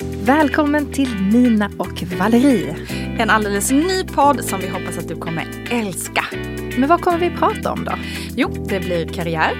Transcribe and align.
Välkommen 0.00 0.92
till 0.92 1.08
Nina 1.32 1.70
och 1.78 2.02
Valerie. 2.18 2.76
En 3.18 3.30
alldeles 3.30 3.70
ny 3.70 4.04
podd 4.04 4.44
som 4.44 4.60
vi 4.60 4.68
hoppas 4.68 4.98
att 4.98 5.08
du 5.08 5.16
kommer 5.16 5.66
älska. 5.70 6.24
Men 6.78 6.88
vad 6.88 7.00
kommer 7.00 7.18
vi 7.18 7.30
prata 7.30 7.72
om 7.72 7.84
då? 7.84 7.92
Jo, 8.36 8.66
det 8.68 8.80
blir 8.80 9.06
karriär, 9.08 9.50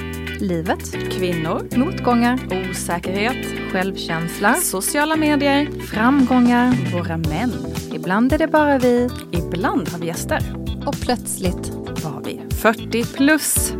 Livet, 0.41 0.93
kvinnor, 1.11 1.69
motgångar, 1.77 2.39
osäkerhet, 2.71 3.73
självkänsla, 3.73 4.55
sociala 4.55 5.17
medier, 5.17 5.69
framgångar. 5.87 6.93
våra 6.93 7.17
män. 7.17 7.53
Ibland 7.93 8.33
är 8.33 8.39
det 8.39 8.49
bara 8.49 8.79
vi 8.79 9.09
Ibland 9.33 9.89
har 9.89 9.99
vi 9.99 10.07
gäster. 10.07 10.41
och 10.87 11.01
plötsligt 11.01 11.71
Var 12.05 12.23
vi 12.25 12.41
40 12.57 13.05
plus. 13.05 13.73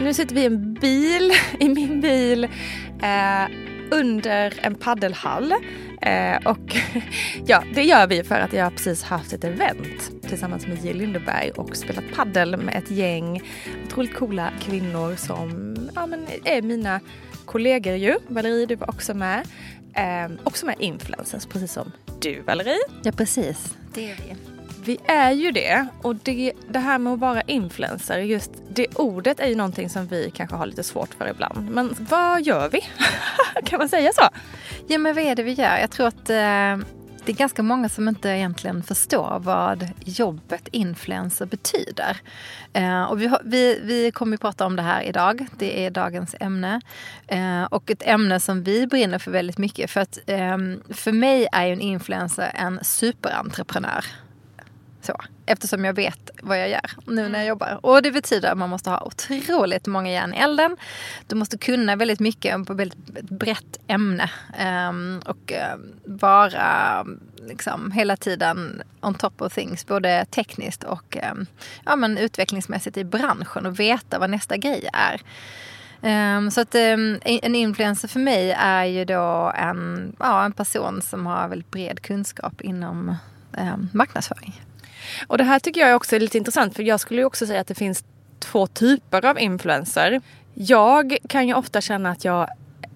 Nu 0.00 0.14
sitter 0.14 0.34
vi 0.34 0.40
i 0.42 0.46
en 0.46 0.74
bil, 0.74 1.32
i 1.60 1.68
min 1.68 2.00
bil, 2.00 2.48
eh, 3.02 3.50
under 3.90 4.58
en 4.62 4.74
paddelhall. 4.74 5.52
Eh, 6.02 6.36
och 6.44 6.76
ja, 7.46 7.62
det 7.74 7.82
gör 7.82 8.06
vi 8.06 8.24
för 8.24 8.40
att 8.40 8.52
jag 8.52 8.72
precis 8.72 9.02
haft 9.02 9.32
ett 9.32 9.44
event 9.44 10.22
tillsammans 10.28 10.66
med 10.66 10.84
Jill 10.84 10.96
Lindeberg 10.96 11.50
och 11.50 11.76
spelat 11.76 12.04
paddel 12.14 12.56
med 12.56 12.76
ett 12.76 12.90
gäng 12.90 13.42
otroligt 13.86 14.14
coola 14.14 14.50
kvinnor 14.60 15.16
som 15.16 15.76
ja, 15.94 16.06
men 16.06 16.26
är 16.44 16.62
mina 16.62 17.00
kollegor 17.44 17.94
ju. 17.94 18.18
Valerie, 18.28 18.66
du 18.66 18.74
var 18.74 18.90
också 18.90 19.14
med. 19.14 19.46
Eh, 19.94 20.36
också 20.44 20.66
med 20.66 20.76
influencers, 20.78 21.46
precis 21.46 21.72
som 21.72 21.92
du 22.20 22.40
Valerie. 22.40 22.78
Ja, 23.02 23.12
precis. 23.12 23.76
Det 23.94 24.10
är 24.10 24.16
vi. 24.16 24.55
Vi 24.86 24.98
är 25.06 25.30
ju 25.30 25.50
det 25.50 25.86
och 26.02 26.16
det, 26.16 26.52
det 26.68 26.78
här 26.78 26.98
med 26.98 27.12
att 27.12 27.18
vara 27.18 27.42
influencer, 27.42 28.18
just 28.18 28.50
det 28.68 28.86
ordet 28.94 29.40
är 29.40 29.46
ju 29.46 29.54
någonting 29.54 29.90
som 29.90 30.06
vi 30.06 30.30
kanske 30.34 30.56
har 30.56 30.66
lite 30.66 30.82
svårt 30.82 31.14
för 31.14 31.28
ibland. 31.28 31.70
Men 31.70 31.96
vad 31.98 32.42
gör 32.42 32.68
vi? 32.68 32.80
kan 33.64 33.78
man 33.78 33.88
säga 33.88 34.12
så? 34.12 34.22
Ja, 34.88 34.98
men 34.98 35.14
vad 35.14 35.24
är 35.24 35.34
det 35.34 35.42
vi 35.42 35.52
gör? 35.52 35.78
Jag 35.78 35.90
tror 35.90 36.06
att 36.06 36.30
eh, 36.30 36.86
det 37.24 37.32
är 37.32 37.36
ganska 37.36 37.62
många 37.62 37.88
som 37.88 38.08
inte 38.08 38.28
egentligen 38.28 38.82
förstår 38.82 39.38
vad 39.40 39.88
jobbet 40.04 40.68
influencer 40.72 41.46
betyder. 41.46 42.16
Eh, 42.72 43.02
och 43.02 43.20
vi, 43.20 43.26
har, 43.26 43.40
vi, 43.44 43.80
vi 43.82 44.10
kommer 44.10 44.34
att 44.34 44.40
prata 44.40 44.66
om 44.66 44.76
det 44.76 44.82
här 44.82 45.02
idag. 45.02 45.46
Det 45.58 45.84
är 45.86 45.90
dagens 45.90 46.34
ämne. 46.40 46.80
Eh, 47.26 47.64
och 47.64 47.90
ett 47.90 48.02
ämne 48.06 48.40
som 48.40 48.62
vi 48.62 48.86
brinner 48.86 49.18
för 49.18 49.30
väldigt 49.30 49.58
mycket. 49.58 49.90
För 49.90 50.00
att 50.00 50.18
eh, 50.26 50.58
för 50.94 51.12
mig 51.12 51.48
är 51.52 51.66
ju 51.66 51.72
en 51.72 51.80
influencer 51.80 52.52
en 52.54 52.78
superentreprenör. 52.82 54.04
Så, 55.06 55.20
eftersom 55.46 55.84
jag 55.84 55.92
vet 55.92 56.30
vad 56.42 56.60
jag 56.60 56.68
gör 56.68 56.90
nu 57.06 57.28
när 57.28 57.38
jag 57.38 57.48
jobbar. 57.48 57.78
Och 57.82 58.02
det 58.02 58.12
betyder 58.12 58.52
att 58.52 58.58
man 58.58 58.70
måste 58.70 58.90
ha 58.90 59.02
otroligt 59.06 59.86
många 59.86 60.10
järn 60.10 60.34
i 60.34 60.36
elden. 60.36 60.76
Du 61.26 61.36
måste 61.36 61.58
kunna 61.58 61.96
väldigt 61.96 62.20
mycket 62.20 62.66
på 62.66 62.72
ett 62.72 62.78
väldigt 62.78 63.30
brett 63.30 63.80
ämne. 63.86 64.30
ehm, 64.58 65.22
och 65.24 65.52
ehm, 65.52 65.92
vara 66.04 67.06
liksom 67.48 67.92
hela 67.92 68.16
tiden 68.16 68.82
on 69.00 69.14
top 69.14 69.42
of 69.42 69.54
things. 69.54 69.86
Både 69.86 70.24
tekniskt 70.24 70.84
och 70.84 71.16
ehm, 71.16 71.46
ja, 71.84 71.96
men 71.96 72.18
utvecklingsmässigt 72.18 72.96
i 72.96 73.04
branschen. 73.04 73.66
Och 73.66 73.80
veta 73.80 74.18
vad 74.18 74.30
nästa 74.30 74.56
grej 74.56 74.88
är. 74.92 75.20
Ehm, 76.02 76.50
så 76.50 76.60
att 76.60 76.74
ehm, 76.74 77.20
en 77.24 77.54
influencer 77.54 78.08
för 78.08 78.20
mig 78.20 78.52
är 78.58 78.84
ju 78.84 79.04
då 79.04 79.52
en, 79.56 80.12
ja, 80.18 80.44
en 80.44 80.52
person 80.52 81.02
som 81.02 81.26
har 81.26 81.48
väldigt 81.48 81.70
bred 81.70 82.02
kunskap 82.02 82.60
inom 82.60 83.16
um, 83.58 83.88
marknadsföring. 83.92 84.62
Och 85.26 85.38
det 85.38 85.44
här 85.44 85.58
tycker 85.58 85.80
jag 85.80 85.96
också 85.96 86.16
är 86.16 86.20
lite 86.20 86.38
intressant 86.38 86.76
för 86.76 86.82
jag 86.82 87.00
skulle 87.00 87.20
ju 87.20 87.24
också 87.24 87.46
säga 87.46 87.60
att 87.60 87.66
det 87.66 87.74
finns 87.74 88.04
två 88.38 88.66
typer 88.66 89.24
av 89.24 89.40
influencer. 89.40 90.20
Jag 90.54 91.16
kan 91.28 91.48
ju 91.48 91.54
ofta 91.54 91.80
känna 91.80 92.10
att 92.10 92.24
jag 92.24 92.48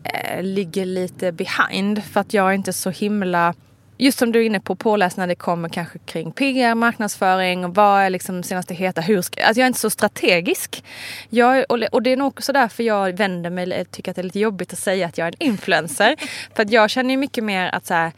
eh, 0.05 0.43
ligger 0.43 0.87
lite 0.87 1.33
behind 1.33 2.05
för 2.05 2.21
att 2.21 2.35
jag 2.35 2.49
är 2.49 2.53
inte 2.53 2.73
så 2.73 2.91
himla 2.91 3.55
Just 4.01 4.19
som 4.19 4.33
du 4.33 4.41
är 4.41 4.47
inne 4.47 4.61
på, 4.61 4.75
påläst 4.75 5.17
när 5.17 5.27
det 5.27 5.35
kommer 5.35 5.69
kanske 5.69 5.99
kring 5.99 6.33
PR, 6.33 6.75
marknadsföring 6.75 7.65
och 7.65 7.75
vad 7.75 8.03
är 8.03 8.11
liksom 8.11 8.43
senaste 8.43 8.75
heta, 8.75 9.01
hur 9.01 9.23
ska, 9.23 9.45
alltså 9.45 9.61
jag 9.61 9.65
är 9.65 9.67
inte 9.67 9.81
så 9.81 9.91
strategisk. 9.91 10.85
Jag, 11.29 11.65
och, 11.69 11.79
och 11.93 12.03
det 12.03 12.13
är 12.13 12.17
nog 12.17 12.29
också 12.29 12.53
därför 12.53 12.83
jag 12.83 13.17
vänder 13.17 13.51
mig, 13.51 13.85
tycker 13.85 14.11
att 14.11 14.17
det 14.17 14.21
är 14.21 14.25
lite 14.25 14.39
jobbigt 14.39 14.73
att 14.73 14.79
säga 14.79 15.07
att 15.07 15.19
jag 15.19 15.29
är 15.29 15.33
en 15.33 15.47
influencer. 15.49 16.17
för 16.55 16.63
att 16.63 16.71
jag 16.71 16.91
känner 16.91 17.11
ju 17.11 17.17
mycket 17.17 17.45
mer 17.45 17.69
att 17.69 17.87
så 17.87 17.95
här, 17.95 18.13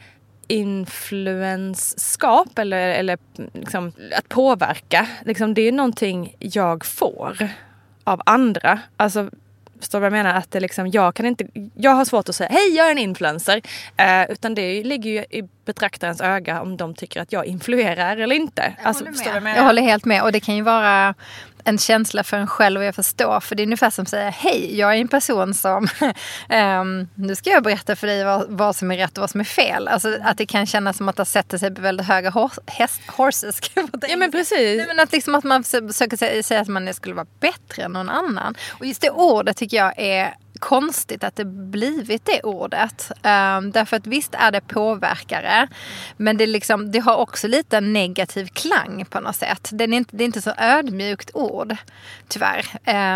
influensskap 0.47 2.59
eller, 2.59 2.89
eller 2.89 3.17
liksom, 3.53 3.91
att 4.17 4.29
påverka, 4.29 5.07
liksom, 5.25 5.53
det 5.53 5.61
är 5.61 5.71
någonting 5.71 6.35
jag 6.39 6.85
får 6.85 7.49
av 8.03 8.21
andra. 8.25 8.79
Alltså, 8.97 9.29
förstår 9.79 9.99
du 9.99 10.01
vad 10.01 10.05
jag 10.05 10.25
menar? 10.25 10.39
Att 10.39 10.51
det 10.51 10.59
liksom, 10.59 10.87
jag, 10.87 11.15
kan 11.15 11.25
inte, 11.25 11.47
jag 11.75 11.91
har 11.91 12.05
svårt 12.05 12.29
att 12.29 12.35
säga 12.35 12.49
hej 12.49 12.75
jag 12.75 12.87
är 12.87 12.91
en 12.91 12.97
influencer. 12.97 13.61
Eh, 13.97 14.31
utan 14.31 14.55
det 14.55 14.83
ligger 14.83 15.11
ju 15.11 15.19
i 15.19 15.49
betraktarens 15.65 16.21
öga 16.21 16.61
om 16.61 16.77
de 16.77 16.95
tycker 16.95 17.21
att 17.21 17.31
jag 17.31 17.45
influerar 17.45 18.17
eller 18.17 18.35
inte. 18.35 18.73
Jag, 18.77 18.87
alltså, 18.87 19.05
håller 19.05 19.45
jag 19.45 19.57
jag 19.57 19.63
håller 19.63 19.81
helt 19.81 20.05
med. 20.05 20.23
Och 20.23 20.31
det 20.31 20.39
kan 20.39 20.55
ju 20.55 20.61
vara 20.61 21.15
en 21.63 21.77
känsla 21.77 22.23
för 22.23 22.37
en 22.37 22.47
själv 22.47 22.79
och 22.79 22.85
jag 22.85 22.95
förstår. 22.95 23.39
För 23.39 23.55
det 23.55 23.61
är 23.63 23.65
ungefär 23.65 23.89
som 23.89 24.03
att 24.03 24.09
säga 24.09 24.29
hej, 24.29 24.79
jag 24.79 24.95
är 24.95 24.97
en 25.01 25.07
person 25.07 25.53
som 25.53 25.87
ehm, 26.49 27.07
nu 27.15 27.35
ska 27.35 27.49
jag 27.49 27.63
berätta 27.63 27.95
för 27.95 28.07
dig 28.07 28.23
vad, 28.23 28.45
vad 28.49 28.75
som 28.75 28.91
är 28.91 28.97
rätt 28.97 29.17
och 29.17 29.21
vad 29.21 29.29
som 29.29 29.39
är 29.39 29.45
fel. 29.45 29.87
Alltså 29.87 30.17
att 30.23 30.37
det 30.37 30.45
kan 30.45 30.65
kännas 30.65 30.97
som 30.97 31.09
att 31.09 31.15
det 31.15 31.25
sätter 31.25 31.57
sig 31.57 31.75
på 31.75 31.81
väldigt 31.81 32.07
höga 32.07 32.29
hor- 32.29 32.51
häst, 32.67 33.01
horses. 33.07 33.61
Ja 34.09 34.17
men 34.17 34.31
precis. 34.31 34.77
Nej, 34.77 34.87
men 34.87 34.99
att, 34.99 35.11
liksom 35.11 35.35
att 35.35 35.43
man 35.43 35.63
försöker 35.63 36.41
säga 36.41 36.61
att 36.61 36.67
man 36.67 36.93
skulle 36.93 37.15
vara 37.15 37.27
bättre 37.39 37.83
än 37.83 37.91
någon 37.91 38.09
annan. 38.09 38.55
Och 38.69 38.85
just 38.85 39.01
det 39.01 39.09
ordet 39.09 39.57
tycker 39.57 39.77
jag 39.77 39.93
är 39.97 40.35
konstigt 40.63 41.23
att 41.23 41.35
det 41.35 41.45
blivit 41.45 42.25
det 42.25 42.41
ordet. 42.41 43.11
Um, 43.11 43.71
därför 43.71 43.97
att 43.97 44.07
visst 44.07 44.35
är 44.35 44.51
det 44.51 44.61
påverkare. 44.61 45.67
Men 46.17 46.37
det, 46.37 46.45
liksom, 46.45 46.91
det 46.91 46.99
har 46.99 47.15
också 47.15 47.47
lite 47.47 47.77
en 47.77 47.93
negativ 47.93 48.47
klang 48.47 49.05
på 49.09 49.19
något 49.19 49.35
sätt. 49.35 49.69
Det 49.71 49.83
är 49.83 49.93
inte, 49.93 50.17
det 50.17 50.23
är 50.23 50.25
inte 50.25 50.41
så 50.41 50.53
ödmjukt 50.57 51.31
ord. 51.33 51.75
Tyvärr. 52.27 52.65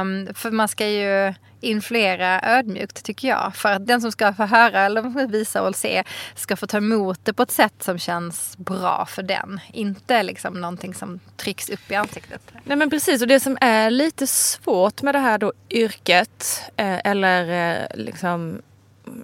Um, 0.01 0.33
för 0.33 0.51
man 0.51 0.67
ska 0.67 0.87
ju 0.87 1.33
influera 1.61 2.41
ödmjukt 2.43 3.03
tycker 3.03 3.27
jag. 3.27 3.55
För 3.55 3.71
att 3.71 3.87
den 3.87 4.01
som 4.01 4.11
ska 4.11 4.33
få 4.33 4.43
höra 4.43 4.85
eller 4.85 5.27
visa 5.27 5.61
och 5.61 5.75
se 5.75 6.03
ska 6.35 6.55
få 6.55 6.67
ta 6.67 6.77
emot 6.77 7.19
det 7.23 7.33
på 7.33 7.43
ett 7.43 7.51
sätt 7.51 7.83
som 7.83 7.99
känns 7.99 8.57
bra 8.57 9.05
för 9.05 9.23
den. 9.23 9.59
Inte 9.73 10.23
liksom 10.23 10.61
någonting 10.61 10.93
som 10.93 11.19
trycks 11.37 11.69
upp 11.69 11.91
i 11.91 11.95
ansiktet. 11.95 12.41
Nej 12.63 12.77
men 12.77 12.89
precis 12.89 13.21
och 13.21 13.27
det 13.27 13.39
som 13.39 13.57
är 13.61 13.89
lite 13.89 14.27
svårt 14.27 15.01
med 15.01 15.15
det 15.15 15.19
här 15.19 15.37
då 15.37 15.53
yrket 15.69 16.61
eh, 16.75 16.99
eller 17.03 17.71
eh, 17.71 17.87
liksom 17.95 18.61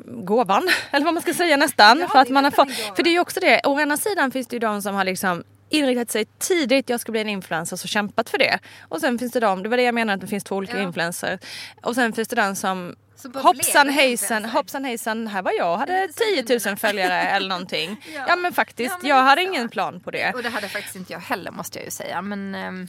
gåvan 0.05 0.69
eller 0.91 1.05
vad 1.05 1.13
man 1.13 1.23
ska 1.23 1.33
säga 1.33 1.57
nästan. 1.57 1.99
Ja, 1.99 2.07
för, 2.07 2.19
att 2.19 2.29
man 2.29 2.43
har 2.43 2.51
fått, 2.51 2.71
för 2.95 3.03
det 3.03 3.09
är 3.09 3.11
ju 3.11 3.19
också 3.19 3.39
det, 3.39 3.61
å 3.63 3.79
ena 3.79 3.97
sidan 3.97 4.31
finns 4.31 4.47
det 4.47 4.55
ju 4.55 4.59
de 4.59 4.81
som 4.81 4.95
har 4.95 5.03
liksom 5.03 5.43
inriktat 5.73 6.11
sig 6.11 6.25
tidigt, 6.39 6.89
jag 6.89 6.99
ska 6.99 7.11
bli 7.11 7.21
en 7.21 7.29
influencer 7.29 7.75
och 7.75 7.79
kämpat 7.89 8.29
för 8.29 8.37
det. 8.37 8.59
Och 8.89 8.99
sen 9.01 9.19
finns 9.19 9.31
det 9.31 9.39
de, 9.39 9.63
det 9.63 9.69
var 9.69 9.77
det 9.77 9.83
jag 9.83 9.95
menade 9.95 10.13
att 10.15 10.21
det 10.21 10.27
finns 10.27 10.43
två 10.43 10.55
olika 10.55 10.77
Ja. 10.77 10.83
influencers. 10.83 11.39
Och 11.81 11.95
sen 11.95 12.13
finns 12.13 12.27
det 12.27 12.35
den 12.35 12.55
som 12.55 12.95
Så 13.15 13.29
hoppsan 13.39 13.89
hejsan, 13.89 14.45
hoppsan 14.45 14.85
hejsan, 14.85 15.27
här 15.27 15.41
var 15.41 15.51
jag, 15.51 15.77
hade 15.77 16.07
10 16.47 16.59
000 16.69 16.77
följare 16.77 17.21
eller 17.21 17.49
någonting. 17.49 18.03
Ja. 18.15 18.25
Ja, 18.27 18.35
men 18.35 18.53
faktiskt, 18.53 18.91
Ja, 18.91 18.97
men 19.01 19.09
jag 19.09 19.23
hade 19.23 19.41
så. 19.41 19.47
ingen 19.47 19.69
plan 19.69 19.99
på 19.99 20.11
det. 20.11 20.31
Och 20.35 20.43
det 20.43 20.49
hade 20.49 20.69
faktiskt 20.69 20.95
inte 20.95 21.13
jag 21.13 21.19
heller 21.19 21.51
måste 21.51 21.77
jag 21.79 21.85
ju 21.85 21.91
säga. 21.91 22.21
Men 22.21 22.55
ehm, 22.55 22.87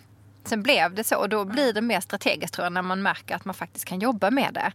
sen 0.48 0.62
blev 0.62 0.94
det 0.94 1.04
så 1.04 1.16
och 1.16 1.28
då 1.28 1.44
blir 1.44 1.72
det 1.72 1.80
mer 1.80 2.00
strategiskt 2.00 2.54
tror 2.54 2.64
jag 2.64 2.72
när 2.72 2.82
man 2.82 3.02
märker 3.02 3.34
att 3.34 3.44
man 3.44 3.54
faktiskt 3.54 3.84
kan 3.84 3.98
jobba 3.98 4.30
med 4.30 4.50
det. 4.54 4.72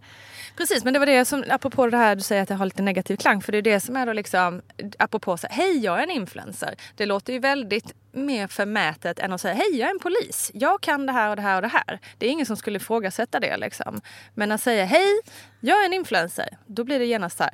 Precis, 0.57 0.83
men 0.83 0.93
det 0.93 0.99
var 0.99 1.05
det 1.05 1.25
som, 1.25 1.43
apropå 1.49 1.87
det 1.87 1.97
här 1.97 2.15
du 2.15 2.21
säger 2.21 2.41
att 2.41 2.47
det 2.47 2.55
har 2.55 2.65
lite 2.65 2.81
negativ 2.81 3.15
klang, 3.15 3.41
för 3.41 3.51
det 3.51 3.57
är 3.57 3.61
det 3.61 3.79
som 3.79 3.97
är 3.97 4.05
då 4.05 4.13
liksom, 4.13 4.61
apropå 4.99 5.37
så 5.37 5.47
här, 5.47 5.55
hej 5.55 5.79
jag 5.79 5.99
är 5.99 6.03
en 6.03 6.11
influencer. 6.11 6.75
Det 6.95 7.05
låter 7.05 7.33
ju 7.33 7.39
väldigt 7.39 7.93
mer 8.11 8.47
förmätet 8.47 9.19
än 9.19 9.33
att 9.33 9.41
säga, 9.41 9.53
hej 9.53 9.77
jag 9.77 9.89
är 9.89 9.93
en 9.93 9.99
polis. 9.99 10.51
Jag 10.53 10.81
kan 10.81 11.05
det 11.05 11.11
här 11.11 11.29
och 11.29 11.35
det 11.35 11.41
här 11.41 11.55
och 11.55 11.61
det 11.61 11.67
här. 11.67 11.99
Det 12.17 12.25
är 12.25 12.29
ingen 12.29 12.45
som 12.45 12.57
skulle 12.57 12.77
ifrågasätta 12.77 13.39
det 13.39 13.57
liksom. 13.57 14.01
Men 14.33 14.51
att 14.51 14.61
säga, 14.61 14.85
hej 14.85 15.21
jag 15.59 15.81
är 15.81 15.85
en 15.85 15.93
influencer, 15.93 16.57
då 16.65 16.83
blir 16.83 16.99
det 16.99 17.05
genast 17.05 17.37
så 17.37 17.43
här, 17.43 17.53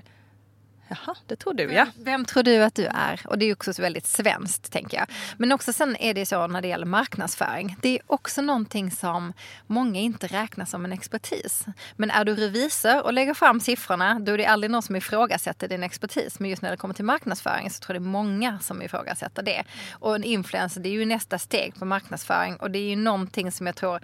jaha 0.87 1.15
det 1.27 1.35
tror 1.35 1.53
du 1.53 1.63
ja. 1.63 1.87
Vem 1.95 2.25
tror 2.25 2.43
du 2.43 2.63
att 2.63 2.75
du 2.75 2.85
är? 2.85 3.21
Och 3.25 3.37
det 3.37 3.45
är 3.45 3.53
också 3.53 3.73
så 3.73 3.81
väldigt 3.81 4.07
svenskt 4.07 4.71
tänker 4.71 4.97
jag. 4.97 5.07
Men 5.37 5.51
också 5.51 5.73
sen 5.73 5.95
är 5.95 6.13
det 6.13 6.25
så 6.25 6.47
när 6.47 6.61
det 6.61 6.67
gäller 6.67 6.85
marknadsföring. 6.85 7.75
Det 7.81 7.89
är 7.89 8.01
också 8.07 8.41
någonting 8.41 8.91
som 8.91 9.33
många 9.67 9.99
inte 9.99 10.27
räknar 10.27 10.65
som 10.65 10.85
en 10.85 10.91
expertis. 10.91 11.65
Men 11.95 12.11
är 12.11 12.25
du 12.25 12.35
revisor 12.35 13.03
och 13.03 13.13
lägger 13.13 13.33
fram 13.33 13.59
siffrorna 13.59 14.19
då 14.19 14.31
är 14.31 14.37
det 14.37 14.45
aldrig 14.45 14.71
någon 14.71 14.81
som 14.81 14.95
ifrågasätter 14.95 15.67
din 15.67 15.83
expertis. 15.83 16.39
Men 16.39 16.49
just 16.49 16.61
när 16.61 16.71
det 16.71 16.77
kommer 16.77 16.93
till 16.93 17.05
marknadsföring 17.05 17.69
så 17.69 17.79
tror 17.79 17.95
jag 17.95 18.03
det 18.03 18.07
är 18.07 18.09
många 18.09 18.59
som 18.59 18.81
ifrågasätter 18.81 19.43
det. 19.43 19.63
Och 19.91 20.15
en 20.15 20.23
influencer 20.23 20.81
det 20.81 20.89
är 20.89 20.93
ju 20.93 21.05
nästa 21.05 21.39
steg 21.39 21.75
på 21.79 21.85
marknadsföring 21.85 22.55
och 22.55 22.71
det 22.71 22.79
är 22.79 22.89
ju 22.89 22.95
någonting 22.95 23.51
som 23.51 23.67
jag 23.67 23.75
tror 23.75 23.99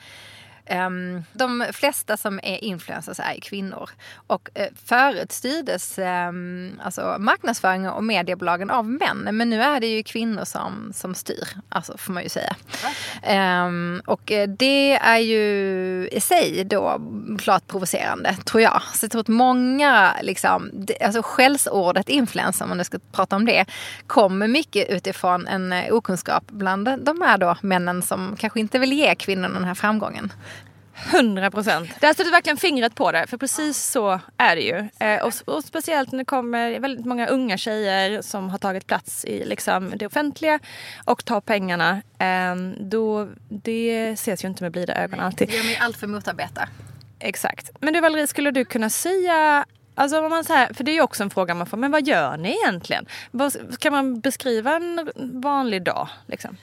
Um, 0.72 1.24
de 1.34 1.66
flesta 1.74 2.18
som 2.18 2.40
är 2.44 2.64
influencers 2.64 3.20
är 3.20 3.40
kvinnor. 3.42 3.90
Och 4.28 4.50
uh, 4.60 4.66
förut 4.86 5.32
styrdes 5.32 5.98
um, 5.98 6.80
alltså 6.84 7.16
marknadsföring 7.20 7.90
och 7.90 8.04
mediebolagen 8.04 8.70
av 8.70 8.86
män. 8.86 9.28
Men 9.32 9.50
nu 9.50 9.62
är 9.62 9.80
det 9.80 9.88
ju 9.88 10.04
kvinnor 10.04 10.46
som, 10.46 10.92
som 10.96 11.16
styr, 11.16 11.48
alltså 11.70 11.98
får 11.98 12.14
man 12.14 12.24
ju 12.24 12.30
säga. 12.30 12.56
Um, 13.66 14.02
och 14.06 14.32
uh, 14.32 14.44
det 14.44 14.94
är 14.94 15.18
ju 15.18 15.42
i 16.12 16.22
sig 16.22 16.64
då 16.64 17.02
klart 17.40 17.68
provocerande, 17.68 18.38
tror 18.46 18.62
jag. 18.62 18.82
Så 18.94 19.06
jag 19.06 19.12
tror 19.12 19.22
att 19.22 19.28
många, 19.28 20.16
liksom, 20.22 20.70
det, 20.74 21.04
alltså 21.04 21.22
skällsordet 21.24 22.10
influencer, 22.10 22.66
om 22.66 22.70
man 22.70 22.78
nu 22.78 22.84
ska 22.84 23.00
prata 23.12 23.36
om 23.36 23.46
det, 23.46 23.66
kommer 24.08 24.48
mycket 24.48 24.90
utifrån 24.90 25.48
en 25.48 25.74
uh, 25.74 25.94
okunskap 25.94 26.44
bland 26.48 26.90
de 27.00 27.22
här 27.22 27.38
då 27.38 27.58
männen 27.62 28.02
som 28.02 28.36
kanske 28.40 28.60
inte 28.60 28.80
vill 28.80 28.94
ge 28.94 29.16
kvinnorna 29.16 29.54
den 29.54 29.64
här 29.64 29.76
framgången. 29.76 30.32
100 31.14 31.52
procent. 31.52 31.90
Där 32.00 32.14
sätter 32.14 32.32
verkligen 32.32 32.58
fingret 32.58 32.96
på 32.96 33.12
det. 33.12 33.28
För 33.28 33.38
precis 33.38 33.78
så 33.78 34.20
är 34.38 34.56
det 34.56 34.62
ju. 34.62 34.90
Eh, 35.00 35.24
och, 35.24 35.34
och, 35.56 35.64
speciellt 35.64 36.12
när 36.12 36.20
det 36.20 36.26
kommer 36.26 36.80
väldigt 36.80 37.06
många 37.06 37.28
unga 37.28 37.58
tjejer 37.58 38.22
som 38.22 38.50
har 38.50 38.58
tagit 38.58 38.88
plats 38.88 39.26
i 39.26 39.46
liksom, 39.46 39.94
det 39.96 40.06
offentliga 40.06 40.60
och 41.06 41.26
tar 41.26 41.42
pengarna. 41.42 42.02
Eh, 42.20 42.56
då, 42.80 43.28
det 43.50 44.12
ses 44.12 44.44
ju 44.44 44.48
inte 44.48 44.64
med 44.64 44.72
blida 44.72 45.04
ögon 45.04 45.20
alltid. 45.20 45.48
Det 45.48 45.56
gör 45.56 45.64
mig 45.64 45.78
allt 45.82 45.98
för 45.98 46.08
motarbeta. 46.08 46.70
Exakt. 47.20 47.72
Men 47.80 47.94
du 47.94 48.02
Valerie, 48.02 48.28
skulle 48.28 48.52
du 48.52 48.66
kunna 48.66 48.90
säga 48.90 49.66
Alltså 49.96 50.30
man 50.30 50.44
så 50.44 50.54
här, 50.54 50.74
för 50.74 50.84
det 50.84 50.92
är 50.92 50.94
ju 50.94 51.02
också 51.02 51.24
en 51.24 51.30
fråga 51.30 51.54
man 51.54 51.68
får, 51.68 51.78
men 51.78 51.92
vad 51.92 52.08
gör 52.08 52.38
ni 52.38 52.58
egentligen? 52.64 53.06
Kan 53.80 53.94
man 53.94 54.20
beskriva 54.20 54.76
en 54.76 55.12
vanlig 55.16 55.84
dag? 55.84 56.08
Liksom? 56.26 56.58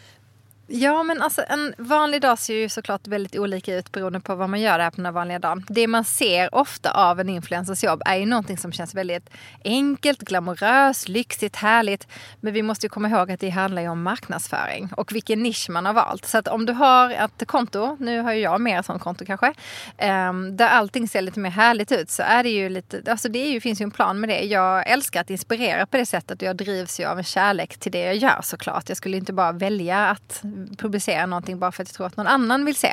Ja, 0.70 1.02
men 1.02 1.22
alltså 1.22 1.42
en 1.48 1.74
vanlig 1.78 2.20
dag 2.20 2.38
ser 2.38 2.54
ju 2.54 2.68
såklart 2.68 3.06
väldigt 3.06 3.38
olika 3.38 3.76
ut 3.76 3.92
beroende 3.92 4.20
på 4.20 4.34
vad 4.34 4.50
man 4.50 4.60
gör 4.60 4.78
här 4.78 4.90
på 4.90 5.00
den 5.00 5.14
vanliga 5.14 5.38
dagen. 5.38 5.64
Det 5.68 5.86
man 5.86 6.04
ser 6.04 6.54
ofta 6.54 6.90
av 6.90 7.20
en 7.20 7.28
influencers 7.28 7.84
jobb 7.84 8.02
är 8.04 8.16
ju 8.16 8.26
någonting 8.26 8.58
som 8.58 8.72
känns 8.72 8.94
väldigt 8.94 9.30
enkelt, 9.64 10.20
glamoröst, 10.20 11.08
lyxigt, 11.08 11.56
härligt. 11.56 12.06
Men 12.40 12.52
vi 12.52 12.62
måste 12.62 12.86
ju 12.86 12.90
komma 12.90 13.08
ihåg 13.08 13.30
att 13.30 13.40
det 13.40 13.50
handlar 13.50 13.82
ju 13.82 13.88
om 13.88 14.02
marknadsföring 14.02 14.90
och 14.96 15.12
vilken 15.12 15.42
nisch 15.42 15.70
man 15.70 15.86
har 15.86 15.92
valt. 15.92 16.24
Så 16.24 16.38
att 16.38 16.48
om 16.48 16.66
du 16.66 16.72
har 16.72 17.10
ett 17.10 17.46
konto, 17.46 17.96
nu 18.00 18.20
har 18.20 18.32
ju 18.32 18.40
jag 18.40 18.60
mer 18.60 18.82
sånt 18.82 19.02
konto 19.02 19.24
kanske, 19.24 19.54
ehm, 19.98 20.56
där 20.56 20.68
allting 20.68 21.08
ser 21.08 21.22
lite 21.22 21.40
mer 21.40 21.50
härligt 21.50 21.92
ut 21.92 22.10
så 22.10 22.22
är 22.22 22.42
det 22.42 22.50
ju 22.50 22.68
lite, 22.68 23.02
alltså 23.06 23.28
det 23.28 23.48
ju, 23.48 23.60
finns 23.60 23.80
ju 23.80 23.82
en 23.84 23.90
plan 23.90 24.20
med 24.20 24.28
det. 24.28 24.40
Jag 24.40 24.90
älskar 24.90 25.20
att 25.20 25.30
inspirera 25.30 25.86
på 25.86 25.96
det 25.96 26.06
sättet 26.06 26.42
och 26.42 26.48
jag 26.48 26.56
drivs 26.56 27.00
ju 27.00 27.04
av 27.04 27.18
en 27.18 27.24
kärlek 27.24 27.78
till 27.78 27.92
det 27.92 28.02
jag 28.02 28.16
gör 28.16 28.40
såklart. 28.42 28.88
Jag 28.88 28.96
skulle 28.96 29.16
inte 29.16 29.32
bara 29.32 29.52
välja 29.52 30.08
att 30.08 30.42
publicera 30.78 31.26
någonting 31.26 31.58
bara 31.58 31.72
för 31.72 31.82
att 31.82 31.88
jag 31.88 31.94
tror 31.94 32.06
att 32.06 32.16
någon 32.16 32.26
annan 32.26 32.64
vill 32.64 32.76
se. 32.76 32.92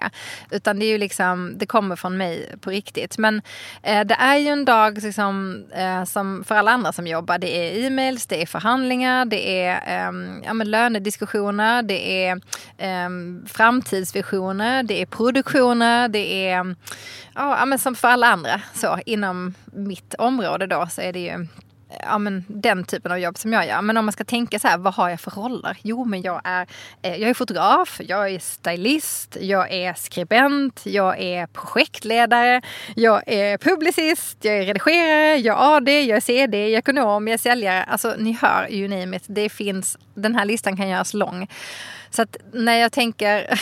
Utan 0.51 0.79
det 0.79 0.85
är 0.85 0.89
ju 0.89 0.97
liksom, 0.97 1.53
det 1.57 1.65
kommer 1.65 1.95
från 1.95 2.17
mig 2.17 2.55
på 2.61 2.69
riktigt. 2.69 3.17
Men 3.17 3.41
eh, 3.83 4.05
det 4.05 4.15
är 4.15 4.37
ju 4.37 4.47
en 4.47 4.65
dag 4.65 5.03
liksom, 5.03 5.65
eh, 5.75 6.03
som 6.03 6.43
för 6.43 6.55
alla 6.55 6.71
andra 6.71 6.93
som 6.93 7.07
jobbar. 7.07 7.37
Det 7.37 7.57
är 7.57 7.87
e-mails, 7.87 8.27
det 8.27 8.41
är 8.41 8.45
förhandlingar, 8.45 9.25
det 9.25 9.65
är 9.65 9.71
eh, 9.87 10.41
ja, 10.45 10.53
men 10.53 10.71
lönediskussioner, 10.71 11.81
det 11.81 12.25
är 12.25 12.41
eh, 12.77 13.09
framtidsvisioner, 13.47 14.83
det 14.83 15.01
är 15.01 15.05
produktioner, 15.05 16.07
det 16.07 16.49
är 16.49 16.75
ja, 17.35 17.65
men 17.65 17.79
som 17.79 17.95
för 17.95 18.07
alla 18.07 18.27
andra 18.27 18.61
så 18.73 18.99
inom 19.05 19.53
mitt 19.65 20.13
område 20.13 20.67
då 20.67 20.87
så 20.89 21.01
är 21.01 21.13
det 21.13 21.19
ju 21.19 21.47
ja, 21.99 22.17
men 22.17 22.45
den 22.47 22.83
typen 22.83 23.11
av 23.11 23.19
jobb 23.19 23.37
som 23.37 23.53
jag 23.53 23.67
gör. 23.67 23.81
Men 23.81 23.97
om 23.97 24.05
man 24.05 24.11
ska 24.11 24.23
tänka 24.23 24.59
så 24.59 24.67
här, 24.67 24.77
vad 24.77 24.93
har 24.93 25.09
jag 25.09 25.19
för 25.19 25.31
roller? 25.31 25.77
Jo, 25.81 26.05
men 26.05 26.21
jag 26.21 26.41
är, 26.43 26.67
eh, 27.01 27.15
jag 27.15 27.29
är 27.29 27.33
fotograf, 27.33 28.01
jag 28.03 28.29
är 28.29 28.39
stylist, 28.39 29.37
jag 29.41 29.71
är 29.71 29.93
skribent, 29.93 30.81
jag 30.85 31.19
är 31.21 31.47
projektledare, 31.47 32.61
jag 32.95 33.23
är 33.27 33.57
publicist, 33.57 34.37
jag 34.41 34.55
är 34.55 34.65
redigerare, 34.65 35.37
jag 35.37 35.57
är 35.57 35.75
AD, 35.75 36.01
jag 36.01 36.17
är 36.17 36.21
CD, 36.21 36.57
jag 36.57 36.73
är 36.73 36.77
ekonom, 36.77 37.27
jag 37.27 37.33
är 37.33 37.37
säljare. 37.37 37.83
Alltså 37.83 38.15
ni 38.17 38.37
hör, 38.41 38.71
you 38.71 38.87
name 38.87 39.17
it. 39.17 39.23
Det 39.27 39.49
finns, 39.49 39.97
den 40.13 40.35
här 40.35 40.45
listan 40.45 40.77
kan 40.77 40.89
göras 40.89 41.13
lång. 41.13 41.47
Så 42.09 42.21
att 42.21 42.37
när 42.53 42.73
jag 42.73 42.91
tänker, 42.91 43.59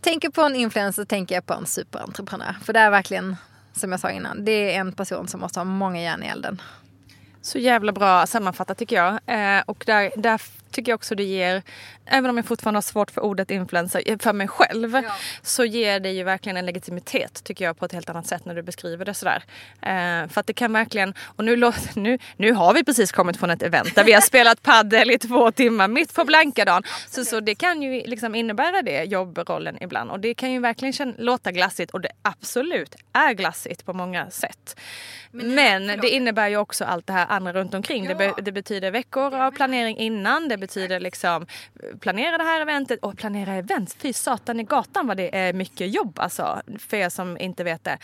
tänker 0.00 0.30
på 0.30 0.42
en 0.42 0.56
influencer 0.56 1.04
tänker 1.04 1.34
jag 1.34 1.46
på 1.46 1.54
en 1.54 1.66
superentreprenör. 1.66 2.54
För 2.64 2.72
det 2.72 2.80
är 2.80 2.90
verkligen, 2.90 3.36
som 3.72 3.90
jag 3.90 4.00
sa 4.00 4.10
innan, 4.10 4.44
det 4.44 4.74
är 4.74 4.80
en 4.80 4.92
person 4.92 5.28
som 5.28 5.40
måste 5.40 5.60
ha 5.60 5.64
många 5.64 6.02
järn 6.02 6.22
i 6.22 6.26
elden. 6.26 6.60
Så 7.42 7.58
jävla 7.58 7.92
bra 7.92 8.26
sammanfattat 8.26 8.78
tycker 8.78 8.96
jag. 8.96 9.12
Eh, 9.26 9.62
och 9.66 9.84
där, 9.86 10.12
där 10.16 10.42
tycker 10.70 10.92
jag 10.92 10.96
också 10.96 11.14
det 11.14 11.24
ger, 11.24 11.62
även 12.10 12.30
om 12.30 12.36
jag 12.36 12.46
fortfarande 12.46 12.76
har 12.76 12.82
svårt 12.82 13.10
för 13.10 13.20
ordet 13.20 13.50
influencer 13.50 14.02
eh, 14.06 14.18
för 14.18 14.32
mig 14.32 14.48
själv, 14.48 14.94
ja. 14.94 15.02
så 15.42 15.64
ger 15.64 16.00
det 16.00 16.10
ju 16.10 16.22
verkligen 16.22 16.56
en 16.56 16.66
legitimitet 16.66 17.44
tycker 17.44 17.64
jag 17.64 17.78
på 17.78 17.84
ett 17.84 17.92
helt 17.92 18.10
annat 18.10 18.26
sätt 18.26 18.44
när 18.44 18.54
du 18.54 18.62
beskriver 18.62 19.04
det 19.04 19.14
sådär. 19.14 19.44
Eh, 19.82 20.28
för 20.28 20.40
att 20.40 20.46
det 20.46 20.52
kan 20.52 20.72
verkligen, 20.72 21.14
och 21.36 21.44
nu, 21.44 21.56
nu, 21.94 22.18
nu 22.36 22.52
har 22.52 22.74
vi 22.74 22.84
precis 22.84 23.12
kommit 23.12 23.36
från 23.36 23.50
ett 23.50 23.62
event 23.62 23.94
där 23.94 24.04
vi 24.04 24.12
har 24.12 24.20
spelat 24.20 24.62
paddel 24.62 25.10
i 25.10 25.18
två 25.18 25.52
timmar 25.52 25.88
mitt 25.88 26.14
på 26.14 26.24
blanka 26.24 26.64
dagen. 26.64 26.82
Så, 27.08 27.24
så 27.24 27.40
det 27.40 27.54
kan 27.54 27.82
ju 27.82 28.02
liksom 28.06 28.34
innebära 28.34 28.82
det, 28.82 29.04
jobbrollen 29.04 29.82
ibland. 29.82 30.10
Och 30.10 30.20
det 30.20 30.34
kan 30.34 30.52
ju 30.52 30.60
verkligen 30.60 30.92
känna, 30.92 31.14
låta 31.18 31.52
glassigt 31.52 31.90
och 31.90 32.00
det 32.00 32.10
absolut 32.22 32.96
är 33.12 33.32
glassigt 33.32 33.86
på 33.86 33.92
många 33.92 34.30
sätt. 34.30 34.76
Men, 35.32 35.54
Men 35.54 36.00
det 36.00 36.08
innebär 36.08 36.48
ju 36.48 36.56
också 36.56 36.84
allt 36.84 37.06
det 37.06 37.12
här 37.12 37.26
andra 37.28 37.52
runt 37.52 37.74
omkring. 37.74 38.04
Ja. 38.04 38.10
Det, 38.10 38.14
be, 38.14 38.42
det 38.42 38.52
betyder 38.52 38.90
veckor 38.90 39.34
av 39.34 39.50
planering 39.50 39.96
innan. 39.96 40.48
Det 40.48 40.56
betyder 40.56 41.00
liksom 41.00 41.46
planera 42.00 42.38
det 42.38 42.44
här 42.44 42.60
eventet 42.60 42.98
och 43.02 43.16
planera 43.16 43.54
event. 43.54 43.92
Fy 43.98 44.12
satan 44.12 44.60
i 44.60 44.64
gatan 44.64 45.06
vad 45.06 45.16
det 45.16 45.36
är 45.36 45.52
mycket 45.52 45.94
jobb 45.94 46.18
alltså. 46.18 46.62
För 46.78 46.96
er 46.96 47.08
som 47.08 47.38
inte 47.38 47.64
vet 47.64 47.84
det. 47.84 47.98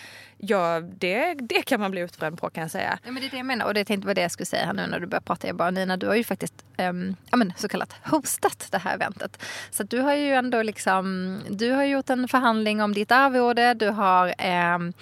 Ja, 0.49 0.81
det, 0.81 1.35
det 1.35 1.63
kan 1.63 1.81
man 1.81 1.91
bli 1.91 2.01
utbränd 2.01 2.39
på 2.39 2.51
kan 2.51 2.63
jag 2.63 2.71
säga. 2.71 2.99
Ja, 3.05 3.11
men 3.11 3.23
det 3.23 3.29
är 3.29 3.31
det 3.31 3.37
jag 3.37 3.47
menar 3.47 3.67
och 3.67 3.75
det 3.75 3.85
tänkte 3.85 4.07
var 4.07 4.15
det 4.15 4.21
jag 4.21 4.31
skulle 4.31 4.47
säga 4.47 4.67
här 4.67 4.73
nu 4.73 4.87
när 4.87 5.01
du 5.01 5.07
börjar 5.07 5.21
prata. 5.21 5.47
Jag 5.47 5.57
bara 5.57 5.71
Nina, 5.71 5.97
du 5.97 6.07
har 6.07 6.15
ju 6.15 6.25
faktiskt 6.25 6.65
um, 6.79 7.17
ja, 7.31 7.37
men, 7.37 7.53
så 7.57 7.69
kallat 7.69 7.95
hostat 8.05 8.69
det 8.71 8.79
här 8.79 8.95
eventet. 8.95 9.43
Så 9.71 9.83
du 9.83 10.01
har 10.01 10.15
ju 10.15 10.33
ändå 10.33 10.63
liksom, 10.63 11.39
du 11.51 11.71
har 11.71 11.85
gjort 11.85 12.11
en 12.11 12.29
förhandling 12.29 12.83
om 12.83 12.95
ditt 12.95 13.13
arvode. 13.13 13.75
Du 13.75 13.89
har 13.89 14.35
um, 14.75 14.93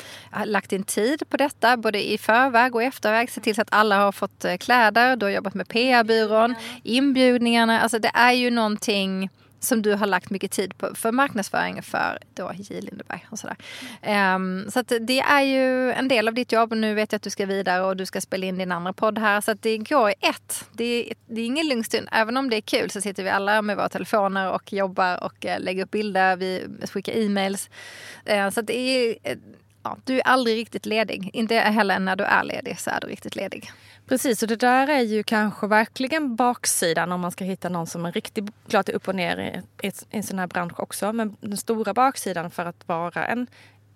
lagt 0.44 0.72
in 0.72 0.84
tid 0.84 1.22
på 1.28 1.36
detta 1.36 1.76
både 1.76 2.12
i 2.12 2.18
förväg 2.18 2.74
och 2.74 2.82
efterväg. 2.82 3.30
Se 3.30 3.40
till 3.40 3.54
så 3.54 3.62
att 3.62 3.72
alla 3.72 3.98
har 3.98 4.12
fått 4.12 4.44
eh, 4.44 4.56
kläder. 4.56 5.16
Du 5.16 5.26
har 5.26 5.30
jobbat 5.30 5.54
med 5.54 5.68
PR-byrån, 5.68 6.54
inbjudningarna. 6.82 7.80
Alltså 7.80 7.98
det 7.98 8.10
är 8.14 8.32
ju 8.32 8.50
någonting 8.50 9.30
som 9.64 9.82
du 9.82 9.94
har 9.94 10.06
lagt 10.06 10.30
mycket 10.30 10.50
tid 10.50 10.78
på 10.78 10.94
för 10.94 11.12
marknadsföring 11.12 11.82
för 11.82 12.18
då 12.34 12.52
J 12.54 12.80
Lindeberg 12.80 13.26
och 13.30 13.38
sådär. 13.38 13.56
Um, 14.34 14.70
så 14.70 14.80
att 14.80 14.92
det 15.00 15.20
är 15.20 15.40
ju 15.40 15.92
en 15.92 16.08
del 16.08 16.28
av 16.28 16.34
ditt 16.34 16.52
jobb 16.52 16.72
och 16.72 16.78
nu 16.78 16.94
vet 16.94 17.12
jag 17.12 17.16
att 17.16 17.22
du 17.22 17.30
ska 17.30 17.46
vidare 17.46 17.82
och 17.82 17.96
du 17.96 18.06
ska 18.06 18.20
spela 18.20 18.46
in 18.46 18.58
din 18.58 18.72
andra 18.72 18.92
podd 18.92 19.18
här. 19.18 19.40
Så 19.40 19.50
att 19.50 19.62
det 19.62 19.78
går 19.78 20.10
i 20.10 20.14
ett. 20.20 20.68
Det 20.72 20.84
är, 20.84 21.14
det 21.26 21.40
är 21.40 21.46
ingen 21.46 21.68
lugn 21.68 21.84
stund. 21.84 22.08
Även 22.12 22.36
om 22.36 22.50
det 22.50 22.56
är 22.56 22.60
kul 22.60 22.90
så 22.90 23.00
sitter 23.00 23.22
vi 23.22 23.30
alla 23.30 23.62
med 23.62 23.76
våra 23.76 23.88
telefoner 23.88 24.50
och 24.50 24.72
jobbar 24.72 25.24
och 25.24 25.46
eh, 25.46 25.60
lägger 25.60 25.84
upp 25.84 25.90
bilder. 25.90 26.36
Vi 26.36 26.66
skickar 26.90 27.12
e-mails. 27.12 27.70
Uh, 28.30 28.50
så 28.50 28.60
att 28.60 28.66
det 28.66 28.78
är 28.78 29.16
eh, 29.22 29.36
ja, 29.82 29.96
du 30.04 30.18
är 30.18 30.26
aldrig 30.26 30.56
riktigt 30.56 30.86
ledig. 30.86 31.30
Inte 31.32 31.54
heller 31.54 31.98
när 31.98 32.16
du 32.16 32.24
är 32.24 32.44
ledig 32.44 32.80
så 32.80 32.90
är 32.90 33.00
du 33.00 33.06
riktigt 33.06 33.36
ledig. 33.36 33.70
Precis, 34.06 34.42
och 34.42 34.48
det 34.48 34.56
där 34.56 34.88
är 34.88 35.00
ju 35.00 35.22
kanske 35.22 35.66
verkligen 35.66 36.36
baksidan 36.36 37.12
om 37.12 37.20
man 37.20 37.30
ska 37.30 37.44
hitta 37.44 37.68
någon 37.68 37.86
som 37.86 38.04
är 38.04 38.12
riktigt 38.12 38.44
klart 38.68 38.88
upp 38.88 39.08
och 39.08 39.14
ner 39.14 39.36
i, 39.38 39.86
i, 39.86 39.88
i 39.88 39.92
en 40.10 40.22
sån 40.22 40.38
här 40.38 40.46
bransch 40.46 40.80
också. 40.80 41.12
Men 41.12 41.36
den 41.40 41.56
stora 41.56 41.94
baksidan 41.94 42.50
för 42.50 42.64
att 42.64 42.88
vara 42.88 43.26
en 43.26 43.46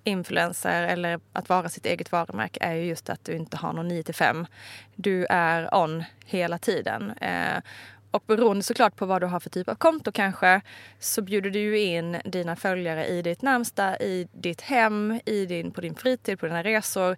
influencer 0.05 0.83
eller 0.83 1.21
att 1.33 1.49
vara 1.49 1.69
sitt 1.69 1.87
eget 1.87 2.13
varumärke 2.13 2.61
är 2.63 2.75
ju 2.75 2.85
just 2.85 3.11
att 3.11 3.25
du 3.25 3.33
inte 3.37 3.57
har 3.57 3.73
någon 3.73 3.89
9 3.89 4.03
till 4.03 4.15
5. 4.15 4.47
Du 4.95 5.27
är 5.31 5.75
on 5.75 6.05
hela 6.25 6.59
tiden. 6.59 7.11
Eh, 7.11 7.63
och 8.11 8.25
beroende 8.27 8.63
såklart 8.63 8.97
på 8.97 9.07
vad 9.07 9.23
du 9.23 9.27
har 9.27 9.41
för 9.41 9.51
typ 9.51 9.69
av 9.69 9.75
konto 9.75 10.13
kanske 10.13 10.61
så 10.99 11.23
bjuder 11.23 11.51
du 11.51 11.59
ju 11.59 11.79
in 11.81 12.17
dina 12.25 12.57
följare 12.57 13.07
i 13.07 13.23
ditt 13.23 13.43
närmsta, 13.43 13.97
i 13.97 14.29
ditt 14.33 14.61
hem, 14.61 15.21
i 15.25 15.47
din, 15.47 15.71
på 15.71 15.81
din 15.81 15.95
fritid, 15.95 16.41
på 16.41 16.47
dina 16.47 16.63
resor. 16.63 17.17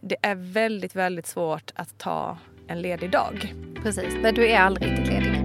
Det 0.00 0.16
är 0.22 0.34
väldigt, 0.34 0.96
väldigt 0.96 1.26
svårt 1.26 1.72
att 1.74 1.98
ta 1.98 2.38
en 2.66 2.82
ledig 2.82 3.10
dag. 3.10 3.54
Precis, 3.82 4.14
men 4.22 4.34
du 4.34 4.48
är 4.48 4.60
aldrig 4.60 4.90
riktigt 4.90 5.08
ledig. 5.08 5.42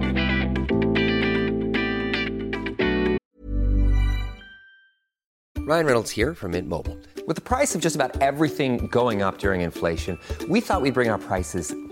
Ryan 5.68 5.86
Reynolds 5.86 6.16
här 6.16 6.34
från 6.34 6.50
Mint 6.50 6.68
Mobile. 6.68 6.96
Med 7.26 7.44
priset 7.44 7.82
på 7.82 7.84
nästan 7.84 8.10
allt 8.20 8.56
som 8.56 8.88
går 8.88 9.10
upp 9.10 9.44
under 9.44 9.54
inflationen, 9.54 10.18
trodde 10.38 10.52
vi 10.52 10.58
att 10.58 10.82
vi 10.82 10.90
skulle 10.90 10.92
bring 10.92 11.10
våra 11.10 11.18
priser 11.18 11.91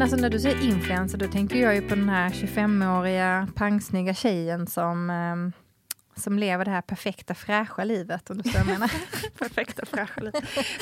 Men 0.00 0.04
alltså 0.04 0.16
när 0.16 0.30
du 0.30 0.40
säger 0.40 0.62
influencer 0.62 1.18
då 1.18 1.28
tänker 1.28 1.56
jag 1.56 1.74
ju 1.74 1.88
på 1.88 1.94
den 1.94 2.08
här 2.08 2.30
25-åriga 2.30 3.48
pangsnygga 3.54 4.14
tjejen 4.14 4.66
som, 4.66 5.10
ehm, 5.10 5.52
som 6.16 6.38
lever 6.38 6.64
det 6.64 6.70
här 6.70 6.80
perfekta 6.80 7.34
fräscha 7.34 7.84
livet. 7.84 8.30
Om 8.30 8.36
du 8.36 8.42
förstår 8.42 8.60
vad 8.60 8.68
jag 8.68 8.72
menar. 8.72 8.92
Perfekta 9.38 9.86
fräscha 9.86 10.20
liv. 10.20 10.32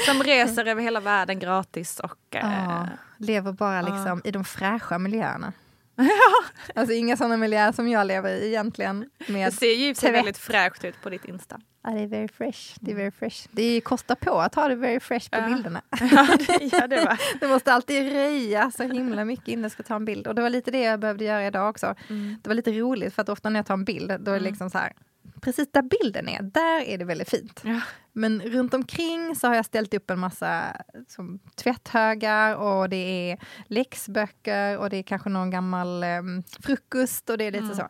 Som 0.07 0.23
reser 0.23 0.65
över 0.65 0.83
hela 0.83 1.01
världen 1.01 1.39
gratis 1.39 2.01
och... 2.01 2.37
Eh, 2.37 2.85
lever 3.17 3.53
bara 3.53 3.83
liksom 3.83 4.21
i 4.25 4.31
de 4.31 4.45
fräscha 4.45 4.99
miljöerna. 4.99 5.53
Alltså 6.75 6.95
inga 6.95 7.17
sådana 7.17 7.37
miljöer 7.37 7.73
som 7.73 7.89
jag 7.89 8.07
lever 8.07 8.31
i 8.31 8.47
egentligen. 8.49 9.11
det 9.27 9.33
Med, 9.33 9.55
ser 9.55 9.75
ju 9.75 9.95
tvätt. 9.95 10.15
väldigt 10.15 10.39
fräscht 10.39 10.85
ut 10.85 11.03
på 11.03 11.11
ditt 11.11 11.25
Insta. 11.25 11.61
ja, 11.85 11.91
det 11.91 12.01
är 12.01 12.07
very 12.07 12.29
fresh. 12.29 12.77
Det 12.81 12.91
är 12.91 12.95
very 12.97 13.11
fresh. 13.11 13.49
Det 13.53 13.81
kostar 13.81 14.15
på 14.15 14.41
att 14.41 14.55
ha 14.55 14.69
det 14.69 14.75
very 14.75 15.01
fresh 15.01 15.31
på 15.31 15.39
Ja. 15.39 15.47
bilderna. 15.47 15.83
Ja, 16.11 16.37
det, 16.47 16.65
ja, 16.73 16.87
det 16.87 16.97
var. 17.05 17.21
Du 17.41 17.49
måste 17.49 17.73
alltid 17.73 18.13
röja 18.13 18.71
så 18.71 18.83
himla 18.83 19.25
mycket 19.25 19.49
innan 19.49 19.63
du 19.63 19.71
ska 19.71 19.83
ta 19.83 19.97
en 19.97 20.05
bild. 20.05 20.27
Och 20.27 20.35
det 20.35 20.43
var 20.43 20.51
lite 20.51 20.71
det 20.71 20.81
jag 20.81 21.01
behövde 21.01 21.25
göra 21.25 21.47
idag 21.47 21.71
också. 21.71 21.95
Det 22.43 22.49
var 22.49 22.55
lite 22.55 22.73
roligt 22.73 23.15
för 23.15 23.23
att 23.23 23.29
ofta 23.29 23.51
när 23.51 23.59
jag 23.59 23.67
tar 23.67 23.75
en 23.75 23.85
bild, 23.85 24.17
då 24.21 24.31
är 24.31 24.35
det 24.35 24.45
liksom 24.45 24.71
så 24.71 24.79
här, 24.79 24.93
precis 25.41 25.73
där 25.73 25.83
bilden 25.83 26.29
är, 26.29 26.43
där 26.43 26.81
är 26.81 26.99
det 26.99 27.05
väldigt 27.05 27.31
fint. 27.31 27.61
Ja. 27.65 27.81
Men 28.13 28.41
runt 28.43 28.75
omkring 28.75 29.37
så 29.37 29.47
har 29.47 29.55
jag 29.55 29.65
ställt 29.65 29.95
upp 29.95 30.11
en 30.11 30.19
massa 30.19 30.77
som 31.09 31.39
tvätthögar 31.57 32.55
och 32.55 32.89
det 32.89 33.31
är 33.31 33.39
läxböcker 33.67 34.79
och 34.79 34.91
det 34.91 34.97
är 34.97 35.03
kanske 35.03 35.29
någon 35.29 35.51
gammal 35.51 36.03
em, 36.03 36.43
frukost 36.63 37.31
och 37.31 37.39
det 37.39 37.45
är 37.45 37.49
Mm. 37.53 37.63
lite 37.65 37.77
så. 37.77 37.89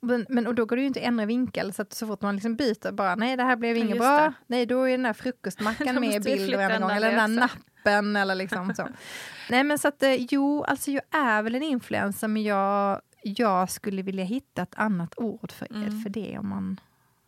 Men, 0.00 0.26
men 0.28 0.46
och 0.46 0.54
då 0.54 0.64
går 0.66 0.76
det 0.76 0.82
ju 0.82 0.88
inte 0.88 1.00
att 1.00 1.06
ändra 1.06 1.26
vinkel 1.26 1.72
så 1.72 1.82
att 1.82 1.92
så 1.92 2.06
fort 2.06 2.22
man 2.22 2.34
liksom 2.34 2.56
byter 2.56 2.92
bara 2.92 3.14
nej 3.14 3.36
det 3.36 3.42
här 3.42 3.56
blev 3.56 3.76
inget 3.76 3.98
bra, 3.98 4.18
det. 4.20 4.32
nej 4.46 4.66
då 4.66 4.82
är 4.82 4.90
den 4.90 5.02
där 5.02 5.12
frukostmackan 5.12 5.94
med 6.00 6.14
i 6.14 6.20
bild 6.20 6.56
varenda 6.56 6.78
gång 6.86 6.96
eller 6.96 7.16
den 7.16 7.36
där 7.36 7.48
nappen 7.84 8.16
eller 8.16 8.34
liksom 8.34 8.74
så. 8.74 8.88
Nej 9.50 9.64
men 9.64 9.78
så 9.78 9.88
att 9.88 10.02
eh, 10.02 10.14
jo, 10.14 10.64
alltså 10.64 10.90
jag 10.90 11.02
är 11.10 11.42
väl 11.42 11.54
en 11.54 11.62
influencer 11.62 12.28
men 12.28 12.42
jag, 12.42 13.00
jag 13.24 13.70
skulle 13.70 14.02
vilja 14.02 14.24
hitta 14.24 14.62
ett 14.62 14.74
annat 14.74 15.14
ord 15.18 15.52
för, 15.52 15.66
Mm. 15.72 16.00
för 16.02 16.10
det 16.10 16.38
om 16.38 16.48
man, 16.48 16.80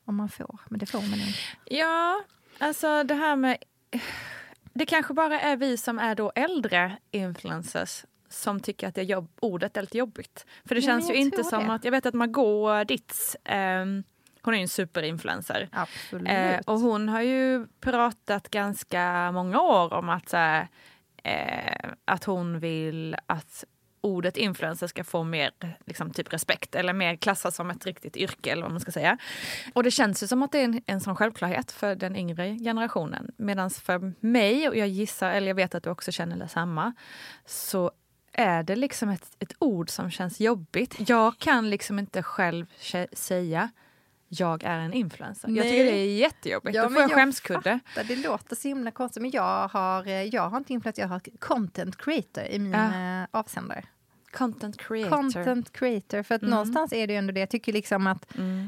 om 0.05 0.17
man 0.17 0.29
får, 0.29 0.61
men 0.69 0.79
det 0.79 0.87
får 0.87 1.00
man 1.00 1.15
inte. 1.21 1.38
Ja, 1.65 2.23
alltså 2.59 3.05
det 3.05 3.15
här 3.15 3.37
med... 3.37 3.57
Det 4.75 4.87
kanske 4.87 5.15
bara 5.15 5.41
är 5.41 5.57
vi 5.57 5.76
som 5.76 5.99
är 5.99 6.15
då 6.15 6.33
äldre 6.35 6.97
influencers 7.11 8.05
som 8.29 8.61
tycker 8.61 8.88
att 8.88 8.95
det 8.95 9.03
jobb, 9.03 9.29
ordet 9.41 9.76
är 9.76 9.81
lite 9.81 9.99
jobbigt. 9.99 10.47
För 10.65 10.75
det 10.75 10.81
Ja, 10.81 10.87
känns 10.87 11.11
ju 11.11 11.15
inte 11.15 11.45
som 11.45 11.67
det. 11.67 11.73
att... 11.75 11.85
Jag 11.85 11.93
vet 11.93 12.07
att 12.07 12.15
Margot 12.15 12.88
Ditz, 12.88 13.37
ehm, 13.45 14.05
hon 14.43 14.55
är 14.55 14.59
ju 14.59 14.62
en 14.62 14.69
superinfluencer. 14.69 15.69
Absolut. 15.73 16.29
Eh, 16.29 16.59
och 16.67 16.81
hon 16.81 17.09
har 17.09 17.21
ju 17.21 17.67
pratat 17.81 18.49
ganska 18.50 19.33
många 19.33 19.61
år 19.61 19.93
om 19.93 20.09
att, 20.09 20.29
så 20.29 20.37
här, 20.37 20.69
eh, 21.23 21.91
att 22.05 22.25
hon 22.25 22.59
vill 22.61 23.17
att 23.26 23.65
ordet 24.07 24.37
influencer 24.37 24.87
ska 24.87 25.05
få 25.05 25.25
mer 25.25 25.51
liksom, 25.87 26.11
typ 26.11 26.33
respekt 26.33 26.75
eller 26.75 26.93
mer 26.93 27.17
klassas 27.17 27.57
som 27.57 27.71
ett 27.71 27.87
riktigt 27.87 28.17
yrke 28.17 28.51
eller 28.53 28.63
vad 28.63 28.71
man 28.71 28.81
ska 28.81 28.93
säga. 28.93 29.19
Och 29.75 29.83
det 29.83 29.91
känns 29.91 30.23
ju 30.23 30.27
som 30.27 30.43
att 30.43 30.53
det 30.53 30.59
är 30.59 30.65
en, 30.65 30.83
en 30.87 31.01
sån 31.01 31.17
självklarhet 31.17 31.73
för 31.73 31.95
den 31.95 32.17
yngre 32.17 32.59
generationen. 32.59 33.31
Medan 33.37 33.71
för 33.71 34.13
mig, 34.21 34.69
och 34.69 34.77
jag 34.77 34.89
gissar, 34.89 35.31
eller 35.31 35.47
jag 35.49 35.55
vet 35.55 35.75
att 35.75 35.83
du 35.83 35.91
också 35.91 36.13
känner 36.13 36.37
detsamma, 36.37 36.93
så 37.47 37.91
är 38.33 38.63
det 38.63 38.77
liksom 38.77 39.09
ett, 39.09 39.37
ett 39.39 39.53
ord 39.59 39.91
som 39.91 40.11
känns 40.11 40.41
jobbigt. 40.41 41.09
Jag 41.09 41.39
kan 41.39 41.71
liksom 41.71 41.99
inte 41.99 42.23
själv 42.23 42.67
säga 43.13 43.71
jag 44.29 44.65
är 44.65 44.79
en 44.79 44.93
influencer. 44.93 45.49
Jag 45.49 45.55
Nej. 45.57 45.71
tycker 45.71 45.85
det 45.85 45.99
är 45.99 46.17
jättejobbigt. 46.17 46.77
Ja, 46.77 46.83
Då 46.83 46.89
får 46.89 47.01
jag 47.03 47.11
jag 47.11 47.15
skämskudde. 47.17 47.81
fattar, 47.87 48.05
Det 48.09 48.17
låter 48.17 48.57
så 48.57 48.69
himla 48.69 48.91
konstigt, 48.91 49.23
men 49.23 49.31
jag 49.31 49.69
har, 49.69 50.07
eh, 50.07 50.23
jag 50.23 50.49
har 50.51 50.59
inte 50.59 50.73
influencer, 50.73 51.03
jag 51.03 51.09
har 51.09 51.21
content 51.39 51.97
creator 51.97 52.45
i 52.45 52.59
min 52.59 52.73
Ja. 52.73 53.21
eh, 53.23 53.27
avsändare. 53.31 53.85
Content 54.38 54.78
creator. 54.78 55.11
Content 55.16 55.73
creator, 55.73 56.23
för 56.23 56.35
att 56.35 56.43
Mm. 56.43 56.50
någonstans 56.50 56.93
är 56.93 57.07
det 57.07 57.12
ju 57.12 57.19
ändå 57.19 57.33
det. 57.33 57.40
Jag 57.40 57.50
tycker 57.50 57.73
liksom 57.73 58.07
att 58.07 58.26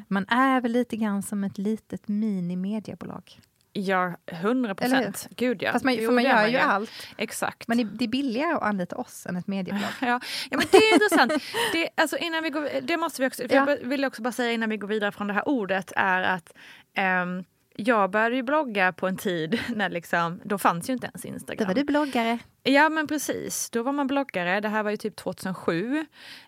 man 0.09 0.27
är 0.29 0.61
väl 0.61 0.73
lite 0.73 0.97
grann 0.97 1.23
som 1.23 1.45
ett 1.45 1.59
litet 1.59 2.09
mini-mediebolag. 2.09 3.41
Ja, 3.73 4.15
100 4.27 4.75
Eller 4.81 4.97
hur? 4.97 5.05
procent. 5.05 5.29
Gud 5.37 5.63
ja. 5.63 5.73
Fast 5.73 5.85
man, 5.85 5.95
Jo, 5.95 6.07
för 6.07 6.13
man 6.13 6.25
gör 6.25 6.47
ju 6.47 6.57
allt. 6.59 6.91
Exakt. 7.17 7.69
Men 7.69 7.97
det, 7.99 8.05
är 8.05 8.09
billigare 8.09 8.53
att 8.55 8.63
anlita 8.63 8.97
oss 8.97 9.27
än 9.27 9.37
ett 9.37 9.47
mediebolag. 9.47 9.89
Ja, 10.01 10.21
ja 10.51 10.57
men 10.59 10.67
det 10.71 10.77
är 10.77 10.95
intressant. 10.95 11.33
Det, 11.73 11.89
alltså 11.95 12.17
innan 12.17 12.43
vi 12.43 12.51
går, 12.51 12.81
det 12.81 12.97
måste 12.97 13.23
vi 13.23 13.29
också, 13.29 13.43
Ja. 13.43 13.49
jag 13.71 13.89
vill 13.89 14.05
också 14.05 14.23
bara 14.23 14.33
säga 14.33 14.53
innan 14.53 14.71
vi 14.71 14.77
går 14.77 14.89
vidare 14.89 15.13
från 15.13 15.27
det 15.27 15.35
här 15.35 15.49
ordet 15.49 15.93
är 15.97 16.23
att 16.23 16.53
ehm, 16.95 17.45
jag 17.81 18.11
började 18.11 18.37
ju 18.37 18.43
blogga 18.43 18.93
på 18.93 19.09
en 19.09 19.17
tid 19.17 19.61
när 19.75 19.91
liksom, 19.91 20.41
då 20.45 20.59
fanns 20.59 20.89
ju 20.89 20.93
inte 20.93 21.07
ens 21.07 21.25
Instagram. 21.25 21.59
Då 21.59 21.67
var 21.67 21.75
du 21.75 21.85
bloggare. 21.85 22.39
Ja 22.63 22.89
men 22.89 23.07
precis, 23.07 23.71
då 23.71 23.83
var 23.83 23.93
man 23.93 24.07
bloggare. 24.07 24.61
Det 24.61 24.69
här 24.69 24.83
var 24.83 24.91
ju 24.91 24.97
typ 24.97 25.17
2007. 25.17 26.07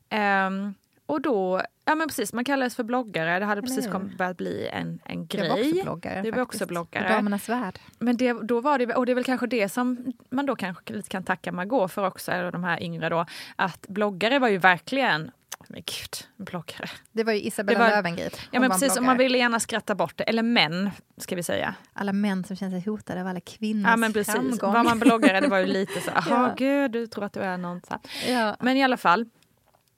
Ehm, 0.09 0.75
och 1.07 1.21
då, 1.21 1.63
ja 1.85 1.95
men 1.95 2.09
precis, 2.09 2.33
man 2.33 2.45
kallades 2.45 2.77
för 2.77 2.83
bloggare. 2.85 3.39
Det 3.39 3.45
hade 3.45 3.63
precis 3.63 3.87
kom, 3.87 4.11
börjat 4.19 4.37
bli 4.37 4.69
en, 4.73 4.99
en 5.05 5.27
Jag 5.31 5.49
var 5.49 5.51
också 5.51 5.71
grej. 5.73 5.83
bloggare. 5.83 6.23
Du 6.23 6.31
var 6.31 6.43
också 6.43 6.67
bloggare. 6.67 7.09
Damernas 7.09 7.49
värld. 7.49 7.79
Men 7.99 8.17
det, 8.17 8.33
då 8.33 8.61
var 8.61 8.79
det, 8.79 8.95
och 8.95 9.07
det 9.07 9.13
är 9.13 9.15
väl 9.15 9.25
kanske 9.25 9.47
det 9.47 9.69
som 9.69 10.13
man 10.31 10.47
då 10.47 10.57
kanske 10.57 10.93
lite 10.93 11.09
kan 11.09 11.23
tacka 11.25 11.53
Margot 11.53 11.93
för 11.93 12.07
också, 12.07 12.33
eller 12.33 12.53
de 12.53 12.65
här 12.65 12.83
yngre 12.83 13.09
då, 13.09 13.27
att 13.57 13.87
bloggare 13.89 14.39
var 14.39 14.49
ju 14.49 14.59
verkligen 14.59 15.31
men 15.73 15.83
gud, 15.87 16.47
bloggare. 16.47 16.91
Det 17.13 17.25
var 17.25 17.33
ju 17.33 17.41
Isabella 17.41 17.79
Det 17.79 17.85
var- 17.85 17.91
Löwengrip. 17.97 18.37
Ja 18.51 18.61
men 18.61 18.65
en 18.65 18.71
precis, 18.81 18.97
och 18.97 19.03
man 19.05 19.19
ville 19.19 19.39
gärna 19.39 19.61
skratta 19.61 19.95
bort 19.95 20.17
det. 20.17 20.25
Eller 20.25 20.43
män, 20.43 20.91
ska 21.17 21.37
vi 21.37 21.43
säga. 21.43 21.75
Alla 21.93 22.13
män 22.13 22.45
som 22.45 22.57
känner 22.57 22.81
sig 22.81 22.91
hotade 22.93 23.21
av 23.21 23.27
alla 23.27 23.41
kvinnors 23.41 23.91
Ja 23.91 23.97
men 23.97 24.13
precis. 24.13 24.35
framgång. 24.35 24.73
Var 24.73 24.85
man 24.85 24.99
bloggare 24.99 25.41
det 25.41 25.49
var 25.49 25.59
ju 25.59 25.67
lite 25.67 26.01
så, 26.01 26.11
jaha 26.15 26.25
Ja. 26.49 26.55
gud, 26.57 26.91
du 26.93 27.07
tror 27.07 27.25
att 27.25 27.33
du 27.33 27.41
är 27.41 27.57
någon 27.57 27.81
ja. 28.29 28.57
Men 28.61 28.77
i 28.77 28.85
alla 28.85 28.97
fall, 28.97 29.27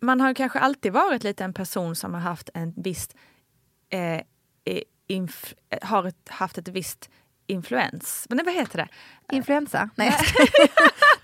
man 0.01 0.21
har 0.21 0.35
kanske 0.35 0.59
alltid 0.59 0.93
varit 0.93 1.25
lite 1.25 1.45
en 1.45 1.55
person 1.55 1.97
som 1.97 2.15
har 2.15 2.21
haft 2.21 2.51
en 2.55 2.75
visst 2.77 3.15
eh, 3.91 4.21
inf- 5.09 5.55
har 5.83 6.05
ett, 6.05 6.29
haft 6.29 6.59
ett 6.59 6.69
visst 6.69 7.11
influens. 7.47 8.27
Men 8.29 8.37
nej, 8.37 8.45
vad 8.47 8.55
heter 8.55 8.79
det? 8.79 8.89
Influensa? 9.37 9.91
Nej. 9.95 10.15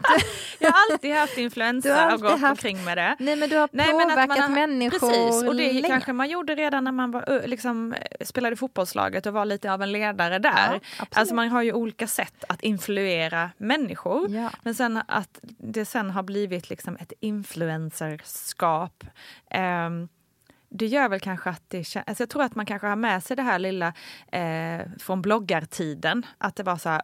Jag 0.68 0.72
har 0.72 0.92
alltid 0.92 1.14
haft 1.14 1.34
Du 1.34 1.40
har 1.40 1.44
influensa 1.44 1.94
och 1.94 2.00
alltid 2.12 2.22
gått 2.22 2.40
haft- 2.40 2.50
omkring 2.50 2.84
med 2.84 2.98
det. 2.98 3.16
Nej 3.18 3.36
men 3.36 3.48
du 3.48 3.56
har 3.56 3.68
Nej, 3.72 3.86
men 3.86 4.02
påverkat 4.08 4.28
man 4.28 4.38
har- 4.40 4.48
människor 4.48 4.98
Precis, 4.98 5.48
och 5.48 5.56
det 5.56 5.72
länge. 5.72 5.88
kanske 5.88 6.12
man 6.12 6.28
gjorde 6.28 6.54
redan 6.54 6.84
när 6.84 6.92
man 6.92 7.10
var, 7.10 7.46
liksom, 7.46 7.92
eh, 7.92 8.24
spelade 8.26 8.56
fotbollslaget 8.56 9.26
och 9.26 9.32
var 9.32 9.44
lite 9.44 9.72
av 9.72 9.82
en 9.82 9.92
ledare 9.92 10.38
där. 10.38 10.80
Ja, 10.98 11.06
alltså 11.12 11.34
man 11.34 11.48
har 11.48 11.62
ju 11.62 11.72
olika 11.72 12.06
sätt 12.06 12.44
att 12.48 12.60
influera 12.62 13.50
människor. 13.58 14.30
Ja. 14.30 14.50
Men 14.62 14.74
sen 14.74 15.02
att 15.08 15.38
det 15.58 15.84
sen 15.84 16.10
har 16.10 16.22
blivit 16.22 16.70
liksom 16.70 16.96
ett 16.96 17.12
influencerskap. 17.20 19.04
ehm, 19.50 20.08
det 20.70 20.86
gör 20.86 21.08
väl 21.08 21.20
kanske 21.20 21.50
att 21.50 21.62
det 21.68 21.82
kän- 21.82 22.02
alltså 22.06 22.22
Jag 22.22 22.30
tror 22.30 22.42
att 22.42 22.54
man 22.54 22.66
kanske 22.66 22.86
har 22.86 22.96
med 22.96 23.24
sig 23.24 23.36
det 23.36 23.42
här 23.42 23.58
lilla 23.58 23.92
eh, 24.32 24.80
från 24.98 25.22
bloggartiden. 25.22 26.26
Att 26.38 26.56
det 26.56 26.62
var 26.62 26.76
så 26.76 26.88
här, 26.88 27.02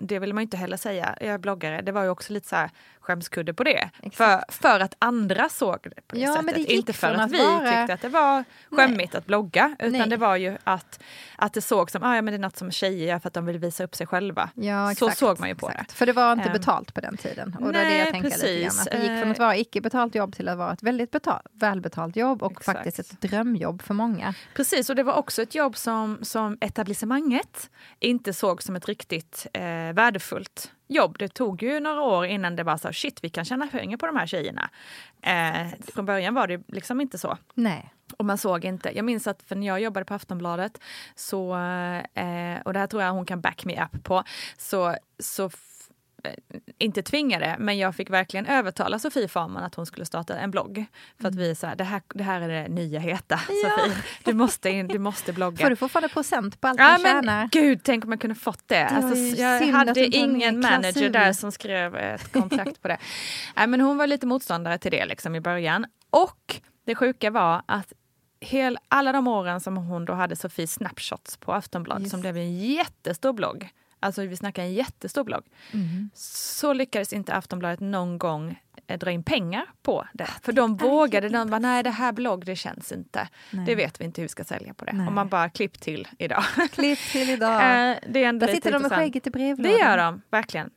det 0.00 0.18
vill 0.18 0.34
man 0.34 0.42
ju 0.42 0.44
inte 0.44 0.56
heller 0.56 0.76
säga, 0.76 1.16
jag 1.20 1.28
är 1.28 1.38
bloggare. 1.38 1.80
Det 1.82 1.92
var 1.92 2.02
ju 2.02 2.08
också 2.08 2.32
lite 2.32 2.48
så 2.48 2.56
här 2.56 2.70
skämskudde 3.00 3.54
på 3.54 3.64
det. 3.64 3.90
För, 4.00 4.06
Exakt. 4.06 4.54
för 4.54 4.80
att 4.80 4.94
andra 4.98 5.48
såg 5.48 5.78
det 5.82 6.06
på 6.06 6.14
det 6.16 6.20
Ja, 6.20 6.34
men 6.42 6.44
sättet. 6.54 6.66
det 6.68 6.72
inte 6.72 6.92
för 6.92 7.14
att, 7.14 7.20
att 7.20 7.30
vi 7.32 7.38
vara- 7.46 7.58
tyckte 7.78 7.94
att 7.94 8.00
det 8.02 8.08
var 8.08 8.44
skämmigt 8.70 9.14
att 9.14 9.26
blogga. 9.26 9.76
Utan 9.78 9.92
Nej. 9.92 10.08
det 10.08 10.16
var 10.16 10.36
ju 10.36 10.56
att, 10.64 11.00
att 11.36 11.52
det 11.52 11.60
såg 11.62 11.90
som, 11.90 12.02
ah, 12.02 12.14
ja 12.14 12.22
men 12.22 12.32
det 12.32 12.36
är 12.36 12.40
något 12.40 12.56
som 12.56 12.70
tjejer 12.70 13.08
gör 13.08 13.18
för 13.18 13.28
att 13.28 13.34
de 13.34 13.46
vill 13.46 13.58
visa 13.58 13.84
upp 13.84 13.94
sig 13.94 14.06
själva. 14.06 14.50
Ja, 14.54 14.94
Så 14.94 15.10
såg 15.10 15.40
man 15.40 15.48
ju 15.48 15.54
på 15.54 15.68
exakt. 15.70 15.92
För 15.92 16.06
det 16.06 16.12
var 16.12 16.32
inte 16.32 16.44
Ehm. 16.46 16.52
betalt 16.52 16.94
på 16.94 17.00
den 17.00 17.16
tiden. 17.16 17.56
Och 17.60 17.72
det 17.72 17.78
är 17.78 17.84
det 17.84 17.88
Nej, 17.90 17.98
jag 17.98 18.10
tänker 18.10 18.28
lite 18.30 18.38
grann. 18.60 18.64
precis. 18.64 18.80
Att 18.86 18.92
det 18.92 18.98
gick 19.06 19.20
från 19.22 19.30
att 19.30 19.38
vara 19.38 19.56
icke-betalt 19.56 20.14
jobb 20.14 20.34
till 20.36 20.48
att 20.48 20.58
vara 20.58 20.72
ett 20.72 20.82
väldigt 20.82 21.10
betal- 21.12 21.42
välbetalt 21.52 22.16
jobb 22.16 22.42
och 22.42 22.64
faktiskt 22.64 22.98
ett 22.98 23.20
drömjobb 23.20 23.82
för 23.82 23.94
många. 23.94 24.34
Precis, 24.54 24.90
och 24.90 24.96
det 24.96 25.02
var 25.02 25.14
också 25.14 25.42
ett 25.42 25.54
jobb 25.54 25.76
som, 25.76 26.18
som 26.22 26.58
etablissemanget 26.60 27.70
inte 28.00 28.32
såg 28.32 28.62
som 28.62 28.76
ett 28.76 28.86
riktigt 28.88 29.46
eh, 29.52 29.62
värdefullt 29.94 30.72
jobb. 30.90 31.18
Det 31.18 31.28
tog 31.28 31.62
ju 31.62 31.80
några 31.80 32.02
år 32.02 32.26
innan 32.26 32.56
det 32.56 32.62
var 32.62 32.76
så 32.76 32.92
shit, 32.92 33.24
vi 33.24 33.28
kan 33.28 33.44
tjäna 33.44 33.66
pengar 33.66 33.96
på 33.96 34.06
de 34.06 34.16
här 34.16 34.26
tjejerna. 34.26 34.70
Eh, 35.22 35.66
från 35.94 36.06
början 36.06 36.34
var 36.34 36.46
det 36.46 36.62
liksom 36.68 37.00
inte 37.00 37.18
så. 37.18 37.38
Nej. 37.54 37.94
Och 38.18 38.24
man 38.24 38.38
såg 38.38 38.64
inte. 38.64 38.96
Jag 38.96 39.04
minns 39.04 39.26
att 39.26 39.42
för 39.42 39.56
när 39.56 39.66
jag 39.66 39.80
jobbade 39.80 40.04
på 40.04 40.14
Aftonbladet, 40.14 40.80
så, 41.14 41.54
eh, 42.14 42.60
och 42.64 42.72
det 42.72 42.78
här 42.78 42.86
tror 42.86 43.02
jag 43.02 43.12
hon 43.12 43.26
kan 43.26 43.40
back 43.40 43.64
me 43.64 43.84
up 43.84 44.04
på, 44.04 44.24
så, 44.56 44.96
så 45.18 45.50
eh, 46.24 46.32
inte 46.78 47.02
tvingade, 47.02 47.56
men 47.58 47.78
jag 47.78 47.96
fick 47.96 48.10
verkligen 48.10 48.46
övertala 48.46 48.98
Sofie 48.98 49.28
Farman 49.28 49.64
att 49.64 49.74
hon 49.74 49.86
skulle 49.86 50.06
starta 50.06 50.38
en 50.38 50.50
blogg. 50.50 50.84
För 51.20 51.28
att 51.28 51.34
vi 51.34 51.50
är 51.50 51.54
så 51.54 51.66
här, 51.66 51.76
det 51.76 51.84
här, 51.84 52.02
det 52.14 52.22
här 52.22 52.40
är 52.40 52.48
det 52.48 52.68
nya 52.68 53.00
heta, 53.00 53.38
Sofie. 53.46 53.96
Du 54.24 54.34
måste, 54.34 54.70
in, 54.70 54.88
du 54.88 54.98
måste 54.98 55.32
blogga. 55.32 55.56
Får 55.56 55.70
du 55.70 55.76
fortfarande 55.76 56.08
procent 56.08 56.60
på 56.60 56.68
allt 56.68 56.78
Ja 56.80 56.84
man 56.90 57.02
men 57.02 57.22
tjänar? 57.22 57.48
gud, 57.52 57.80
tänk 57.82 58.04
om 58.04 58.12
jag 58.12 58.20
kunde 58.20 58.36
fått 58.36 58.68
det. 58.68 58.88
var 58.90 58.96
Alltså, 58.96 59.42
jag 59.42 59.66
hade 59.66 59.92
du 59.92 60.04
ingen 60.04 60.60
manager 60.60 61.10
där 61.10 61.32
som 61.32 61.52
skrev 61.52 61.96
ett 61.96 62.32
kontrakt 62.32 62.82
på 62.82 62.88
det. 62.88 62.98
Nej, 63.56 63.66
men 63.66 63.80
hon 63.80 63.96
var 63.96 64.06
lite 64.06 64.26
motståndare 64.26 64.78
till 64.78 64.90
det 64.90 65.06
liksom 65.06 65.34
i 65.34 65.40
början. 65.40 65.86
Och 66.10 66.60
det 66.86 66.94
sjuka 66.94 67.30
var 67.30 67.62
att 67.66 67.92
hel, 68.40 68.78
alla 68.88 69.12
de 69.12 69.28
åren 69.28 69.60
som 69.60 69.76
hon 69.76 70.04
då 70.04 70.12
hade 70.12 70.36
Sofie 70.36 70.66
Snapshots 70.66 71.36
på 71.36 71.52
Aftonbladet 71.52 72.02
Just. 72.02 72.10
som 72.10 72.20
blev 72.20 72.36
en 72.36 72.58
jättestor 72.58 73.32
blogg. 73.32 73.70
Alltså 74.00 74.26
vi 74.26 74.36
snackar 74.36 74.62
en 74.62 74.72
jättestor 74.72 75.24
blogg. 75.24 75.44
Mm. 75.72 76.10
Så 76.14 76.72
lyckades 76.72 77.12
inte 77.12 77.34
Aftonbladet 77.34 77.80
någon 77.80 78.18
gång 78.18 78.60
eh, 78.86 78.98
dra 78.98 79.10
in 79.10 79.22
pengar 79.22 79.64
på 79.82 80.06
det. 80.12 80.28
För 80.42 80.52
de 80.52 80.76
vågade, 80.76 81.28
de 81.28 81.50
bara 81.50 81.58
nej 81.58 81.82
det 81.82 81.90
här 81.90 82.12
blogg 82.12 82.44
det 82.46 82.56
känns 82.56 82.92
inte. 82.92 83.28
Nej. 83.50 83.66
Det 83.66 83.74
vet 83.74 84.00
vi 84.00 84.04
inte 84.04 84.20
hur 84.20 84.24
vi 84.24 84.28
ska 84.28 84.44
sälja 84.44 84.74
på 84.74 84.84
det. 84.84 84.92
Nej. 84.92 85.08
Om 85.08 85.14
man 85.14 85.28
bara 85.28 85.50
klipp 85.50 85.80
till 85.80 86.08
idag. 86.18 86.44
Klipp 86.72 86.98
till 86.98 87.30
idag. 87.30 87.54
Eh, 87.54 87.96
det 88.08 88.24
är 88.24 88.28
ändå 88.28 88.46
Där 88.46 88.54
sitter 88.54 88.72
de 88.72 88.82
med 88.82 88.92
skägget 88.92 89.26
i 89.26 89.30
brevlådan. 89.30 89.72
Det 89.72 89.78
gör 89.78 89.96
de, 89.96 90.22
verkligen. 90.30 90.70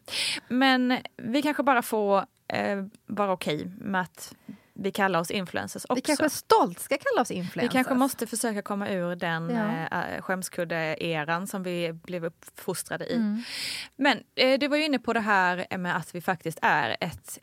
Men 0.47 0.97
vi 1.17 1.41
kanske 1.41 1.63
bara 1.63 1.81
får 1.81 2.25
eh, 2.47 2.85
vara 3.05 3.31
okej 3.31 3.71
med 3.77 4.01
att 4.01 4.35
vi 4.75 4.91
kallar 4.91 5.19
oss 5.19 5.31
influencers 5.31 5.85
också. 5.85 5.95
Vi 5.95 6.01
kanske 6.01 6.29
stolt 6.29 6.79
ska 6.79 6.97
kalla 6.97 7.21
oss 7.21 7.31
influencers. 7.31 7.69
Vi 7.71 7.73
kanske 7.77 7.93
måste 7.93 8.27
försöka 8.27 8.61
komma 8.61 8.89
ur 8.89 9.15
den 9.15 9.49
Ja. 9.49 9.87
ja. 9.91 10.21
skämskudde-eran 10.21 11.47
som 11.47 11.63
vi 11.63 11.93
blev 11.93 12.25
uppfostrade 12.25 13.05
i. 13.05 13.15
Mm. 13.15 13.43
Men 13.95 14.17
eh, 14.35 14.59
du 14.59 14.67
var 14.67 14.77
ju 14.77 14.85
inne 14.85 14.99
på 14.99 15.13
det 15.13 15.19
här 15.19 15.77
med 15.77 15.97
att 15.97 16.15
vi 16.15 16.21
faktiskt 16.21 16.59
är 16.61 16.97
ett, 16.99 17.39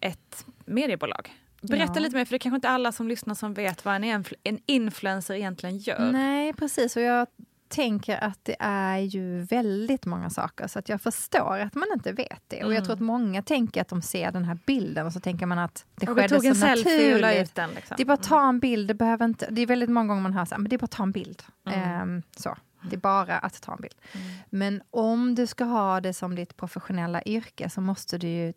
ett 0.00 0.46
mediebolag. 0.64 1.30
Berätta 1.62 1.92
Ja. 1.94 2.00
lite 2.00 2.16
mer, 2.16 2.24
för 2.24 2.30
det 2.30 2.36
är 2.36 2.38
kanske 2.38 2.54
inte 2.56 2.68
alla 2.68 2.92
som 2.92 3.08
lyssnar 3.08 3.34
som 3.34 3.54
vet 3.54 3.84
vad 3.84 3.94
en, 3.94 4.04
influ- 4.04 4.34
en 4.44 4.58
influencer 4.66 5.34
egentligen 5.34 5.78
gör. 5.78 6.12
Nej, 6.12 6.52
precis. 6.52 6.96
Och 6.96 7.02
jag 7.02 7.26
tänker 7.70 8.24
att 8.24 8.38
det 8.42 8.56
är 8.60 8.98
ju 8.98 9.42
väldigt 9.42 10.06
många 10.06 10.30
saker 10.30 10.66
så 10.66 10.78
att 10.78 10.88
jag 10.88 11.00
förstår 11.00 11.58
att 11.58 11.74
man 11.74 11.88
inte 11.94 12.12
vet 12.12 12.42
det. 12.48 12.64
Och 12.64 12.74
jag 12.74 12.84
tror 12.84 12.94
att 12.94 13.00
många 13.00 13.42
tänker 13.42 13.80
att 13.80 13.88
de 13.88 14.02
ser 14.02 14.32
den 14.32 14.44
här 14.44 14.58
bilden 14.66 15.06
och 15.06 15.12
så 15.12 15.20
tänker 15.20 15.46
man 15.46 15.58
att 15.58 15.84
det 15.94 16.08
Och 16.08 16.16
skedde 16.16 16.28
tog 16.28 16.44
en 16.44 16.54
så 16.54 16.66
naturligt. 16.66 17.42
ut 17.42 17.54
den. 17.54 17.70
Liksom. 17.70 17.94
Det 17.96 18.02
är 18.02 18.04
bara 18.04 18.12
att 18.14 18.22
ta 18.22 18.48
en 18.48 18.60
bild, 18.60 18.88
det 18.88 18.94
behöver 18.94 19.24
inte... 19.24 19.48
Det 19.50 19.62
är 19.62 19.66
väldigt 19.66 19.90
många 19.90 20.08
gånger 20.08 20.22
man 20.22 20.32
hör 20.32 20.44
så 20.44 20.54
här, 20.54 20.60
men 20.62 20.68
det 20.68 20.76
är 20.76 20.78
bara 20.78 20.84
att 20.84 20.90
ta 20.90 21.02
en 21.02 21.12
bild. 21.12 21.42
Ehm, 21.66 22.22
så. 22.36 22.56
Det 22.82 22.96
är 22.96 23.00
bara 23.00 23.38
att 23.38 23.62
ta 23.62 23.72
en 23.72 23.80
bild. 23.80 23.96
Men 24.50 24.82
om 24.90 25.34
du 25.34 25.46
ska 25.46 25.64
ha 25.64 26.00
det 26.00 26.12
som 26.12 26.34
ditt 26.34 26.56
professionella 26.56 27.22
yrke 27.22 27.70
så 27.70 27.80
måste 27.80 28.18
du 28.18 28.28
ju... 28.28 28.52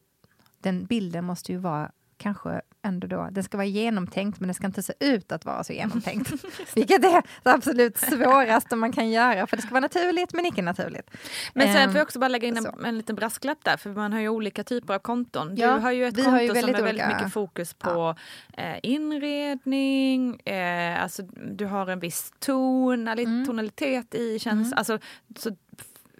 Den 0.59 0.85
bilden 0.85 1.25
måste 1.25 1.51
ju 1.51 1.57
vara 1.57 1.91
kanske 2.17 2.61
ändå 2.83 3.07
då, 3.07 3.27
den 3.31 3.43
ska 3.43 3.57
vara 3.57 3.67
genomtänkt 3.67 4.39
men 4.39 4.47
det 4.47 4.53
ska 4.53 4.65
inte 4.65 4.83
se 4.83 4.93
ut 4.99 5.31
att 5.31 5.45
vara 5.45 5.63
så 5.63 5.73
genomtänkt. 5.73 6.31
Vilket 6.75 7.05
är 7.05 7.21
det 7.43 7.51
absolut 7.51 7.97
svåraste 7.97 8.75
man 8.75 8.91
kan 8.91 9.09
göra 9.09 9.47
för 9.47 9.55
det 9.57 9.61
ska 9.63 9.71
vara 9.71 9.81
naturligt 9.81 10.33
men 10.33 10.45
icke 10.45 10.61
naturligt. 10.61 11.09
Men 11.53 11.67
sen 11.67 11.77
Ehm, 11.77 11.91
får 11.91 11.97
jag 11.99 12.05
också 12.05 12.19
bara 12.19 12.27
lägga 12.27 12.47
in 12.47 12.57
en, 12.57 12.85
en 12.85 12.97
liten 12.97 13.15
brasklapp 13.15 13.57
där, 13.63 13.77
för 13.77 13.89
man 13.89 14.13
har 14.13 14.19
ju 14.19 14.29
olika 14.29 14.63
typer 14.63 14.93
av 14.93 14.99
konton. 14.99 15.53
Ja, 15.57 15.73
du 15.75 15.79
har 15.81 15.91
ju 15.91 16.05
ett 16.07 16.15
konto 16.15 16.29
har 16.29 16.41
ju 16.41 16.47
som 16.47 16.53
väldigt 16.55 16.75
är 16.75 16.83
väldigt 16.83 17.03
olika- 17.05 17.17
mycket 17.17 17.33
fokus 17.33 17.73
på 17.73 18.15
eh, 18.57 18.75
inredning, 18.83 20.39
eh, 20.39 21.03
alltså 21.03 21.21
du 21.55 21.65
har 21.65 21.87
en 21.87 21.99
viss 21.99 22.33
tonali- 22.39 23.23
Mm. 23.25 23.45
tonalitet 23.45 24.15
i 24.15 24.39
känslan. 24.39 24.77
Alltså, 24.77 24.99
så 25.37 25.55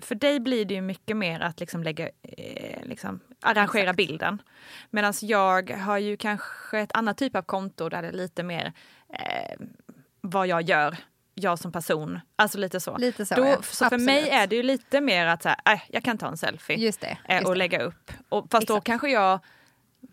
för 0.03 0.15
dig 0.15 0.39
blir 0.39 0.65
det 0.65 0.73
ju 0.73 0.81
mycket 0.81 1.17
mer 1.17 1.39
att 1.39 1.59
liksom 1.59 1.83
lägga, 1.83 2.09
eh, 2.23 2.83
liksom 2.85 3.19
arrangera 3.41 3.81
Exakt. 3.83 3.97
bilden. 3.97 4.41
Medan 4.89 5.13
jag 5.21 5.69
har 5.71 5.97
ju 5.97 6.17
kanske 6.17 6.79
ett 6.79 6.91
annat 6.93 7.17
typ 7.17 7.35
av 7.35 7.41
konto 7.41 7.89
där 7.89 8.01
det 8.01 8.07
är 8.07 8.11
lite 8.11 8.43
mer 8.43 8.73
eh, 9.09 9.65
vad 10.21 10.47
jag 10.47 10.61
gör, 10.61 10.97
jag 11.35 11.59
som 11.59 11.71
person. 11.71 12.19
Alltså 12.35 12.57
lite 12.57 12.79
så. 12.79 12.97
Lite 12.97 13.25
så, 13.25 13.35
Då, 13.35 13.45
ja. 13.45 13.61
så 13.61 13.89
för 13.89 13.97
mig 13.97 14.29
är 14.29 14.47
det 14.47 14.55
ju 14.55 14.63
lite 14.63 15.01
mer 15.01 15.25
att 15.27 15.43
så 15.43 15.49
här, 15.49 15.73
äh, 15.73 15.81
jag 15.89 16.03
kan 16.03 16.17
ta 16.17 16.27
en 16.27 16.37
selfie 16.37 16.77
Just 16.77 17.01
det. 17.01 17.17
eh, 17.25 17.35
Just 17.35 17.47
och 17.47 17.57
lägga 17.57 17.81
upp. 17.83 18.11
Och, 18.29 18.47
fast 18.51 18.67
då 18.67 18.73
Exakt. 18.73 18.85
kanske 18.87 19.09
jag 19.09 19.39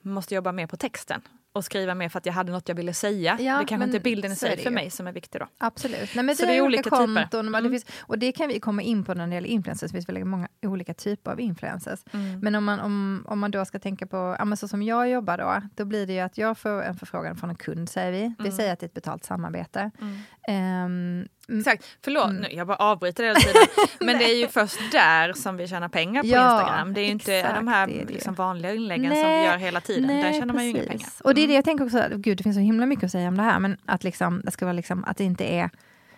måste 0.02 0.34
jobba 0.34 0.52
mer 0.52 0.66
på 0.66 0.76
texten 0.76 1.22
och 1.52 1.64
skriva 1.64 1.94
mer 1.94 2.08
för 2.08 2.18
att 2.18 2.26
jag 2.26 2.32
hade 2.32 2.52
något 2.52 2.68
jag 2.68 2.74
ville 2.74 2.94
säga. 2.94 3.36
Ja, 3.40 3.58
det 3.58 3.64
kanske 3.64 3.84
inte 3.84 3.96
är 3.96 4.00
bilden 4.00 4.32
i 4.32 4.36
sig 4.36 4.56
för 4.56 4.70
mig 4.70 4.90
som 4.90 5.06
är 5.06 5.12
viktig 5.12 5.40
då. 5.40 5.46
Absolut. 5.58 6.14
Nej, 6.14 6.24
men 6.24 6.36
Så 6.36 6.42
det, 6.42 6.52
det 6.52 6.56
är 6.56 6.60
olika 6.60 6.80
olika 6.80 6.90
typer. 6.90 7.22
konton. 7.22 7.54
Mm. 7.54 7.80
Och 8.00 8.18
det 8.18 8.32
kan 8.32 8.48
vi 8.48 8.60
komma 8.60 8.82
in 8.82 9.04
på 9.04 9.14
när 9.14 9.26
det 9.26 9.34
gäller 9.34 9.48
influencers. 9.48 9.90
Det 9.90 9.94
finns 9.94 10.08
väldigt 10.08 10.26
många 10.26 10.48
olika 10.62 10.94
typer 10.94 11.30
av 11.30 11.40
influencers. 11.40 12.00
Mm. 12.12 12.40
Men 12.40 12.54
om 12.54 12.64
man, 12.64 12.80
om, 12.80 13.24
om 13.28 13.38
man 13.38 13.50
då 13.50 13.64
ska 13.64 13.78
tänka 13.78 14.06
på, 14.06 14.36
ja, 14.38 14.44
men 14.44 14.56
så 14.56 14.68
som 14.68 14.82
jag 14.82 15.08
jobbar 15.08 15.38
då, 15.38 15.62
då 15.76 15.84
blir 15.84 16.06
det 16.06 16.12
ju 16.12 16.20
att 16.20 16.38
jag 16.38 16.58
får 16.58 16.82
en 16.82 16.96
förfrågan 16.96 17.36
från 17.36 17.50
en 17.50 17.56
kund, 17.56 17.88
säger 17.88 18.12
vi. 18.12 18.22
Mm. 18.22 18.34
Det 18.38 18.52
säger 18.52 18.72
att 18.72 18.80
det 18.80 18.84
är 18.84 18.88
ett 18.88 18.94
betalt 18.94 19.24
samarbete. 19.24 19.90
Mm, 19.98 21.28
Exakt, 21.58 21.84
förlåt 22.04 22.32
nu, 22.32 22.48
jag 22.50 22.66
bara 22.66 22.76
avbryter 22.76 23.24
hela 23.24 23.40
tiden. 23.40 23.62
Men 24.00 24.18
det 24.18 24.24
är 24.24 24.36
ju 24.36 24.48
först 24.48 24.92
där 24.92 25.32
som 25.32 25.56
vi 25.56 25.68
tjänar 25.68 25.88
pengar 25.88 26.22
på 26.22 26.28
Ja, 26.28 26.60
Instagram. 26.60 26.94
Det 26.94 27.00
är 27.00 27.04
ju 27.04 27.10
inte 27.10 27.34
exakt, 27.36 27.54
de 27.54 27.68
här 27.68 27.86
det 27.86 28.04
det 28.04 28.12
liksom 28.12 28.34
vanliga 28.34 28.74
inläggen 28.74 29.10
som 29.12 29.22
Nej, 29.22 29.40
vi 29.40 29.46
gör 29.46 29.56
hela 29.56 29.80
tiden. 29.80 30.08
där 30.08 30.14
nej, 30.14 30.40
tjänar 30.40 30.54
man 30.54 30.64
ju 30.64 30.70
inga 30.70 30.82
pengar. 30.82 31.08
Och 31.24 31.34
det 31.34 31.40
är 31.40 31.48
det 31.48 31.54
jag 31.54 31.64
tänker 31.64 31.84
också, 31.84 32.04
gud 32.16 32.36
det 32.38 32.42
finns 32.42 32.56
så 32.56 32.60
himla 32.60 32.86
mycket 32.86 33.04
att 33.04 33.10
säga 33.12 33.28
om 33.28 33.36
det 33.36 33.42
här, 33.42 33.58
men 33.58 33.76
att, 33.86 34.04
liksom, 34.04 34.40
det 34.44 34.50
ska 34.50 34.64
vara 34.64 34.72
liksom, 34.72 35.04
att 35.04 35.16
det 35.16 35.24
inte 35.24 35.44
är 35.44 35.70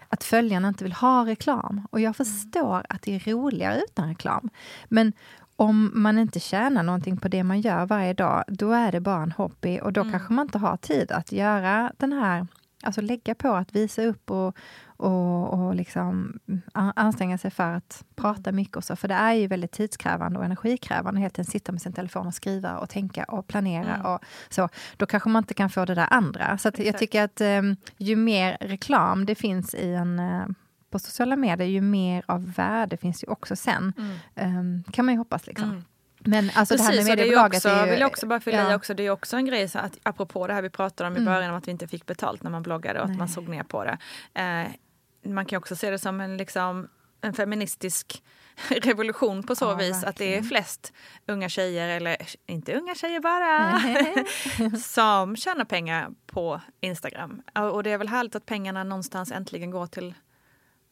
att 0.09 0.25
följarna 0.25 0.69
inte 0.69 0.85
vill 0.85 0.93
ha 0.93 1.27
reklam. 1.27 1.87
Och 1.91 2.01
jag 2.01 2.17
förstår 2.17 2.87
att 2.89 3.03
det 3.03 3.15
är 3.15 3.31
roligare 3.33 3.81
utan 3.91 4.09
reklam. 4.09 4.51
Men 4.85 5.13
om 5.57 5.91
man 5.95 6.19
inte 6.19 6.41
tjänar 6.41 6.83
någonting 6.83 7.17
på 7.17 7.29
det 7.29 7.45
man 7.45 7.61
gör 7.61 7.87
varje 7.87 8.13
dag, 8.13 8.45
då 8.49 8.73
är 8.73 8.93
det 8.93 9.01
bara 9.01 9.23
en 9.23 9.33
hobby 9.33 9.81
och 9.83 9.93
då 9.93 10.01
Mm. 10.01 10.13
kanske 10.13 10.33
man 10.33 10.47
inte 10.47 10.59
har 10.59 10.77
tid 10.77 11.13
att 11.13 11.33
göra 11.33 11.93
den 11.97 12.13
här, 12.13 12.47
alltså 12.83 13.01
lägga 13.01 13.35
på 13.35 13.55
att 13.55 13.77
visa 13.77 14.03
upp 14.03 14.31
och, 14.31 14.57
och, 14.97 15.53
och 15.53 15.75
liksom 15.75 16.39
anstränga 16.75 17.39
sig 17.39 17.51
för 17.51 17.73
att 17.73 18.05
prata 18.15 18.53
mycket 18.53 18.77
och 18.77 18.85
så. 18.85 18.97
För 18.97 19.09
det 19.09 19.15
är 19.15 19.33
ju 19.33 19.47
väldigt 19.47 19.73
tidskrävande 19.73 20.39
och 20.39 20.45
energikrävande 20.45 21.19
att 21.19 21.23
helt 21.23 21.39
enkelt 21.39 21.53
sitta 21.53 21.73
med 21.73 21.83
sin 21.83 21.93
telefon 21.93 22.27
och 22.27 22.35
skriva 22.35 22.79
och 22.79 22.89
tänka 22.89 23.25
och 23.25 23.47
planera 23.47 24.15
och 24.15 24.25
så. 24.49 24.69
Då 24.97 25.07
kanske 25.07 25.29
man 25.29 25.43
inte 25.43 25.55
kan 25.55 25.71
få 25.71 25.85
det 25.85 25.95
där 25.95 26.09
andra. 26.11 26.59
Så 26.59 26.71
jag 26.77 26.99
tycker 26.99 27.23
att 27.23 27.41
eh, 27.41 27.63
ju 27.97 28.17
mer 28.17 28.57
reklam 28.61 29.27
det 29.27 29.35
finns 29.35 29.75
i 29.75 29.95
en 29.95 30.19
eh, 30.19 30.47
på 30.91 30.99
sociala 30.99 31.37
medier, 31.37 31.69
ju 31.69 31.81
mer 31.81 32.25
av 32.27 32.53
värde 32.53 32.97
finns 32.97 33.25
ju 33.25 33.29
också 33.29 33.57
sen. 33.57 33.93
Eh, 34.35 34.93
kan 34.93 35.05
man 35.05 35.15
ju 35.15 35.19
hoppas. 35.19 35.47
Liksom. 35.47 35.71
Mm. 35.71 35.85
Men 36.25 36.51
alltså 36.55 36.77
det 36.77 36.83
här 36.83 36.91
med 36.91 36.97
Precis, 36.99 37.07
det 37.07 37.13
är 37.13 37.17
ju 37.17 37.23
mediebolaget 37.23 37.57
också, 37.59 37.69
är 37.69 37.85
ju... 37.85 37.91
vill 37.91 38.01
jag 38.01 38.07
också 38.11 38.27
bara 38.27 38.41
fylla 38.41 38.69
i 38.69 38.71
ja. 38.71 38.77
också, 38.77 38.95
det 38.95 39.03
är 39.07 39.11
också 39.11 39.37
en 39.37 39.45
grej, 39.47 39.69
så 39.69 39.79
att, 39.79 39.99
apropå 40.03 40.47
det 40.47 40.55
här 40.55 40.63
vi 40.63 40.71
pratade 40.71 41.09
om 41.09 41.15
i 41.17 41.21
Mm. 41.21 41.33
början 41.35 41.51
om 41.51 41.57
att 41.57 41.67
vi 41.69 41.71
inte 41.71 41.89
fick 41.89 42.07
betalt 42.07 42.43
när 42.43 42.51
man 42.51 42.63
bloggade 42.63 42.99
och 42.99 43.05
att 43.05 43.11
man 43.11 43.19
Nej. 43.19 43.29
såg 43.29 43.49
ner 43.49 43.63
på 43.63 43.85
det. 43.85 43.99
Eh, 44.35 45.31
man 45.33 45.47
kan 45.47 45.57
också 45.59 45.77
se 45.77 45.91
det 45.91 45.99
som 45.99 46.21
en, 46.21 46.37
liksom, 46.37 46.89
en 47.21 47.33
feministisk 47.33 48.23
revolution 48.69 49.43
på 49.43 49.55
så 49.55 49.65
Ja, 49.65 49.75
vis 49.75 50.05
att 50.05 50.17
det 50.17 50.25
är 50.25 50.29
verkligen. 50.29 50.45
flest 50.45 50.93
unga 51.27 51.49
tjejer, 51.49 51.89
eller 51.89 52.17
inte 52.47 52.75
unga 52.75 52.95
tjejer 52.95 53.21
bara, 53.21 53.81
som 54.79 55.37
tjänar 55.37 55.65
pengar 55.65 56.09
på 56.27 56.61
Instagram. 56.81 57.43
Och 57.73 57.83
det 57.83 57.91
är 57.91 57.99
väl 57.99 58.09
härligt 58.09 58.35
att 58.35 58.47
pengarna 58.47 58.85
någonstans 58.85 59.33
äntligen 59.33 59.71
går 59.71 59.87
till, 59.87 60.15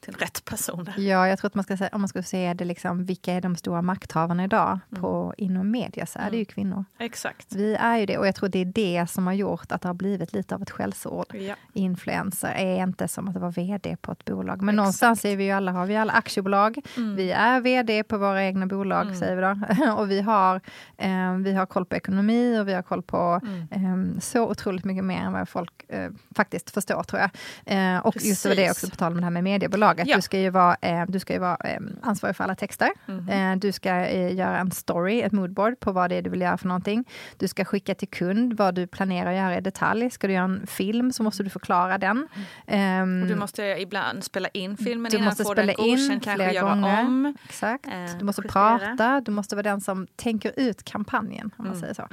till 0.01 0.15
rätt 0.15 0.45
personer. 0.45 0.95
Ja, 0.99 1.29
jag 1.29 1.39
tror 1.39 1.47
att 1.49 1.55
man 1.55 1.65
ska 1.65 1.77
säga, 1.77 1.91
om 1.93 2.01
man 2.01 2.09
ska 2.09 2.23
säga 2.23 2.55
det 2.55 2.65
liksom, 2.65 3.05
vilka 3.05 3.33
är 3.33 3.41
de 3.41 3.57
stora 3.57 3.83
makthavarna 3.83 4.45
idag 4.45 4.79
Mm. 4.91 5.03
på, 5.03 5.35
inom 5.37 5.71
media, 5.71 6.07
så 6.07 6.19
är 6.19 6.31
det 6.31 6.37
ju 6.37 6.45
kvinnor. 6.45 6.85
Exakt. 6.99 7.55
Vi 7.55 7.75
är 7.75 7.97
ju 7.99 8.07
det, 8.07 8.19
och 8.19 8.27
jag 8.27 8.35
tror 8.35 8.49
det 8.49 8.59
är 8.59 8.65
det 8.65 9.07
som 9.11 9.27
har 9.27 9.35
gjort 9.35 9.73
att 9.73 9.83
det 9.83 9.89
har 9.89 9.95
blivit 9.95 10.33
lite 10.33 10.55
av 10.55 10.63
ett 10.63 10.71
skällsord. 10.71 11.35
Ja. 11.35 11.55
Influencer 11.73 12.53
är 12.57 12.83
inte 12.83 13.09
som 13.09 13.29
att 13.29 13.37
vara 13.37 13.51
vd 13.51 13.97
på 14.01 14.13
ett 14.13 14.25
bolag. 14.25 14.57
Men 14.63 14.69
Exakt. 14.69 14.77
någonstans 14.77 15.25
är 15.25 15.37
vi 15.37 15.45
ju 15.45 15.51
alla, 15.51 15.73
har 15.73 15.87
vi 15.87 15.97
alla 15.97 16.13
aktiebolag. 16.13 16.79
Mm. 16.97 17.17
Vi 17.17 17.31
är 17.31 17.61
vd 17.61 18.03
på 18.03 18.19
våra 18.19 18.45
egna 18.45 18.67
bolag, 18.67 19.17
säger 19.17 19.37
vi 19.37 19.43
då. 19.43 19.93
och 19.97 20.11
vi 20.11 20.21
har, 20.21 20.61
eh, 20.97 21.35
vi 21.35 21.53
har 21.53 21.67
koll 21.67 21.85
på 21.87 21.97
ekonomi 21.97 22.59
och 22.59 22.69
vi 22.69 22.73
har 22.75 22.83
koll 22.83 23.03
på 23.03 23.41
Mm. 23.43 24.15
eh, 24.15 24.21
så 24.21 24.49
otroligt 24.51 24.85
mycket 24.85 25.05
mer 25.05 25.21
än 25.21 25.33
vad 25.33 25.49
folk 25.49 25.85
eh, 25.89 26.11
faktiskt 26.35 26.71
förstår, 26.71 27.03
tror 27.03 27.21
jag. 27.21 27.31
Eh, 27.67 27.99
och 27.99 28.17
just 28.17 28.43
det 28.43 28.49
var 28.49 28.57
det 28.57 28.67
Precis. 28.67 28.85
också, 28.85 28.91
på 28.91 28.97
tal 28.97 29.13
om 29.13 29.19
det 29.19 29.25
här 29.25 29.31
med 29.31 29.43
mediebolaget. 29.91 30.09
Ja. 30.09 30.17
Du 30.17 30.23
ska 30.23 30.39
ju 30.39 30.51
vara, 30.51 30.77
eh, 30.81 31.05
du 31.09 31.19
ska 31.21 31.33
ju 31.33 31.39
vara 31.39 31.57
eh, 31.65 31.79
ansvarig 32.03 32.37
för 32.37 32.45
alla 32.45 32.55
texter. 32.55 32.91
Mhm. 33.07 33.29
Eh, 33.29 33.57
du 33.57 33.73
ska 33.73 33.91
eh, 33.91 34.35
göra 34.37 34.59
en 34.59 34.71
story, 34.71 35.21
ett 35.23 35.33
moodboard 35.33 35.81
på 35.81 35.93
vad 35.93 36.11
det 36.11 36.17
är 36.17 36.23
du 36.23 36.31
vill 36.31 36.41
göra 36.41 36.57
för 36.59 36.69
någonting. 36.69 37.05
Du 37.39 37.49
ska 37.49 37.65
skicka 37.65 37.95
till 37.95 38.09
kund 38.09 38.53
vad 38.57 38.75
du 38.75 38.87
planerar 38.87 39.31
att 39.31 39.37
göra 39.37 39.57
i 39.59 39.61
detalj. 39.61 40.11
Ska 40.11 40.27
du 40.27 40.33
göra 40.33 40.45
en 40.45 40.67
film 40.67 41.13
så 41.13 41.23
måste 41.23 41.43
du 41.43 41.51
förklara 41.51 41.99
den. 41.99 42.29
Ehm, 42.67 43.23
Och 43.23 43.29
du 43.29 43.37
måste 43.37 43.63
ibland 43.63 44.25
spela 44.25 44.49
in 44.49 44.77
filmen 44.77 45.11
du 45.11 45.17
innan 45.17 45.29
måste 45.29 45.45
få 45.45 45.55
den 45.55 45.69
spela 45.69 45.87
in 45.89 45.97
godkänd, 45.97 46.23
kanske 46.25 46.53
göra 46.53 46.69
gånger. 46.75 47.01
om. 47.01 47.35
Exakt. 47.49 47.87
Eh, 47.87 47.93
Du 48.19 48.25
måste 48.25 48.43
justera. 48.43 48.79
prata, 48.79 49.21
du 49.21 49.31
måste 49.31 49.57
vara 49.57 49.63
den 49.63 49.81
som 49.81 50.07
tänker 50.17 50.53
ut 50.57 50.83
kampanjen. 50.85 51.51
Om 51.59 51.65
man 51.65 51.67
Mm. 51.67 51.81
säger 51.81 51.95
så. 51.95 52.09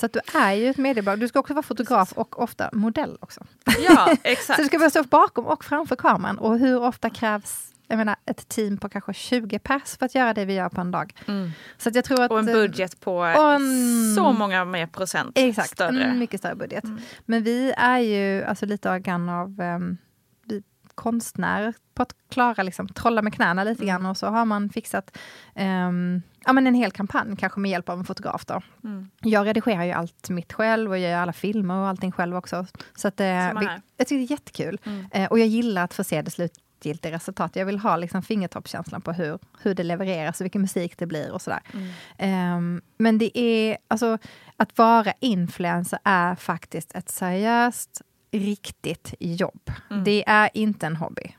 så 0.00 0.06
att 0.06 0.12
du 0.12 0.20
är 0.38 0.52
ju 0.52 0.68
ett 0.70 0.76
mediebolag. 0.76 1.20
Du 1.20 1.28
ska 1.28 1.38
också 1.38 1.54
vara 1.54 1.62
fotograf 1.62 2.12
och 2.12 2.42
ofta 2.42 2.70
modell 2.72 3.16
också. 3.20 3.40
Ja, 3.88 4.06
Så 4.08 4.16
exakt. 4.24 4.58
du 4.58 4.64
ska 4.64 4.78
både 4.78 4.90
stå 4.90 5.02
bakom 5.02 5.46
och 5.46 5.64
framför 5.64 5.96
kameran. 5.96 6.38
Och 6.38 6.58
hur 6.58 6.82
ofta 6.82 7.10
krävs 7.18 7.64
jag 7.90 7.98
menar, 7.98 8.16
ett 8.26 8.48
team 8.48 8.78
på 8.78 8.88
kanske 8.88 9.12
20 9.14 9.58
pers 9.58 9.96
för 9.98 10.06
att 10.06 10.14
göra 10.14 10.34
det 10.34 10.44
vi 10.44 10.54
gör 10.54 10.68
på 10.68 10.80
en 10.80 10.90
dag. 10.90 11.14
Mm. 11.28 11.50
Så 11.78 11.90
jag 11.94 12.04
tror 12.04 12.22
att, 12.22 12.30
Och 12.30 12.38
en 12.38 12.48
eh, 12.48 12.54
budget 12.54 13.00
på 13.00 13.20
en- 13.22 14.14
så 14.16 14.32
många 14.32 14.64
mer 14.64 14.86
procent 14.86 15.32
Exakt, 15.34 15.70
större. 15.70 16.02
en 16.04 16.18
mycket 16.18 16.40
större 16.40 16.54
budget. 16.54 16.84
Mm. 16.84 16.98
Men 17.26 17.42
vi 17.42 17.72
är 17.76 17.98
ju 17.98 18.44
alltså 18.44 18.66
lite 18.66 18.92
av 18.92 18.98
grann 18.98 19.28
av 19.28 19.60
um, 19.60 19.96
vi 20.44 20.62
konstnärer 20.94 21.74
på 21.94 22.02
att 22.02 22.12
klara, 22.30 22.62
liksom, 22.62 22.88
trolla 22.88 23.22
med 23.22 23.34
knäna 23.34 23.64
lite 23.64 23.82
Mm. 23.82 23.88
grann 23.94 24.06
och 24.10 24.16
så 24.16 24.26
har 24.26 24.44
man 24.44 24.68
fixat 24.70 25.18
ehm, 25.54 26.22
ja, 26.46 26.52
men 26.52 26.66
en 26.66 26.74
hel 26.74 26.90
kampanj, 26.90 27.36
kanske 27.36 27.60
med 27.60 27.70
hjälp 27.70 27.88
av 27.88 27.98
en 27.98 28.04
fotograf. 28.04 28.44
Då. 28.44 28.62
Mm. 28.84 29.10
Jag 29.22 29.46
redigerar 29.46 29.84
ju 29.84 29.92
allt 29.92 30.30
mitt 30.30 30.52
själv 30.52 30.90
och 30.90 30.98
jag 30.98 31.10
gör 31.10 31.18
alla 31.20 31.32
filmer 31.32 31.74
och 31.76 31.86
allting 31.88 32.12
själv 32.12 32.36
också. 32.36 32.66
Så 32.96 33.08
att, 33.08 33.20
eh, 33.20 33.26
vi, 33.60 33.68
jag 33.96 34.06
tycker 34.06 34.16
det 34.16 34.24
är 34.24 34.30
jättekul. 34.30 34.80
Mm. 34.84 35.06
Eh, 35.12 35.30
och 35.30 35.38
jag 35.38 35.46
gillar 35.48 35.84
att 35.84 35.94
få 35.94 36.04
se 36.04 36.22
det 36.22 36.30
slut, 36.30 36.52
slutgiltiga 36.78 37.12
resultat. 37.12 37.56
Jag 37.56 37.66
vill 37.66 37.78
ha 37.78 37.96
liksom 37.96 38.22
fingertoppskänslan 38.22 39.00
på 39.00 39.12
hur, 39.12 39.38
hur 39.62 39.74
det 39.74 39.82
levereras 39.82 40.40
och 40.40 40.44
vilken 40.44 40.60
musik 40.60 40.98
det 40.98 41.06
blir 41.06 41.32
och 41.32 41.42
sådär. 41.42 41.60
Um, 42.18 42.82
men 42.98 43.18
det 43.18 43.38
är, 43.38 43.78
alltså 43.88 44.18
att 44.56 44.78
vara 44.78 45.12
influencer 45.20 45.98
är 46.04 46.34
faktiskt 46.34 46.94
ett 46.94 47.08
seriöst, 47.08 48.02
riktigt 48.32 49.14
jobb. 49.20 49.70
Det 50.04 50.24
är 50.26 50.50
inte 50.54 50.86
en 50.86 50.96
hobby. 50.96 51.34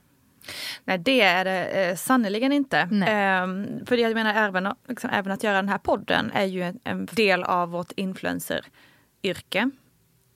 Nej, 0.85 0.97
det 0.97 1.21
är 1.21 1.45
det 1.45 1.65
eh, 1.65 1.95
sannerligen 1.95 2.51
inte. 2.51 2.79
Ehm, 3.07 3.85
för 3.85 3.97
jag 3.97 4.13
menar, 4.13 4.33
även, 4.33 4.73
liksom, 4.87 5.09
även 5.09 5.31
att 5.31 5.43
göra 5.43 5.55
den 5.55 5.69
här 5.69 5.77
podden 5.77 6.31
är 6.33 6.45
ju 6.45 6.61
en, 6.63 6.79
en 6.83 7.05
del 7.05 7.43
av 7.43 7.69
vårt 7.69 7.91
influencer-yrke. 7.95 9.71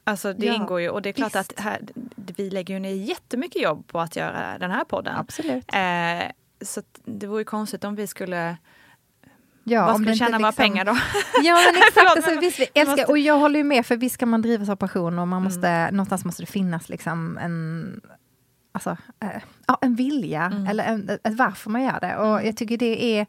Alltså 0.03 0.33
det 0.33 0.45
Ja, 0.45 0.53
ingår 0.53 0.81
ju 0.81 0.89
och 0.89 1.01
det 1.01 1.09
är 1.09 1.13
klart 1.13 1.35
visst. 1.35 1.51
att 1.53 1.59
här, 1.59 1.81
vi 2.15 2.49
lägger 2.49 2.73
ju 2.73 2.79
ner 2.79 2.93
jättemycket 2.93 3.61
jobb 3.61 3.87
på 3.87 3.99
att 3.99 4.15
göra 4.15 4.57
den 4.59 4.71
här 4.71 4.83
podden. 4.83 5.15
Absolut. 5.17 5.65
Eh, 5.73 6.31
så 6.61 6.81
det 7.05 7.27
vore 7.27 7.41
ju 7.41 7.45
konstigt 7.45 7.83
om 7.83 7.95
vi 7.95 8.07
skulle, 8.07 8.57
Ja, 9.63 9.85
vad 9.85 9.93
det 10.01 10.11
inte 10.11 10.13
tjäna 10.25 10.37
våra 10.37 10.47
liksom- 10.49 10.63
pengar 10.63 10.85
då? 10.85 10.97
Ja 11.43 11.53
men 11.55 11.75
exakt, 11.77 11.93
Förlåt, 11.93 12.15
alltså, 12.25 12.39
visst, 12.39 12.59
vi 12.59 12.63
älskar, 12.73 12.85
måste- 12.91 13.05
och 13.05 13.17
jag 13.17 13.39
håller 13.39 13.57
ju 13.57 13.63
med 13.63 13.85
för 13.85 13.97
visst 13.97 14.13
ska 14.15 14.25
man 14.25 14.41
drivas 14.41 14.69
av 14.69 14.75
passion 14.75 15.19
och 15.19 15.27
man 15.27 15.37
Mm. 15.41 15.43
måste, 15.43 15.91
någonstans 15.91 16.25
måste 16.25 16.41
det 16.43 16.47
finnas 16.47 16.89
liksom 16.89 17.37
en, 17.37 18.01
alltså, 18.71 18.97
eh, 19.19 19.41
ja, 19.67 19.77
en 19.81 19.95
vilja 19.95 20.43
Mm. 20.45 20.67
eller 20.67 20.83
en, 20.83 21.09
ett 21.09 21.33
varför 21.37 21.69
man 21.69 21.83
gör 21.83 21.99
det. 22.01 22.17
Och 22.17 22.45
jag 22.45 22.57
tycker 22.57 22.77
det 22.77 23.19
är, 23.19 23.25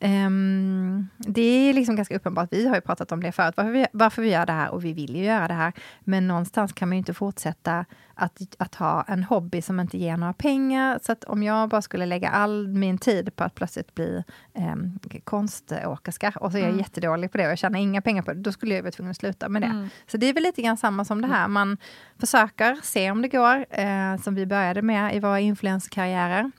ehm, 0.00 1.08
det 1.16 1.40
är 1.42 1.74
liksom 1.74 1.96
ganska 1.96 2.16
uppenbart, 2.16 2.48
vi 2.52 2.68
har 2.68 2.74
ju 2.74 2.80
pratat 2.80 3.12
om 3.12 3.22
det 3.22 3.32
förut, 3.32 3.54
varför 3.56 3.70
vi, 3.72 3.86
varför 3.92 4.22
vi 4.22 4.30
gör 4.30 4.46
det 4.46 4.52
här 4.52 4.70
och 4.70 4.84
vi 4.84 4.92
vill 4.92 5.16
ju 5.16 5.24
göra 5.24 5.48
det 5.48 5.54
här. 5.54 5.72
Men 6.00 6.28
någonstans 6.28 6.72
kan 6.72 6.88
man 6.88 6.96
ju 6.96 6.98
inte 6.98 7.14
fortsätta 7.14 7.84
att, 8.14 8.42
att 8.58 8.74
ha 8.74 9.02
en 9.08 9.24
hobby 9.24 9.62
som 9.62 9.80
inte 9.80 9.98
ger 9.98 10.16
några 10.16 10.32
pengar. 10.32 10.98
Så 11.02 11.12
att 11.12 11.24
om 11.24 11.42
jag 11.42 11.68
bara 11.68 11.82
skulle 11.82 12.06
lägga 12.06 12.28
all 12.28 12.68
min 12.68 12.98
tid 12.98 13.36
på 13.36 13.44
att 13.44 13.54
plötsligt 13.54 13.94
bli 13.94 14.24
um, 14.54 14.98
konståkerska 15.24 16.32
och 16.40 16.52
så 16.52 16.58
är 16.58 16.62
jag 16.62 16.68
Mm. 16.68 16.78
jättedålig 16.78 17.32
på 17.32 17.38
det 17.38 17.44
och 17.44 17.50
jag 17.50 17.58
tjänar 17.58 17.78
inga 17.78 18.00
pengar 18.02 18.22
på 18.22 18.32
det, 18.32 18.40
då 18.40 18.52
skulle 18.52 18.74
jag 18.74 18.82
vara 18.82 18.92
tvungen 18.92 19.10
att 19.10 19.16
sluta 19.16 19.48
med 19.48 19.62
det. 19.62 19.66
Mm. 19.66 19.88
Så 20.06 20.16
det 20.16 20.26
är 20.28 20.34
väl 20.34 20.42
lite 20.42 20.62
grann 20.62 20.76
samma 20.76 21.04
som 21.04 21.22
det 21.22 21.28
här, 21.28 21.48
man 21.48 21.76
försöker 22.20 22.78
se 22.82 23.10
om 23.10 23.22
det 23.22 23.28
går, 23.28 23.66
eh, 23.70 24.16
som 24.16 24.34
vi 24.34 24.46
började 24.46 24.82
med 24.82 25.16
i 25.16 25.20
våra 25.20 25.40
influencerkarriärer. 25.78 26.50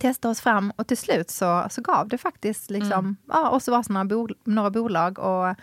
Testa 0.00 0.28
oss 0.30 0.40
fram 0.40 0.72
och 0.76 0.86
till 0.86 0.96
slut 0.96 1.30
så, 1.30 1.66
så 1.70 1.82
gav 1.82 2.08
det 2.08 2.18
faktiskt 2.18 2.70
liksom, 2.70 2.92
Mm. 2.98 3.16
ja, 3.28 3.48
och 3.48 3.62
så 3.62 3.70
var 3.70 3.82
det 3.82 3.92
några, 3.92 4.04
bol 4.04 4.34
några 4.44 4.70
bolag 4.70 5.18
och 5.18 5.56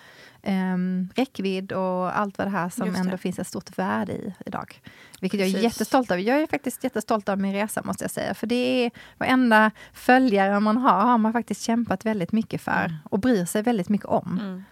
um, 0.43 1.09
räckvidd 1.15 1.71
och 1.71 2.19
allt 2.19 2.37
vad 2.37 2.47
det 2.47 2.51
här 2.51 2.69
som 2.69 2.93
det. 2.93 2.99
ändå 2.99 3.17
finns 3.17 3.39
ett 3.39 3.47
stort 3.47 3.77
värde 3.77 4.13
i 4.13 4.33
idag. 4.45 4.81
Vilket 5.21 5.39
jag 5.39 5.49
är 5.49 5.53
Precis. 5.53 5.63
jättestolt 5.63 6.11
över. 6.11 6.21
Jag 6.23 6.41
är 6.41 6.47
faktiskt 6.47 6.83
jättestolt 6.83 7.29
över 7.29 7.41
min 7.41 7.53
resa 7.53 7.81
måste 7.83 8.03
jag 8.03 8.11
säga. 8.11 8.33
För 8.33 8.47
det 8.47 8.85
är 8.85 8.91
varenda 9.17 9.71
följare 9.93 10.59
man 10.59 10.77
har, 10.77 11.01
har 11.01 11.17
man 11.17 11.33
faktiskt 11.33 11.61
kämpat 11.61 12.05
väldigt 12.05 12.31
mycket 12.31 12.61
för 12.61 12.97
och 13.09 13.19
bryr 13.19 13.45
sig 13.45 13.61
väldigt 13.63 13.89
mycket 13.89 14.07
om. 14.07 14.39
Mm. 14.41 14.63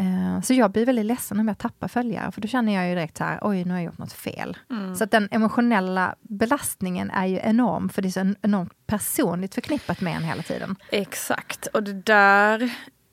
Eh, 0.00 0.40
Så 0.42 0.54
jag 0.54 0.70
blir 0.72 0.86
väldigt 0.86 1.06
ledsen 1.06 1.40
om 1.40 1.48
jag 1.48 1.58
tappar 1.58 1.88
följare, 1.88 2.32
för 2.32 2.40
då 2.40 2.48
känner 2.48 2.72
jag 2.74 2.88
ju 2.88 2.94
direkt 2.94 3.18
här, 3.18 3.38
oj, 3.42 3.64
nu 3.64 3.70
har 3.70 3.78
jag 3.78 3.84
gjort 3.84 3.98
något 3.98 4.12
fel. 4.12 4.58
Mm. 4.70 4.94
Så 4.94 5.04
att 5.04 5.10
den 5.10 5.28
emotionella 5.30 6.14
belastningen 6.20 7.10
är 7.10 7.26
ju 7.26 7.40
enorm, 7.42 7.88
för 7.88 8.02
det 8.02 8.08
är 8.08 8.10
så 8.10 8.20
en- 8.20 8.36
enormt 8.42 8.86
personligt 8.86 9.54
förknippat 9.54 10.00
med 10.00 10.16
en 10.16 10.22
hela 10.24 10.42
tiden. 10.42 10.76
Exakt, 10.92 11.66
och 11.66 11.82
det 11.82 11.92
där 11.92 12.70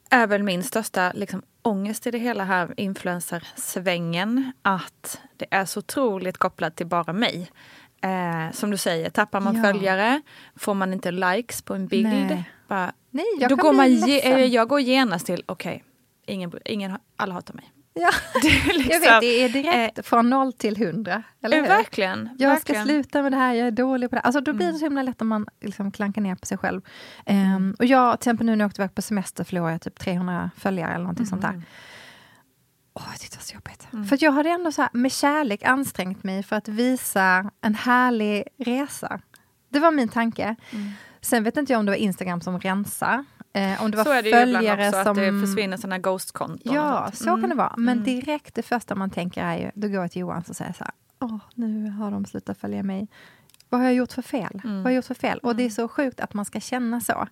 är 0.09 0.27
väl 0.27 0.43
min 0.43 0.63
största 0.63 1.11
liksom, 1.15 1.41
ångest 1.61 2.07
i 2.07 2.11
det 2.11 2.17
hela 2.17 2.43
här 2.43 2.73
influencersvängen. 2.77 4.51
Att 4.61 5.21
det 5.37 5.45
är 5.51 5.65
så 5.65 5.79
otroligt 5.79 6.37
kopplat 6.37 6.75
till 6.75 6.87
bara 6.87 7.13
mig. 7.13 7.51
Eh, 8.01 8.51
som 8.53 8.71
du 8.71 8.77
säger, 8.77 9.09
tappar 9.09 9.39
man 9.39 9.55
Ja. 9.55 9.63
följare, 9.63 10.21
får 10.55 10.73
man 10.73 10.93
inte 10.93 11.11
likes 11.11 11.61
på 11.61 11.73
en 11.73 11.87
bild. 11.87 12.07
Nej. 12.09 12.49
Bara, 12.67 12.93
Nej, 13.09 13.25
jag 13.39 13.49
då 13.49 13.55
går 13.55 13.73
man 13.73 13.91
ge, 13.93 14.31
eh, 14.33 14.45
jag 14.45 14.67
går 14.67 14.79
genast 14.81 15.25
till, 15.25 15.43
okej, 15.45 15.83
ingen, 16.27 16.51
ingen, 16.65 16.97
alla 17.15 17.33
hatar 17.33 17.53
mig. 17.53 17.73
Ja, 17.93 18.09
Det 18.41 18.47
är 18.47 18.77
liksom, 18.77 19.03
jag 19.03 19.13
vet, 19.13 19.21
det 19.21 19.43
är 19.43 19.49
direkt 19.49 20.07
från 20.07 20.29
noll 20.29 20.53
till 20.53 20.77
hundra. 20.77 21.23
Eller 21.41 21.57
eh, 21.57 21.61
hur? 21.61 21.69
verkligen. 21.69 22.29
Jag 22.37 22.49
verkligen. 22.49 22.81
ska 22.81 22.91
sluta 22.91 23.21
med 23.21 23.31
det 23.31 23.37
här, 23.37 23.53
jag 23.53 23.67
är 23.67 23.71
dålig 23.71 24.09
på 24.09 24.15
det 24.15 24.19
här. 24.19 24.25
Alltså, 24.25 24.41
då 24.41 24.53
blir 24.53 24.71
det 24.71 24.77
så 24.77 24.85
himla 24.85 25.03
lätt 25.03 25.21
om 25.21 25.27
man 25.27 25.47
liksom 25.61 25.91
klankar 25.91 26.21
ner 26.21 26.35
på 26.35 26.45
sig 26.45 26.57
själv. 26.57 26.81
Ehm, 27.25 27.75
och 27.79 27.85
jag, 27.85 28.19
till 28.19 28.29
exempel 28.29 28.45
nu 28.45 28.55
när 28.55 28.63
jag 28.63 28.69
åkte 28.69 28.81
iväg 28.81 28.95
på 28.95 29.01
semester 29.01 29.43
förlorade 29.43 29.71
jag 29.71 29.81
typ 29.81 29.99
300 29.99 30.51
följare 30.57 30.89
eller 30.89 31.03
någonting 31.03 31.25
sånt 31.25 31.41
där. 31.41 31.61
Åh, 32.93 33.03
jag 33.11 33.19
tyckte 33.19 33.35
det 33.35 33.39
var 33.39 33.43
så 33.43 33.53
jobbigt. 33.55 34.09
För 34.09 34.15
att 34.15 34.21
jag 34.21 34.31
hade 34.31 34.49
ändå 34.49 34.71
så 34.71 34.81
här, 34.81 34.89
med 34.93 35.11
kärlek 35.11 35.63
ansträngt 35.63 36.23
mig 36.23 36.43
för 36.43 36.55
att 36.55 36.67
visa 36.67 37.51
en 37.61 37.75
härlig 37.75 38.43
resa. 38.57 39.19
Det 39.69 39.79
var 39.79 39.91
min 39.91 40.09
tanke. 40.09 40.55
Sen 41.21 41.43
vet 41.43 41.57
inte 41.57 41.73
jag 41.73 41.79
om 41.79 41.85
det 41.85 41.91
var 41.91 41.97
Instagram 41.97 42.41
som 42.41 42.59
rensar. 42.59 43.25
Eh, 43.57 43.83
om 43.83 43.91
det 43.91 43.97
var 43.97 44.03
Så 44.03 44.11
är 44.11 44.23
det 44.23 44.29
ju 44.29 44.41
ibland 44.47 44.69
också, 44.87 45.03
som... 45.03 45.11
att 45.11 45.17
det 45.17 45.47
försvinner 45.47 45.77
sådana 45.77 45.97
ghost-konton. 45.97 46.73
Ja, 46.75 47.11
så 47.13 47.23
kan 47.23 47.37
Mm. 47.37 47.49
det 47.49 47.55
vara. 47.55 47.73
Men 47.77 48.03
direkt 48.03 48.55
det 48.55 48.61
första 48.63 48.95
man 48.95 49.09
tänker 49.09 49.43
är 49.43 49.57
ju, 49.57 49.71
då 49.73 49.87
går 49.87 50.01
jag 50.01 50.11
till 50.11 50.19
Johan 50.21 50.43
och 50.49 50.55
säger 50.55 50.73
så 50.73 50.83
här, 50.83 50.93
åh, 51.19 51.37
nu 51.55 51.89
har 51.89 52.11
de 52.11 52.25
slutat 52.25 52.57
följa 52.57 52.83
mig. 52.83 53.07
Vad 53.69 53.79
har 53.81 53.87
jag 53.87 53.95
gjort 53.95 54.11
för 54.11 54.21
fel? 54.21 54.61
Vad 54.63 54.73
har 54.73 54.89
jag 54.89 54.93
gjort 54.95 55.05
för 55.05 55.13
fel? 55.13 55.39
Och 55.39 55.55
det 55.55 55.63
är 55.65 55.69
så 55.69 55.87
sjukt 55.87 56.19
att 56.19 56.33
man 56.33 56.45
ska 56.45 56.59
känna 56.59 57.01
så. 57.01 57.27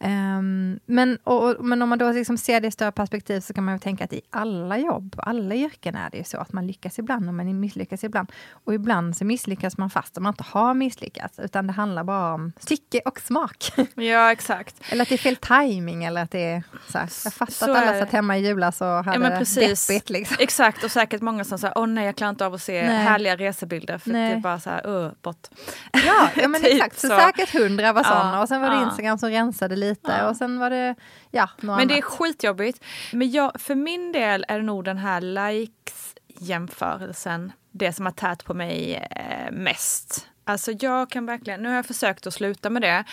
Ehm, 0.00 0.80
men, 0.86 1.18
och, 1.24 1.50
och- 1.50 1.64
men 1.64 1.82
om 1.82 1.88
man 1.88 1.98
då 1.98 2.12
liksom 2.12 2.38
ser 2.38 2.60
det 2.60 2.68
i 2.68 2.70
större 2.70 2.92
perspektiv 2.92 3.40
så 3.40 3.54
kan 3.54 3.64
man 3.64 3.74
ju 3.74 3.78
tänka 3.78 4.04
att 4.04 4.12
i 4.12 4.20
alla 4.30 4.78
jobb, 4.78 5.14
alla 5.18 5.54
yrken 5.54 5.94
är 5.94 6.10
det 6.10 6.16
ju 6.18 6.24
så 6.24 6.38
att 6.38 6.52
man 6.52 6.66
lyckas 6.66 6.98
ibland 6.98 7.28
och 7.28 7.34
man 7.34 7.60
misslyckas 7.60 8.04
ibland. 8.04 8.32
Och 8.50 8.74
ibland 8.74 9.16
så 9.16 9.24
misslyckas 9.24 9.78
man 9.78 9.90
fast 9.90 10.16
om 10.16 10.22
man 10.22 10.32
inte 10.32 10.44
har 10.48 10.74
misslyckats, 10.74 11.38
utan 11.38 11.66
det 11.66 11.72
handlar 11.72 12.04
bara 12.04 12.34
om 12.34 12.52
tycke 12.66 13.00
och 13.04 13.20
smak. 13.20 13.72
Ja, 13.94 14.32
exakt. 14.32 14.76
eller 14.90 15.02
att 15.02 15.08
det 15.08 15.14
är 15.14 15.18
fel 15.18 15.36
timing 15.36 16.04
eller 16.04 16.22
att 16.22 16.30
det 16.30 16.44
är 16.44 16.62
så 16.92 16.98
här, 16.98 17.08
jag 17.24 17.32
fattar 17.34 17.52
Så 17.52 17.70
att 17.70 17.76
alla 17.88 17.98
satt 18.00 18.12
hemma 18.12 18.38
i 18.38 18.46
julas 18.46 18.80
och 18.80 18.86
hade 18.86 19.12
Ja, 19.12 19.18
men 19.18 19.38
precis. 19.38 19.86
deppigt. 19.86 20.10
Liksom. 20.10 20.36
Exakt, 20.40 20.84
och 20.84 20.90
säkert 20.90 21.20
många 21.22 21.44
som 21.44 21.58
säger 21.58 21.78
åh 21.78 21.86
nej 21.86 22.06
jag 22.06 22.16
klarar 22.16 22.30
inte 22.30 22.46
av 22.46 22.54
att 22.54 22.62
se 22.62 22.86
Nej. 22.86 23.04
härliga 23.04 23.36
resebilder 23.36 23.98
för 23.98 24.10
Nej. 24.10 24.30
det 24.30 24.36
är 24.36 24.40
bara 24.40 24.60
så 24.60 24.70
här, 24.70 24.88
uh, 24.88 25.10
bort. 25.22 25.46
Ja, 25.92 26.28
ja 26.36 26.48
men 26.52 26.60
Typ 26.62 26.72
exakt. 26.72 26.98
Så, 27.00 27.08
så. 27.08 27.16
säkert 27.16 27.54
hundra 27.54 27.92
var 27.92 28.00
Ja, 28.02 28.08
sådana 28.08 28.40
och 28.42 28.48
sen 28.48 28.60
var 28.60 28.70
det 28.70 28.76
ja. 28.76 28.82
Instagram 28.84 29.18
som 29.18 29.28
rensade 29.30 29.76
lite 29.76 30.12
Ja. 30.20 30.28
och 30.28 30.36
sen 30.36 30.58
var 30.58 30.70
det 30.70 30.94
ja, 31.30 31.48
något 31.60 31.76
Men 31.76 31.88
det 31.88 31.94
är 31.94 31.96
annat. 31.96 32.04
skitjobbigt. 32.04 32.84
Men 33.12 33.30
jag, 33.30 33.60
för 33.60 33.74
min 33.74 34.12
del 34.12 34.44
är 34.48 34.56
det 34.58 34.64
nog 34.64 34.84
den 34.84 34.98
här 34.98 35.20
likes-jämförelsen 35.20 37.52
det 37.72 37.92
som 37.92 38.06
har 38.06 38.12
tärt 38.12 38.44
på 38.44 38.54
mig 38.54 38.94
eh, 39.10 39.52
mest. 39.52 40.26
Alltså 40.44 40.72
jag 40.80 41.10
kan 41.10 41.26
verkligen, 41.26 41.62
nu 41.62 41.68
har 41.68 41.76
jag 41.76 41.86
försökt 41.86 42.26
att 42.26 42.34
sluta 42.34 42.70
med 42.70 42.82
det, 42.82 43.04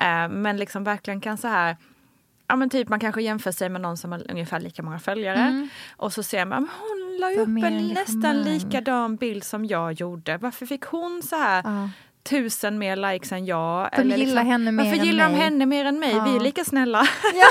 eh, 0.00 0.28
men 0.28 0.56
liksom 0.56 0.84
verkligen 0.84 1.20
kan 1.20 1.38
så 1.38 1.48
här 1.48 1.76
Ja 2.48 2.56
men 2.56 2.70
typ 2.70 2.88
man 2.88 3.00
kanske 3.00 3.22
jämför 3.22 3.52
sig 3.52 3.68
med 3.68 3.80
någon 3.80 3.96
som 3.96 4.12
har 4.12 4.30
ungefär 4.30 4.60
lika 4.60 4.82
många 4.82 4.98
följare 4.98 5.68
och 5.96 6.12
så 6.12 6.22
ser 6.22 6.44
man, 6.44 6.68
hon 6.80 7.16
la 7.20 7.30
ju 7.32 7.38
upp 7.40 7.48
en 7.48 7.88
nästan 7.88 8.42
likadan 8.42 9.16
bild 9.16 9.44
som 9.44 9.64
jag 9.66 9.92
gjorde. 9.92 10.36
Varför 10.36 10.66
fick 10.66 10.84
hon 10.84 11.22
så 11.22 11.36
här 11.36 11.62
Ja. 11.64 11.88
tusen 12.22 12.78
mer 12.78 12.96
likes 12.96 13.32
än 13.32 13.46
jag? 13.46 13.90
De 13.96 14.02
gillar 14.10 14.44
henne 14.44 14.72
mer 14.72 14.84
Varför 14.84 14.98
än 14.98 15.04
gillar 15.06 15.24
de 15.24 15.32
mig? 15.32 15.40
henne 15.40 15.66
mer 15.66 15.84
än 15.84 15.98
mig? 15.98 16.12
Vi 16.12 16.30
är 16.30 16.34
Ja. 16.36 16.40
lika 16.42 16.64
snälla. 16.64 16.98
Ja, 17.34 17.46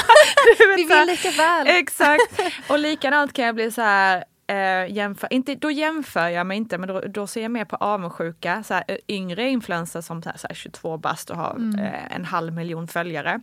vi 0.78 0.84
vill 0.84 1.08
lika 1.08 1.32
väl. 1.32 1.68
Exakt. 1.68 2.42
Och 2.70 2.80
likadant 2.80 3.34
kan 3.34 3.46
jag 3.46 3.56
bli 3.56 3.72
så 3.72 3.82
här, 3.82 4.24
eh, 4.48 4.94
jämför, 4.96 5.34
inte, 5.34 5.56
då 5.56 5.72
jämför 5.72 6.28
jag 6.30 6.48
mig 6.48 6.58
inte, 6.58 6.78
men 6.78 6.90
då, 6.90 7.00
då 7.02 7.28
ser 7.28 7.42
jag 7.42 7.52
mer 7.52 7.66
på 7.66 7.76
avundsjuka. 7.76 8.64
Så 8.64 8.74
här, 8.74 8.84
eh, 8.88 8.98
yngre 9.08 9.50
influencers 9.50 10.06
som 10.06 10.22
så 10.24 10.30
här, 10.30 10.38
så 10.38 10.48
här 10.48 10.56
22 10.56 10.98
bast 10.98 11.30
och 11.30 11.38
har 11.38 11.52
Mm. 11.56 11.80
eh, 11.80 12.16
en 12.16 12.26
halv 12.26 12.54
miljon 12.54 12.88
följare. 12.88 13.42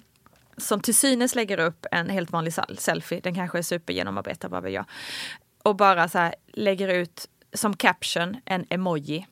Som 0.56 0.80
till 0.80 0.94
synes 0.94 1.34
lägger 1.34 1.60
upp 1.60 1.86
en 1.90 2.10
helt 2.10 2.32
vanlig 2.32 2.54
selfie, 2.78 3.20
den 3.20 3.34
kanske 3.34 3.58
är 3.58 3.62
supergenomarbetad, 3.62 4.48
vad 4.48 4.62
vet 4.62 4.72
jag. 4.72 4.84
Och 5.62 5.76
bara 5.76 6.08
så 6.08 6.18
här, 6.18 6.34
lägger 6.52 6.88
ut 6.88 7.28
som 7.52 7.76
caption 7.76 8.36
en 8.44 8.66
emoji. 8.70 9.26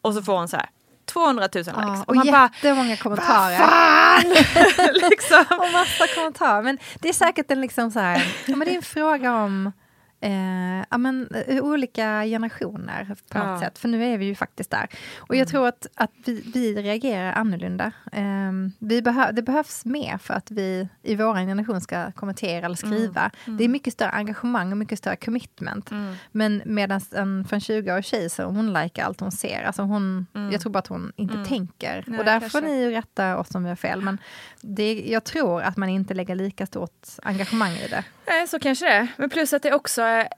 Och 0.00 0.14
så 0.14 0.22
får 0.22 0.38
hon 0.38 0.48
så 0.48 0.56
här 0.56 0.70
200 1.06 1.48
000 1.54 1.64
likes. 1.64 1.74
Ja, 1.76 2.00
och 2.02 2.08
och 2.08 2.16
man 2.16 2.26
bara, 2.26 2.50
jättemånga 2.54 2.96
kommentarer. 2.96 3.56
fan! 3.56 4.24
liksom. 5.10 5.44
och 5.58 5.72
massa 5.72 6.06
kommentarer. 6.14 6.62
Men 6.62 6.78
det 6.94 7.08
är 7.08 7.12
säkert 7.12 7.50
en, 7.50 7.60
liksom 7.60 7.90
så 7.90 8.00
här, 8.00 8.34
ja, 8.46 8.56
men 8.56 8.68
det 8.68 8.74
är 8.74 8.76
en 8.76 8.82
fråga 8.82 9.34
om 9.34 9.72
eh, 10.20 10.84
ja, 10.90 10.98
men, 10.98 11.28
eh, 11.46 11.64
olika 11.64 12.24
generationer 12.24 13.16
på 13.30 13.38
något 13.38 13.46
Ja. 13.46 13.60
sätt. 13.60 13.78
För 13.78 13.88
nu 13.88 14.04
är 14.04 14.18
vi 14.18 14.24
ju 14.24 14.34
faktiskt 14.34 14.70
där. 14.70 14.86
Och 15.18 15.36
jag 15.36 15.48
tror 15.48 15.68
att, 15.68 15.86
att 15.94 16.10
vi, 16.24 16.42
vi 16.54 16.74
reagerar 16.82 17.32
annorlunda. 17.32 17.92
Eh, 18.12 18.52
vi 18.78 19.02
behö, 19.02 19.32
det 19.32 19.42
behövs 19.42 19.84
mer 19.84 20.18
för 20.18 20.34
att 20.34 20.50
vi 20.50 20.88
i 21.02 21.14
vår 21.14 21.34
generation 21.34 21.80
ska 21.80 22.12
kommentera 22.12 22.66
eller 22.66 22.76
skriva. 22.76 23.30
Det 23.44 23.64
är 23.64 23.68
mycket 23.68 23.92
större 23.92 24.10
engagemang 24.10 24.72
och 24.72 24.78
mycket 24.78 24.98
större 24.98 25.16
commitment. 25.16 25.90
Men 26.32 26.62
medan 26.64 27.00
en 27.12 27.44
från 27.44 27.60
20 27.60 27.92
år 27.94 28.02
tjej 28.02 28.30
så 28.30 28.42
hon 28.44 28.72
likar 28.72 29.04
allt 29.04 29.20
hon 29.20 29.32
ser. 29.32 29.62
Alltså 29.62 29.82
hon, 29.82 30.26
Jag 30.52 30.60
tror 30.60 30.72
bara 30.72 30.78
att 30.78 30.86
hon 30.86 31.12
inte 31.16 31.44
tänker. 31.44 32.04
Nej, 32.06 32.18
och 32.18 32.24
där 32.24 32.40
kanske. 32.40 32.60
får 32.60 32.66
ni 32.66 32.82
ju 32.82 32.90
rätta 32.90 33.38
oss 33.38 33.54
om 33.54 33.62
vi 33.62 33.68
har 33.68 33.76
fel. 33.76 34.02
Men 34.02 34.18
det, 34.60 35.04
jag 35.06 35.24
tror 35.24 35.62
att 35.62 35.76
man 35.76 35.88
inte 35.88 36.14
lägger 36.14 36.34
lika 36.34 36.66
stort 36.66 37.06
engagemang 37.22 37.72
i 37.72 37.88
det. 37.90 38.04
Nej, 38.26 38.48
så 38.48 38.58
kanske 38.58 38.86
det 38.86 38.92
är. 38.92 39.08
Men 39.16 39.30
plus 39.30 39.52
att 39.52 39.62
det 39.62 39.72
också 39.72 40.02
är 40.02 40.28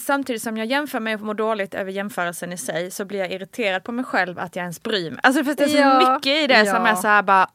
samtidigt 0.00 0.42
som 0.42 0.56
jag 0.56 0.66
jämför 0.66 1.00
mig 1.00 1.14
och 1.14 1.20
mår 1.20 1.34
dåligt 1.34 1.74
över 1.74 1.92
jämförelsen 1.92 2.52
i 2.52 2.58
sig 2.58 2.90
så 2.90 3.04
blir 3.04 3.18
jag 3.18 3.32
irriterad 3.32 3.84
på 3.84 3.92
mig 3.92 4.04
själv 4.04 4.38
att 4.38 4.56
jag 4.56 4.62
ens 4.62 4.82
bryr 4.82 5.10
mig. 5.10 5.20
Alltså 5.22 5.44
för 5.44 5.54
det 5.54 5.64
är 5.64 5.68
så 5.68 5.76
Ja, 5.76 6.14
mycket 6.14 6.32
i 6.32 6.46
det 6.46 6.66
som 6.66 6.84
ja. 6.86 6.88
är 6.88 6.94
så 6.94 7.08
här 7.08 7.22
bara 7.22 7.48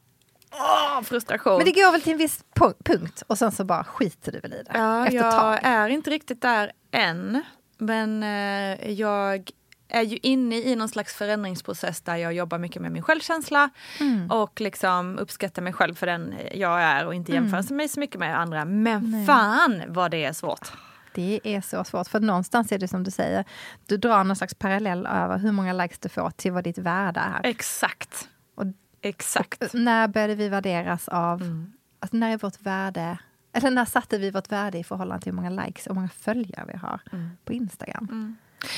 åh, 0.52 1.02
frustration. 1.02 1.56
Men 1.56 1.64
det 1.64 1.72
går 1.72 1.92
väl 1.92 2.00
till 2.02 2.12
en 2.12 2.18
viss 2.18 2.44
pu- 2.54 2.74
punkt 2.84 3.22
och 3.26 3.38
sen 3.38 3.52
så 3.52 3.64
bara 3.64 3.84
skiter 3.84 4.32
du 4.32 4.40
väl 4.40 4.52
i 4.52 4.62
det 4.62 4.70
ja, 4.74 5.08
jag 5.10 5.32
tag. 5.32 5.58
är 5.62 5.88
inte 5.88 6.10
riktigt 6.10 6.42
där 6.42 6.72
än. 6.92 7.42
Men 7.78 8.22
eh, 8.22 8.90
jag 8.90 9.50
är 9.94 10.02
ju 10.02 10.18
inne 10.22 10.56
i 10.56 10.76
någon 10.76 10.88
slags 10.88 11.14
förändringsprocess 11.14 12.00
där 12.00 12.16
jag 12.16 12.32
jobbar 12.32 12.58
mycket 12.58 12.82
med 12.82 12.92
min 12.92 13.02
självkänsla 13.02 13.70
Mm. 14.00 14.30
och 14.30 14.60
liksom 14.60 15.18
uppskattar 15.18 15.62
mig 15.62 15.72
själv 15.72 15.94
för 15.94 16.06
den 16.06 16.34
jag 16.54 16.82
är 16.82 17.06
och 17.06 17.14
inte 17.14 17.32
Mm. 17.32 17.44
jämför 17.52 17.74
mig 17.74 17.88
så 17.88 18.00
mycket 18.00 18.18
med 18.20 18.38
andra. 18.40 18.64
Men 18.64 19.26
fan 19.26 19.82
vad 19.88 20.10
det 20.10 20.24
är 20.24 20.32
svårt. 20.32 20.72
Det 21.14 21.40
är 21.44 21.60
så 21.60 21.84
svårt, 21.84 22.08
för 22.08 22.20
någonstans 22.20 22.72
är 22.72 22.78
det 22.78 22.88
som 22.88 23.04
du 23.04 23.10
säger, 23.10 23.44
du 23.86 23.96
drar 23.96 24.24
någon 24.24 24.36
slags 24.36 24.54
parallell 24.54 25.06
över 25.06 25.38
hur 25.38 25.52
många 25.52 25.72
likes 25.72 25.98
du 25.98 26.08
får 26.08 26.30
till 26.30 26.52
vad 26.52 26.64
ditt 26.64 26.78
värde 26.78 27.20
är. 27.20 27.40
Exakt. 27.48 28.28
Och- 28.54 28.64
Exakt. 29.02 29.72
När 29.74 30.08
började 30.08 30.34
vi 30.34 30.48
värderas 30.48 31.08
av, 31.08 31.42
Mm. 31.42 31.72
alltså 32.00 32.16
när 32.16 32.32
är 32.32 32.38
vårt 32.38 32.60
värde, 32.60 33.18
eller 33.52 33.70
när 33.70 33.84
satte 33.84 34.18
vi 34.18 34.30
vårt 34.30 34.52
värde 34.52 34.78
i 34.78 34.84
förhållande 34.84 35.22
till 35.22 35.32
hur 35.32 35.36
många 35.42 35.64
likes 35.64 35.86
och 35.86 35.90
hur 35.90 36.00
många 36.00 36.08
följare 36.08 36.64
vi 36.72 36.78
har 36.78 37.00
Mm. 37.12 37.30
på 37.44 37.52
Instagram? 37.52 38.36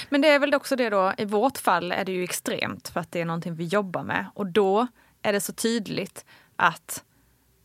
Men 0.09 0.20
det 0.20 0.29
är 0.29 0.38
väl 0.38 0.55
också 0.55 0.77
det 0.77 0.90
då, 0.90 1.12
i 1.18 1.25
vårt 1.25 1.59
fall 1.59 1.92
är 1.92 2.05
det 2.05 2.12
ju 2.12 2.25
extremt 2.25 2.88
för 2.88 3.01
att 3.01 3.12
det 3.12 3.20
är 3.20 3.25
någonting 3.25 3.55
vi 3.55 3.64
jobbar 3.64 4.03
med 4.03 4.27
och 4.35 4.46
då 4.46 4.87
är 5.22 5.33
det 5.33 5.40
så 5.40 5.53
tydligt 5.53 6.25
att 6.57 7.05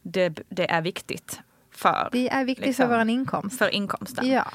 det, 0.02 0.40
det 0.50 0.72
är 0.72 0.82
viktigt 0.82 1.40
för, 1.74 2.10
Det 2.12 2.30
är 2.30 2.46
viktigt 2.46 2.66
Liksom. 2.66 2.90
för 2.90 2.98
vår 2.98 3.10
inkomst. 3.10 3.58
för 3.58 3.70
inkomsten. 3.70 4.28
Ja. 4.28 4.46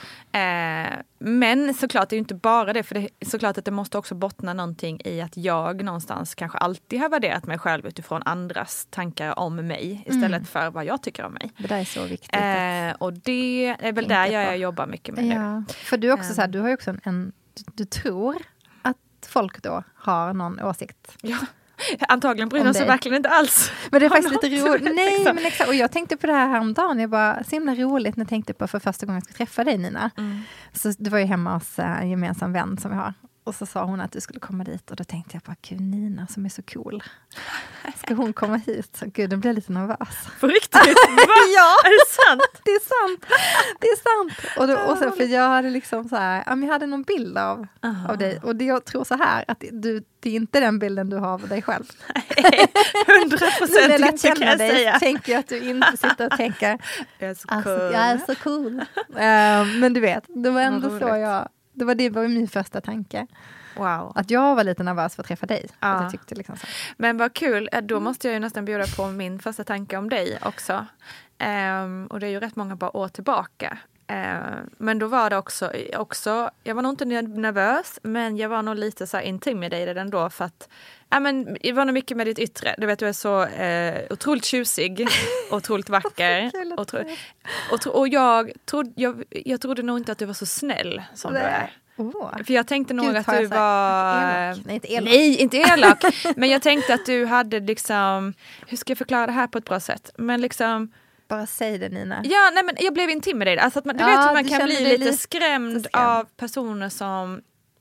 Eh, 0.40 0.90
men 1.18 1.74
såklart, 1.74 2.08
det 2.08 2.14
är 2.14 2.16
ju 2.16 2.20
inte 2.20 2.34
bara 2.34 2.72
det, 2.72 2.82
för 2.82 2.94
det 2.94 3.08
är 3.20 3.26
såklart 3.26 3.58
att 3.58 3.64
det 3.64 3.70
måste 3.70 3.98
också 3.98 4.14
bottna 4.14 4.52
någonting 4.54 5.00
i 5.04 5.20
att 5.20 5.36
jag 5.36 5.82
någonstans 5.84 6.34
kanske 6.34 6.58
alltid 6.58 7.00
har 7.00 7.08
värderat 7.08 7.46
mig 7.46 7.58
själv 7.58 7.86
utifrån 7.86 8.22
andras 8.24 8.86
tankar 8.90 9.38
om 9.38 9.56
mig 9.56 10.04
istället 10.06 10.48
för 10.48 10.70
vad 10.70 10.84
jag 10.84 11.02
tycker 11.02 11.24
om 11.24 11.32
mig. 11.32 11.50
Det 11.58 11.66
där 11.68 11.78
är 11.80 11.84
så 11.84 12.02
viktigt. 12.04 12.34
Eh, 12.34 13.02
och 13.02 13.12
det 13.12 13.76
är 13.80 13.92
väl 13.92 14.08
där 14.08 14.26
jag, 14.26 14.42
jag 14.44 14.58
jobbar 14.58 14.86
mycket 14.86 15.14
med 15.14 15.24
nu. 15.24 15.34
ja. 15.34 15.62
För 15.74 15.96
du, 15.96 16.12
också 16.12 16.34
så 16.34 16.40
här, 16.40 16.44
Ehm. 16.48 16.52
du 16.52 16.60
har 16.60 16.68
ju 16.68 16.74
också 16.74 16.90
en, 16.90 17.00
en 17.04 17.32
du, 17.74 17.84
tror 17.84 18.42
att 18.82 18.96
folk 19.28 19.62
då 19.62 19.82
har 19.94 20.32
någon 20.32 20.60
åsikt. 20.60 21.16
Ja. 21.22 21.36
Antagligen 22.08 22.48
bryr 22.48 22.64
de 22.64 22.74
sig 22.74 22.86
verkligen 22.86 23.16
inte 23.16 23.28
alls. 23.28 23.72
Men 23.90 24.00
det 24.00 24.06
är 24.06 24.10
faktiskt 24.10 24.42
lite 24.42 24.68
roligt. 24.68 24.84
Nej, 24.94 25.18
liksom. 25.18 25.36
men 25.36 25.46
exakt. 25.46 25.68
Och 25.68 25.74
jag 25.74 25.92
tänkte 25.92 26.16
på 26.16 26.26
det 26.26 26.32
här 26.32 26.48
häromdagen. 26.48 27.00
Jag 27.00 27.10
bara, 27.10 27.44
så 27.44 27.50
himla 27.50 27.74
roligt 27.74 28.16
när 28.16 28.24
jag 28.24 28.28
tänkte 28.28 28.54
på 28.54 28.66
för 28.66 28.78
första 28.78 29.06
gången 29.06 29.16
jag 29.16 29.24
skulle 29.24 29.36
träffa 29.36 29.64
dig 29.64 29.78
Nina. 29.78 30.10
Mm. 30.16 30.40
Så 30.72 30.92
det 30.98 31.10
var 31.10 31.18
ju 31.18 31.24
hemma 31.24 31.54
hos 31.54 31.78
eh, 31.78 32.00
en 32.00 32.10
gemensam 32.10 32.52
vän 32.52 32.78
som 32.78 32.90
vi 32.90 32.96
har. 32.96 33.14
Och 33.46 33.54
så 33.54 33.66
sa 33.66 33.84
hon 33.84 34.00
att 34.00 34.12
du 34.12 34.20
skulle 34.20 34.40
komma 34.40 34.64
dit 34.64 34.90
och 34.90 34.96
då 34.96 35.04
tänkte 35.04 35.30
jag 35.36 35.42
bara, 35.42 35.56
gud 35.68 35.80
Nina 35.80 36.26
som 36.26 36.44
är 36.44 36.48
så 36.48 36.62
cool. 36.62 37.02
Ska 37.96 38.14
hon 38.14 38.32
komma 38.32 38.56
hit? 38.56 38.96
Så, 38.96 39.06
gud, 39.06 39.30
då 39.30 39.36
blev 39.36 39.48
jag 39.50 39.54
lite 39.54 39.72
nervös. 39.72 40.08
På 40.40 40.46
riktigt? 40.46 40.72
Ja. 41.56 41.76
Är 41.84 41.90
det 41.90 42.10
sant? 42.10 42.60
Det 42.64 42.70
är 42.70 42.80
sant! 42.80 43.26
Det 43.80 43.86
är 43.86 43.96
sant! 43.96 44.52
Och, 44.58 44.66
då, 44.68 44.92
och 44.92 44.98
sen, 44.98 45.12
för 45.12 45.24
jag 45.24 45.48
hade 45.48 45.70
liksom 45.70 46.08
så 46.08 46.16
här, 46.16 46.44
jag 46.46 46.66
hade 46.72 46.86
någon 46.86 47.02
bild 47.02 47.38
av, 47.38 47.66
av 48.08 48.18
dig 48.18 48.38
och 48.42 48.56
det, 48.56 48.64
jag 48.64 48.84
tror 48.84 49.04
så 49.04 49.14
här 49.16 49.44
att 49.48 49.64
du, 49.72 50.04
det 50.20 50.30
är 50.30 50.34
inte 50.34 50.60
den 50.60 50.78
bilden 50.78 51.10
du 51.10 51.16
har 51.16 51.28
av 51.32 51.48
dig 51.48 51.62
själv. 51.62 51.84
Hundra 53.06 53.46
procent 53.58 53.92
inte 53.98 54.28
kan 54.28 54.48
jag 54.48 54.58
dig 54.58 54.70
säga. 54.70 54.98
tänker 54.98 55.32
jag 55.32 55.38
att 55.40 55.48
du 55.48 55.58
inte 55.70 55.96
sitter 55.96 56.26
och 56.26 56.36
tänker 56.36 56.78
Jag 57.18 57.30
är 57.30 57.34
så 57.34 57.48
Alltså, 57.48 57.76
cool. 57.78 57.92
jag 57.92 57.94
är 57.94 58.18
så 58.26 58.34
cool. 58.34 58.80
Eh, 59.16 59.78
men 59.80 59.92
du 59.92 60.00
vet, 60.00 60.24
det 60.28 60.50
var 60.50 60.60
ändå 60.60 60.98
så 60.98 61.06
jag... 61.08 61.48
Det 61.76 61.84
var, 61.84 61.94
det 61.94 62.10
var 62.10 62.28
min 62.28 62.48
första 62.48 62.80
tanke. 62.80 63.26
Wow. 63.76 64.12
Att 64.14 64.30
jag 64.30 64.56
var 64.56 64.64
lite 64.64 64.82
nervös 64.82 65.14
för 65.14 65.22
att 65.22 65.26
träffa 65.28 65.46
dig. 65.46 65.66
Ja. 65.80 65.88
Att 65.88 66.02
jag 66.02 66.10
tyckte 66.10 66.34
liksom 66.34 66.56
så. 66.56 66.66
Men 66.96 67.16
vad 67.16 67.32
kul, 67.34 67.68
Eh, 67.72 67.82
då 67.82 68.00
måste 68.00 68.28
jag 68.28 68.34
ju 68.34 68.40
nästan 68.40 68.64
bjuda 68.64 68.84
på 68.96 69.06
min 69.06 69.38
första 69.38 69.64
tanke 69.64 69.96
om 69.96 70.08
dig 70.08 70.38
också. 70.42 70.86
Ehm, 71.38 72.06
och 72.06 72.20
det 72.20 72.26
är 72.26 72.30
ju 72.30 72.40
rätt 72.40 72.56
många 72.56 72.76
bara 72.76 72.96
år 72.96 73.08
tillbaka. 73.08 73.78
Ehm, 74.06 74.70
men 74.78 74.98
då 74.98 75.06
var 75.06 75.30
det 75.30 75.36
också, 75.36 75.72
också, 75.96 76.50
jag 76.62 76.74
var 76.74 76.82
nog 76.82 76.92
inte 76.92 77.04
nervös, 77.04 77.98
men 78.02 78.36
jag 78.36 78.48
var 78.48 78.62
nog 78.62 78.76
lite 78.76 79.06
så 79.06 79.16
här 79.16 79.24
intimidated 79.24 79.98
ändå 79.98 80.30
för 80.30 80.44
att 80.44 80.68
Ja, 81.08 81.20
men 81.20 81.56
det 81.60 81.72
var 81.72 81.84
nog 81.84 81.94
mycket 81.94 82.16
med 82.16 82.26
ditt 82.26 82.38
yttre. 82.38 82.74
Du 82.78 82.86
vet, 82.86 82.98
du 82.98 83.08
är 83.08 83.12
så 83.12 83.44
eh, 83.44 84.02
otroligt 84.10 84.44
tjusig, 84.44 85.08
otroligt 85.50 85.88
vacker. 85.88 86.50
Otro, 86.76 86.98
otro, 87.72 87.90
och 87.90 88.08
jag, 88.08 88.52
trodde, 88.64 88.92
jag, 88.96 89.24
jag 89.30 89.60
trodde 89.60 89.82
nog 89.82 89.98
inte 89.98 90.12
att 90.12 90.18
du 90.18 90.24
var 90.24 90.34
så 90.34 90.46
snäll 90.46 91.02
som 91.14 91.32
du 91.32 91.38
är. 91.38 91.72
Åh. 91.96 92.30
För 92.46 92.52
jag 92.54 92.66
tänkte 92.66 92.94
nog 92.94 93.06
Gud, 93.06 93.16
att 93.16 93.26
du 93.26 93.46
var... 93.46 94.52
elak? 94.52 94.58
Nej, 94.66 94.74
inte 94.74 94.92
elak. 94.92 95.04
Nej, 95.04 95.36
inte 95.36 95.56
elak. 95.56 96.04
Men 96.36 96.48
jag 96.48 96.62
tänkte 96.62 96.94
att 96.94 97.06
du 97.06 97.26
hade 97.26 97.60
liksom... 97.60 98.34
Hur 98.66 98.76
ska 98.76 98.90
jag 98.90 98.98
förklara 98.98 99.26
det 99.26 99.32
här 99.32 99.46
på 99.46 99.58
ett 99.58 99.64
bra 99.64 99.80
sätt? 99.80 100.10
Men 100.16 100.40
liksom... 100.40 100.92
Bara 101.28 101.46
säg 101.46 101.78
det 101.78 101.88
Nina. 101.88 102.20
Ja, 102.24 102.50
nej, 102.54 102.64
men 102.64 102.74
jag 102.78 102.94
blev 102.94 103.10
intimidated. 103.10 103.58
Alltså 103.58 103.78
att 103.78 103.84
man, 103.84 103.96
du 103.96 104.02
Ja, 104.04 104.08
vet 104.08 104.28
hur 104.28 104.32
man 104.34 104.44
kan 104.48 104.64
bli 104.66 104.80
lite 104.84 105.04
lite 105.04 105.16
skrämd, 105.16 105.86
av 105.92 106.24
personer 106.36 106.88
som 106.88 107.40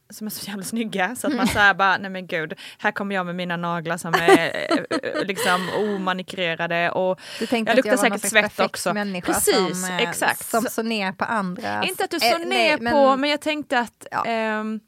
som 0.10 0.28
är 0.28 0.32
så 0.32 0.46
jävla 0.50 0.64
snygga 0.64 1.16
så 1.16 1.28
att 1.28 1.36
man 1.36 1.48
säger 1.58 1.74
bara 1.74 1.98
nej 1.98 2.10
men 2.10 2.28
gud 2.28 2.54
här 2.78 2.92
kommer 2.92 3.16
jag 3.16 3.26
med 3.26 3.36
mina 3.36 3.58
naglar 3.58 3.98
som 3.98 4.14
är 4.14 4.68
eh, 5.04 5.24
liksom 5.26 5.70
omanikurerade 5.78 6.92
och 6.92 7.20
Du 7.40 7.46
tänkte 7.46 7.72
jag 7.72 7.80
att 7.80 7.86
luktar 7.86 7.92
jag 7.92 7.98
var 7.98 8.10
någon 8.10 8.20
säkert 8.20 8.32
svett 8.54 8.66
också. 8.66 8.94
Precis, 9.24 9.56
som, 9.82 9.84
eh, 9.90 9.98
exakt. 10.10 10.46
som 10.46 10.62
Så- 10.64 10.70
såg 10.70 10.86
ner 10.86 11.12
på 11.12 11.26
andra. 11.26 11.84
inte 11.84 12.04
att 12.04 12.10
du 12.12 12.18
Eh, 12.18 12.32
såg 12.32 12.48
nej, 12.48 12.78
ner 12.80 12.92
på 12.92 13.18
men 13.18 13.30
jag 13.30 13.42
tänkte 13.42 13.80
att 13.80 14.08
Ja. 14.12 14.26
ehm, 14.26 14.80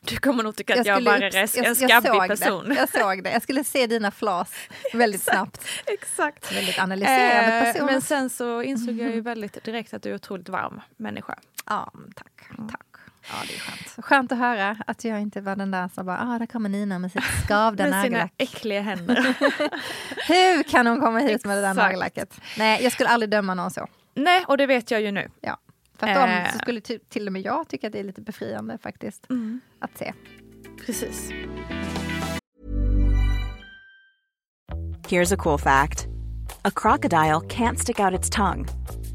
du 0.00 0.16
kommer 0.16 0.42
nog 0.42 0.56
tycka 0.56 0.80
att 0.80 0.86
jag, 0.86 0.96
skulle 0.96 1.10
bara 1.10 1.16
är 1.16 1.36
en 1.36 1.48
jag- 1.54 1.66
jag 1.66 1.76
skabbig 1.76 2.10
såg 2.12 2.28
person. 2.28 2.68
Det. 2.68 2.74
Jag 2.74 2.88
såg 2.88 3.24
det. 3.24 3.30
Jag 3.30 3.42
skulle 3.42 3.64
se 3.64 3.86
dina 3.86 4.10
flas 4.10 4.52
väldigt 4.92 5.22
snabbt. 5.30 5.64
Exakt. 5.86 6.52
Väldigt 6.56 6.78
analyserande 6.78 7.54
Eh, 7.58 7.64
person. 7.72 7.86
men 7.86 8.00
sen 8.02 8.30
så 8.30 8.62
insåg 8.62 8.94
jag 8.94 9.10
ju 9.10 9.20
väldigt 9.20 9.64
direkt 9.64 9.94
att 9.94 10.02
du 10.02 10.10
är 10.10 10.14
otroligt 10.14 10.48
varm 10.48 10.80
människa. 10.96 11.38
Ja, 11.66 11.92
tack. 12.16 12.48
tack. 12.70 12.80
Ja, 13.28 13.34
det 13.48 13.54
är 13.54 13.58
skönt. 13.58 14.04
Skönt 14.06 14.32
att 14.32 14.38
höra 14.38 14.76
att 14.86 15.04
jag 15.04 15.20
inte 15.20 15.40
var 15.40 15.56
den 15.56 15.70
där 15.70 15.90
som 15.94 16.06
bara, 16.06 16.18
ah, 16.34 16.38
där 16.38 16.46
kommer 16.46 16.68
Nina 16.68 16.98
med 16.98 17.12
sitt 17.12 17.22
skavda 17.46 17.84
Med 17.84 17.92
sina 17.92 17.96
nagellack. 18.02 18.32
äckliga 18.38 18.80
händer. 18.80 19.16
Hur 20.28 20.62
kan 20.62 20.86
hon 20.86 21.00
komma 21.00 21.18
hit 21.18 21.44
med 21.44 21.56
det 21.56 21.60
där 21.60 21.70
Exakt. 21.70 21.84
nagellacket? 21.84 22.40
Nej, 22.58 22.82
jag 22.82 22.92
skulle 22.92 23.08
aldrig 23.08 23.30
döma 23.30 23.54
någon 23.54 23.70
så. 23.70 23.86
Nej, 24.14 24.44
och 24.48 24.56
det 24.56 24.66
vet 24.66 24.90
jag 24.90 25.00
ju 25.00 25.10
nu. 25.12 25.30
Ja. 25.40 25.56
Tvärtom 26.00 26.28
Eh. 26.30 26.52
så 26.52 26.58
skulle 26.58 26.80
ty- 26.80 26.98
till 27.08 27.26
och 27.26 27.32
med 27.32 27.42
jag 27.42 27.68
tycka 27.68 27.86
att 27.86 27.92
det 27.92 27.98
är 27.98 28.04
lite 28.04 28.20
befriande 28.20 28.78
faktiskt. 28.78 29.26
Att 29.78 29.98
se. 29.98 30.12
Precis. 30.86 31.30
Here's 35.08 35.32
a 35.32 35.36
cool 35.36 35.58
fact 35.58 36.06
a 36.64 36.70
crocodile 36.70 37.40
can't 37.40 37.78
stick 37.78 38.00
out 38.00 38.18
its 38.18 38.30
tongue. 38.30 38.66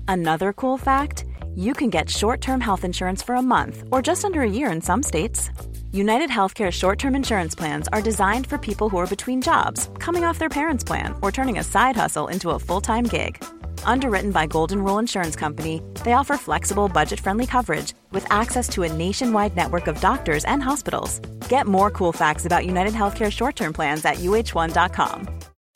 Another 0.08 0.54
cool 0.54 0.78
fact 0.80 1.26
you 1.56 1.74
can 1.74 1.89
get 1.89 2.10
short 2.10 2.41
term 2.41 2.62
health 2.62 2.84
insurance 2.86 3.26
for 3.26 3.36
a 3.36 3.41
month 3.41 3.84
or 3.91 4.02
just 4.08 4.26
under 4.26 4.41
a 4.41 4.50
year 4.50 4.71
in 4.76 4.82
some 4.82 5.04
states. 5.04 5.50
United 5.93 6.30
Healthcare 6.30 6.71
short 6.71 7.00
term 7.00 7.15
insurance 7.15 7.56
plans 7.58 7.88
are 7.88 8.02
designed 8.02 8.48
for 8.48 8.58
people 8.58 8.89
who 8.89 8.98
are 8.98 9.08
between 9.08 9.41
jobs, 9.41 9.89
coming 10.00 10.26
off 10.26 10.38
their 10.39 10.50
parents' 10.50 10.84
plan, 10.84 11.13
or 11.21 11.32
turning 11.32 11.60
a 11.60 11.63
side 11.63 11.95
hustle 11.95 12.28
into 12.28 12.50
a 12.50 12.60
full 12.60 12.82
time 12.82 13.06
gig. 13.06 13.41
Underwritten 13.84 14.32
by 14.32 14.48
Golden 14.48 14.84
Rule 14.84 15.00
Insurance 15.00 15.36
Company, 15.36 15.82
they 16.04 16.14
offer 16.14 16.38
flexible, 16.38 16.88
budget 16.90 17.20
friendly 17.20 17.46
coverage 17.46 17.94
with 18.12 18.26
access 18.32 18.68
to 18.70 18.84
a 18.84 18.92
nationwide 18.92 19.56
network 19.56 19.88
of 19.88 20.00
doctors 20.02 20.46
and 20.46 20.62
hospitals. 20.64 21.20
Get 21.50 21.68
more 21.68 21.92
cool 21.92 22.12
facts 22.12 22.46
about 22.46 22.66
United 22.66 22.94
Healthcare 22.94 23.32
short 23.32 23.56
term 23.56 23.74
plans 23.74 24.04
at 24.06 24.16
uh1.com. 24.16 25.28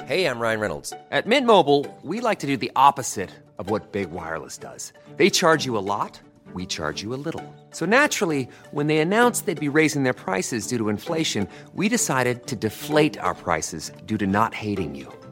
Hey, 0.05 0.25
I'm 0.25 0.39
Ryan 0.39 0.59
Reynolds. 0.59 0.91
At 1.11 1.27
Mint 1.27 1.45
Mobile, 1.45 1.85
we 2.01 2.19
like 2.19 2.39
to 2.39 2.47
do 2.47 2.57
the 2.57 2.71
opposite 2.75 3.29
of 3.59 3.69
what 3.69 3.91
Big 3.91 4.09
Wireless 4.09 4.57
does. 4.57 4.91
They 5.17 5.29
charge 5.29 5.65
you 5.65 5.77
a 5.77 5.85
lot, 5.85 6.19
we 6.53 6.65
charge 6.65 7.03
you 7.03 7.13
a 7.13 7.21
little. 7.27 7.43
So 7.71 7.85
naturally, 7.85 8.47
when 8.71 8.87
they 8.87 8.99
announced 8.99 9.45
they'd 9.45 9.59
be 9.59 9.69
raising 9.69 10.03
their 10.03 10.13
prices 10.13 10.65
due 10.65 10.77
to 10.79 10.89
inflation, 10.89 11.47
we 11.75 11.89
decided 11.89 12.47
to 12.47 12.55
deflate 12.55 13.19
our 13.19 13.35
prices 13.35 13.91
due 14.07 14.17
to 14.17 14.25
not 14.25 14.55
hating 14.55 14.95
you. 14.95 15.13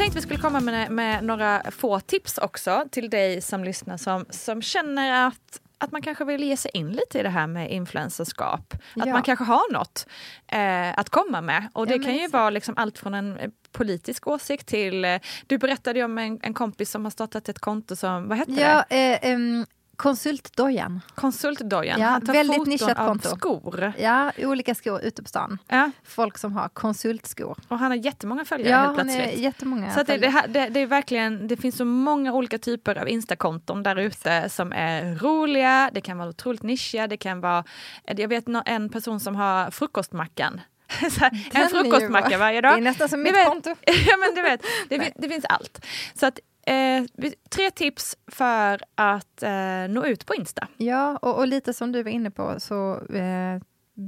tänkte 0.00 0.18
vi 0.18 0.22
skulle 0.22 0.40
komma 0.40 0.60
med, 0.60 0.90
med 0.90 1.24
några 1.24 1.62
få 1.70 2.00
tips 2.00 2.38
också 2.38 2.84
till 2.90 3.10
dig 3.10 3.40
som 3.42 3.64
lyssnar 3.64 3.96
som, 3.96 4.24
som 4.30 4.62
känner 4.62 5.26
att 5.26 5.60
att 5.82 5.92
man 5.92 6.02
kanske 6.02 6.24
vill 6.24 6.42
ge 6.44 6.56
sig 6.56 6.70
in 6.74 6.88
lite 6.90 7.18
i 7.18 7.22
det 7.22 7.28
här 7.28 7.46
med 7.46 7.70
influencerskap. 7.70 8.74
Att 8.96 9.06
Ja. 9.06 9.12
man 9.12 9.22
kanske 9.22 9.44
har 9.44 9.72
något 9.72 10.06
eh, 10.48 10.98
att 10.98 11.08
komma 11.10 11.40
med. 11.40 11.68
Och 11.72 11.86
det 11.86 11.94
Ja, 11.96 12.02
kan 12.02 12.12
ju 12.12 12.18
exakt. 12.18 12.32
vara 12.32 12.50
liksom 12.50 12.74
allt 12.76 12.98
från 12.98 13.14
en 13.14 13.36
eh, 13.38 13.50
politisk 13.72 14.26
åsikt 14.26 14.66
till... 14.66 15.04
Eh, 15.04 15.18
du 15.46 15.58
berättade 15.58 16.04
om 16.04 16.18
en, 16.18 16.38
en 16.42 16.54
kompis 16.54 16.90
som 16.90 17.04
har 17.04 17.10
startat 17.10 17.48
ett 17.48 17.58
konto 17.58 17.96
som, 17.96 18.28
vad 18.28 18.38
hette 18.38 18.52
Ja, 18.52 18.84
det? 18.88 19.18
eh, 19.24 19.30
em, 19.32 19.66
konsultdojan. 20.00 21.00
Konsultdojan. 21.14 22.00
Ja, 22.00 22.06
Han 22.06 22.26
tar 22.26 22.32
väldigt 22.32 22.66
nischat 22.66 22.98
av 22.98 23.06
konto. 23.06 23.28
skor. 23.36 23.92
Ja, 23.98 24.32
olika 24.38 24.74
skor 24.74 25.00
ute 25.02 25.22
på 25.22 25.28
stan. 25.28 25.58
Ja, 25.68 25.90
Folk 26.04 26.38
som 26.38 26.52
har 26.52 26.68
konsultskor. 26.68 27.56
och 27.68 27.78
han 27.78 27.90
har 27.90 27.96
jättemånga 27.98 28.44
följare 28.44 28.70
Ja, 28.70 28.76
helt 28.78 28.86
han 28.86 29.06
plötsligt. 29.06 29.38
är 29.38 29.42
jättemånga. 29.42 29.94
Så 29.94 30.02
det, 30.02 30.16
det, 30.16 30.44
det, 30.48 30.68
det 30.68 30.80
är 30.80 30.86
verkligen, 30.86 31.48
det 31.48 31.56
finns 31.56 31.76
så 31.76 31.84
många 31.84 32.32
olika 32.32 32.58
typer 32.58 32.98
av 32.98 33.08
Instakonton 33.08 33.82
där 33.82 33.96
ute 33.96 34.48
som 34.48 34.72
är 34.72 35.14
roliga, 35.14 35.90
det 35.94 36.00
kan 36.00 36.18
vara 36.18 36.28
otroligt 36.28 36.62
nischiga, 36.62 37.06
det 37.06 37.16
kan 37.16 37.40
vara, 37.40 37.64
jag 38.04 38.28
vet 38.28 38.44
en 38.66 38.88
person 38.88 39.20
som 39.20 39.36
har 39.36 39.70
frukostmackan. 39.70 40.60
Här, 41.20 41.30
en 41.62 41.68
frukostmacka 41.68 42.38
varje 42.38 42.60
dag. 42.60 42.72
Det 42.74 42.78
är 42.78 42.82
nästan 42.82 43.08
som 43.08 43.22
mitt 43.22 43.34
vet- 43.36 43.46
konto. 43.48 43.70
ja 44.06 44.16
men 44.16 44.34
du 44.34 44.42
vet, 44.42 44.60
det, 44.88 45.12
det 45.22 45.28
finns 45.28 45.44
allt. 45.44 45.86
Så 46.14 46.26
att, 46.26 46.38
eh, 46.70 47.04
tre 47.50 47.70
tips 47.70 48.16
för 48.26 48.80
att 48.94 49.42
eh, 49.42 49.88
nå 49.88 50.06
ut 50.06 50.26
på 50.26 50.34
Insta. 50.34 50.68
Ja, 50.76 51.16
och, 51.16 51.38
och 51.38 51.46
lite 51.46 51.72
som 51.72 51.92
du 51.92 52.02
var 52.02 52.10
inne 52.10 52.30
på, 52.30 52.60
så, 52.60 53.06
eh, 53.06 53.60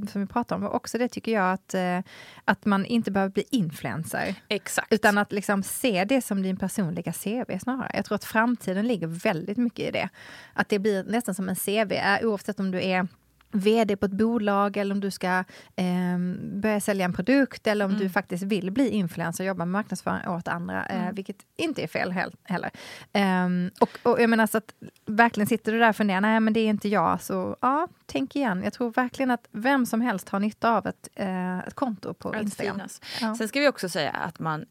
som 0.08 0.20
vi 0.20 0.26
pratade 0.26 0.58
om, 0.58 0.70
och 0.70 0.74
också 0.74 0.98
det 0.98 1.08
tycker 1.08 1.32
jag 1.32 1.52
att, 1.52 1.74
eh, 1.74 1.98
att 2.44 2.64
man 2.64 2.84
inte 2.84 3.10
behöver 3.10 3.32
bli 3.32 3.44
influencer. 3.50 4.34
Exakt. 4.48 4.92
Utan 4.92 5.18
att 5.18 5.32
liksom 5.32 5.62
se 5.62 6.04
det 6.04 6.22
som 6.22 6.42
din 6.42 6.56
personliga 6.56 7.12
CV 7.12 7.58
snarare. 7.58 7.90
Jag 7.94 8.04
tror 8.04 8.16
att 8.16 8.24
framtiden 8.24 8.86
ligger 8.86 9.06
väldigt 9.06 9.58
mycket 9.58 9.88
i 9.88 9.90
det. 9.90 10.08
Att 10.54 10.68
det 10.68 10.78
blir 10.78 11.04
nästan 11.04 11.34
som 11.34 11.48
en 11.48 11.56
CV, 11.56 11.92
eh, 11.92 12.26
oavsett 12.26 12.60
om 12.60 12.70
du 12.70 12.82
är 12.82 13.08
VD 13.52 13.96
på 13.96 14.06
ett 14.06 14.12
bolag 14.12 14.76
eller 14.76 14.94
om 14.94 15.00
du 15.00 15.10
ska 15.10 15.44
eh, 15.76 16.18
börja 16.54 16.80
sälja 16.80 17.04
en 17.04 17.12
produkt 17.12 17.66
eller 17.66 17.84
om 17.84 17.94
du 17.98 18.10
faktiskt 18.10 18.42
vill 18.44 18.70
bli 18.70 18.88
influencer 18.88 19.44
och 19.44 19.48
jobba 19.48 19.58
med 19.64 19.72
marknadsföring 19.72 20.28
åt 20.28 20.48
andra, 20.48 20.86
eh, 20.86 21.12
vilket 21.12 21.36
inte 21.56 21.82
är 21.82 21.86
fel 21.86 22.12
hel- 22.12 22.34
heller. 22.44 22.70
Ehm, 23.12 23.70
och, 23.80 23.98
och 24.02 24.20
jag 24.20 24.30
menar 24.30 24.46
så 24.46 24.58
att 24.58 24.74
verkligen 25.06 25.46
sitter 25.46 25.72
du 25.72 25.78
där 25.78 25.88
och 25.88 25.96
funderar, 25.96 26.20
nej 26.20 26.40
men 26.40 26.52
det 26.52 26.60
är 26.60 26.68
inte 26.68 26.88
jag, 26.88 27.22
så 27.22 27.56
ja, 27.60 27.88
tänk 28.06 28.36
igen. 28.36 28.62
Jag 28.64 28.72
tror 28.72 28.90
verkligen 28.90 29.30
att 29.30 29.48
vem 29.52 29.86
som 29.86 30.00
helst 30.00 30.28
har 30.28 30.40
nytta 30.40 30.70
av 30.76 30.86
ett, 30.86 31.08
eh, 31.14 31.58
ett 31.58 31.74
konto 31.74 32.14
på 32.14 32.28
att 32.30 32.42
Instagram. 32.42 32.74
finnas. 32.74 33.00
Ja. 33.20 33.34
Sen 33.34 33.48
ska 33.48 33.60
vi 33.60 33.68
också 33.68 33.88
säga 33.88 34.10
att 34.10 34.38
man 34.38 34.64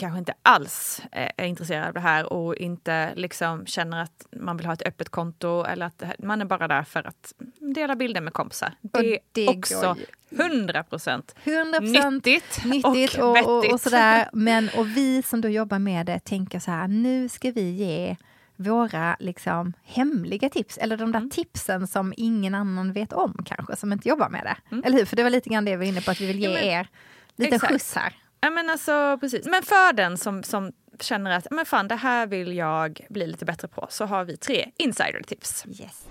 kanske 0.00 0.18
inte 0.18 0.34
alls 0.42 1.02
är 1.12 1.32
är 1.36 1.44
intresserad 1.46 1.86
av 1.88 1.94
det 1.94 2.00
här 2.00 2.32
och 2.32 2.56
inte 2.56 3.12
liksom 3.16 3.66
känner 3.66 4.02
att 4.02 4.26
man 4.36 4.56
vill 4.56 4.66
ha 4.66 4.72
ett 4.72 4.86
öppet 4.86 5.08
konto 5.08 5.64
eller 5.64 5.86
att 5.86 6.02
man 6.18 6.40
är 6.40 6.44
bara 6.44 6.68
där 6.68 6.82
för 6.82 7.06
att 7.08 7.32
dela 7.74 7.96
bilder 7.96 8.20
med 8.20 8.32
kompisar. 8.32 8.72
Det 8.80 9.14
är 9.14 9.18
det 9.32 9.48
också 9.48 9.80
går 9.80 9.96
ju. 9.96 10.06
100 10.44 10.82
procent 10.82 11.34
100% 11.44 12.10
nyttigt, 12.10 12.64
nyttigt 12.64 13.18
och 13.18 13.28
och, 13.28 13.36
vettigt. 13.36 13.72
och, 13.72 13.80
sådär. 13.80 14.28
Men 14.32 14.70
och 14.76 14.86
vi 14.88 15.22
som 15.22 15.40
då 15.40 15.48
jobbar 15.48 15.78
med 15.78 16.06
det 16.06 16.18
tänker 16.18 16.58
så 16.58 16.70
här, 16.70 16.88
nu 16.88 17.28
ska 17.28 17.50
vi 17.50 17.70
ge 17.70 18.16
våra 18.56 19.16
liksom, 19.20 19.72
hemliga 19.84 20.48
tips, 20.48 20.78
eller 20.78 20.96
de 20.96 21.12
där 21.12 21.18
Mm. 21.18 21.30
tipsen 21.30 21.86
som 21.86 22.14
ingen 22.16 22.54
annan 22.54 22.92
vet 22.92 23.12
om 23.12 23.42
kanske, 23.46 23.76
som 23.76 23.92
inte 23.92 24.08
jobbar 24.08 24.28
med 24.28 24.44
det. 24.44 24.76
Eller 24.86 24.98
hur? 24.98 25.04
För 25.04 25.16
det 25.16 25.22
var 25.22 25.30
lite 25.30 25.48
grann 25.50 25.64
det 25.64 25.70
vi 25.70 25.76
var 25.76 25.84
inne 25.84 26.00
på, 26.00 26.10
att 26.10 26.20
vi 26.20 26.26
vill 26.26 26.38
ge 26.38 26.46
Mm. 26.46 26.56
Ja, 26.58 26.62
men- 26.64 26.80
er 26.80 26.88
lite 27.36 27.54
exakt. 27.54 27.72
skjuts 27.72 27.94
här. 27.94 28.14
Ja, 28.40 28.50
men 28.50 28.70
alltså, 28.70 29.18
precis. 29.20 29.46
Men 29.46 29.62
för 29.62 29.92
den 29.92 30.18
som, 30.18 30.42
som 30.42 30.72
känner 31.00 31.30
att 31.30 31.46
men 31.50 31.66
fan, 31.66 31.88
det 31.88 31.96
här 31.96 32.26
vill 32.26 32.56
jag 32.56 33.06
bli 33.10 33.26
lite 33.26 33.44
bättre 33.44 33.68
på 33.68 33.86
så 33.90 34.04
har 34.04 34.24
vi 34.24 34.36
tre 34.36 34.70
insider-tips. 34.76 35.64
Yes. 35.66 36.06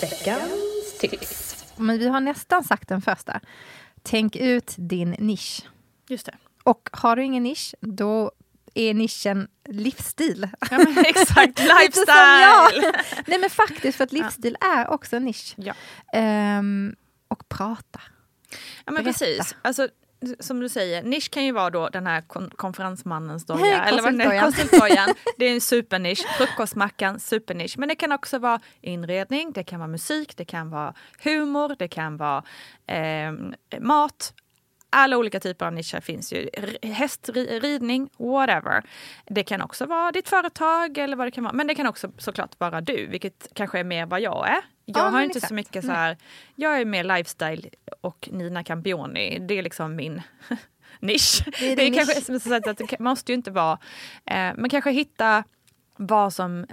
Veckans 0.00 0.98
tips. 1.00 1.64
Men 1.76 1.98
vi 1.98 2.08
har 2.08 2.20
nästan 2.20 2.64
sagt 2.64 2.88
den 2.88 3.02
första. 3.02 3.40
Tänk 4.02 4.36
ut 4.36 4.74
din 4.76 5.10
nisch. 5.10 5.62
Just 6.08 6.26
det. 6.26 6.34
Och 6.62 6.88
har 6.92 7.16
du 7.16 7.24
ingen 7.24 7.42
nisch, 7.42 7.74
då 7.80 8.32
är 8.74 8.94
nischen 8.94 9.48
livsstil. 9.68 10.48
Ja, 10.70 10.78
men 10.78 10.98
exakt, 11.06 11.58
lifestyle! 11.58 12.92
Nej 13.26 13.38
men 13.38 13.50
faktiskt, 13.50 13.96
för 13.96 14.04
att 14.04 14.12
livsstil 14.12 14.56
är 14.60 14.88
också 14.90 15.16
en 15.16 15.24
nisch. 15.24 15.54
Ja. 15.56 15.74
Ehm, 16.12 16.96
och 17.28 17.48
prata. 17.48 18.00
Ja 18.84 18.92
men 18.92 18.94
Berätta. 18.94 19.18
precis. 19.18 19.56
Alltså, 19.62 19.88
som 20.40 20.60
du 20.60 20.68
säger, 20.68 21.02
nisch 21.02 21.30
kan 21.30 21.44
ju 21.44 21.52
vara 21.52 21.70
då 21.70 21.88
den 21.88 22.06
här 22.06 22.20
kon- 22.20 22.50
konferensmannens 22.56 23.46
doja. 23.46 23.84
Eller 23.84 24.02
vad 24.02 24.18
det 24.18 24.24
är, 24.24 24.40
konsultdojan. 24.40 25.14
Det 25.38 25.44
är 25.44 25.52
en 25.54 25.60
supernisch. 25.60 26.26
Frukostmackan, 26.38 27.20
supernisch. 27.20 27.78
Men 27.78 27.88
det 27.88 27.94
kan 27.94 28.12
också 28.12 28.38
vara 28.38 28.60
inredning, 28.80 29.52
det 29.52 29.64
kan 29.64 29.78
vara 29.80 29.88
musik, 29.88 30.36
det 30.36 30.44
kan 30.44 30.70
vara 30.70 30.94
humor, 31.24 31.76
det 31.78 31.88
kan 31.88 32.16
vara 32.16 32.42
eh, 32.86 33.32
mat. 33.80 34.32
Alla 34.90 35.16
olika 35.18 35.40
typer 35.40 35.66
av 35.66 35.72
nischer 35.72 36.00
finns 36.00 36.32
ju. 36.32 36.48
Hästridning, 36.82 38.10
whatever. 38.18 38.82
Det 39.26 39.42
kan 39.42 39.62
också 39.62 39.86
vara 39.86 40.12
ditt 40.12 40.28
företag 40.28 40.98
eller 40.98 41.16
vad 41.16 41.26
det 41.26 41.30
kan 41.30 41.44
vara. 41.44 41.54
Men 41.54 41.66
det 41.66 41.74
kan 41.74 41.86
också 41.86 42.12
såklart 42.18 42.60
vara 42.60 42.80
du, 42.80 43.06
vilket 43.06 43.48
kanske 43.54 43.78
är 43.80 43.84
mer 43.84 44.06
vad 44.06 44.20
jag 44.20 44.48
är. 44.48 44.60
Jag 44.84 44.96
Ja, 45.04 45.08
har 45.08 45.22
inte 45.22 45.34
så 45.34 45.38
exakt. 45.38 45.52
mycket 45.52 45.84
så 45.84 45.90
här, 45.92 46.16
jag 46.54 46.80
är 46.80 46.84
mer 46.84 47.04
lifestyle 47.04 47.68
och 48.00 48.28
Nina 48.32 48.64
Campioni, 48.64 49.38
det 49.48 49.58
är 49.58 49.62
liksom 49.62 49.96
min 49.96 50.22
nisch. 51.00 51.42
Det 51.60 51.72
är 51.72 51.76
Det 51.76 51.82
är 51.86 51.94
kanske 51.94 52.20
som 52.20 52.40
sagt 52.40 52.66
att 52.66 52.78
det 52.78 52.98
måste 52.98 53.32
ju 53.32 53.36
inte 53.36 53.50
vara, 53.50 53.78
eh, 54.24 54.52
men 54.56 54.68
kanske 54.70 54.90
hitta 54.90 55.44
vad 55.96 56.32
som, 56.32 56.66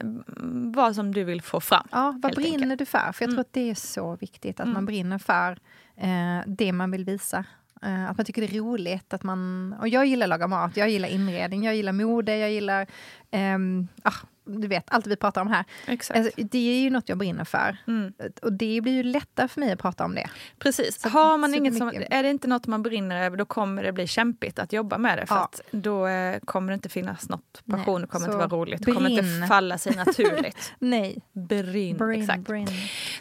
vad 0.75 0.95
som 0.95 1.13
du 1.13 1.23
vill 1.23 1.41
få 1.41 1.59
fram. 1.61 1.87
Ja, 1.91 2.13
vad 2.23 2.35
brinner 2.35 2.47
enkelt. 2.47 2.63
Mm. 2.65 2.77
du 2.77 2.85
för? 2.85 3.11
För 3.11 3.25
jag 3.25 3.31
tror 3.31 3.41
att 3.41 3.53
det 3.53 3.69
är 3.69 3.75
så 3.75 4.15
viktigt 4.15 4.59
att 4.59 4.67
man 4.67 4.85
brinner 4.85 5.17
för 5.17 5.51
eh, 5.97 6.39
det 6.47 6.71
man 6.71 6.91
vill 6.91 7.05
visa. 7.05 7.45
Eh, 7.85 8.09
att 8.09 8.17
man 8.17 8.25
tycker 8.25 8.41
det 8.41 8.47
är 8.47 8.59
roligt. 8.59 9.13
Att 9.13 9.23
man, 9.23 9.73
och 9.79 9.87
jag 9.87 10.05
gillar 10.05 10.25
att 10.25 10.29
laga 10.29 10.47
mat, 10.47 10.77
jag 10.77 10.89
gillar 10.89 11.09
inredning, 11.09 11.63
jag 11.63 11.75
gillar 11.75 11.91
mode, 11.91 12.37
jag 12.37 12.51
gillar 12.51 12.87
ehm, 13.31 13.87
ah, 14.03 14.13
du 14.45 14.67
vet, 14.67 14.83
allt 14.87 15.07
vi 15.07 15.15
pratar 15.15 15.41
om 15.41 15.47
här. 15.47 15.65
Alltså, 15.87 16.31
det 16.37 16.57
är 16.77 16.79
ju 16.79 16.89
något 16.89 17.09
jag 17.09 17.17
brinner 17.17 17.43
för. 17.45 17.77
Mm. 17.87 18.13
Och 18.41 18.53
det 18.53 18.81
blir 18.81 18.93
ju 18.93 19.03
lättare 19.03 19.47
för 19.47 19.59
mig 19.59 19.71
att 19.71 19.79
prata 19.79 20.05
om 20.05 20.15
det. 20.15 20.29
Precis. 20.59 21.01
Så 21.01 21.09
Har 21.09 21.37
man 21.37 21.53
inget 21.55 21.77
som, 21.77 21.87
är 22.09 22.23
det 22.23 22.29
inte 22.29 22.47
något 22.47 22.67
man 22.67 22.83
brinner 22.83 23.25
över 23.25 23.37
då 23.37 23.45
kommer 23.45 23.83
det 23.83 23.91
bli 23.91 24.07
kämpigt 24.07 24.59
att 24.59 24.73
jobba 24.73 24.97
med 24.97 25.17
det. 25.17 25.25
För 25.25 25.35
Ja. 25.35 25.43
att 25.43 25.61
då 25.71 26.07
eh, 26.07 26.39
kommer 26.45 26.71
det 26.71 26.73
inte 26.73 26.89
finnas 26.89 27.29
något 27.29 27.63
passion, 27.71 28.01
det 28.01 28.07
kommer 28.07 28.25
så 28.25 28.31
inte 28.31 28.47
vara 28.47 28.61
roligt, 28.61 28.85
det 28.85 28.91
kommer 28.91 29.09
inte 29.09 29.21
brinn. 29.23 29.47
falla 29.47 29.77
sig 29.77 29.95
naturligt. 29.95 30.73
Nej, 30.79 31.17
Brinn. 31.33 31.97
brin, 31.97 32.21
Exakt. 32.21 32.41
brin. 32.41 32.67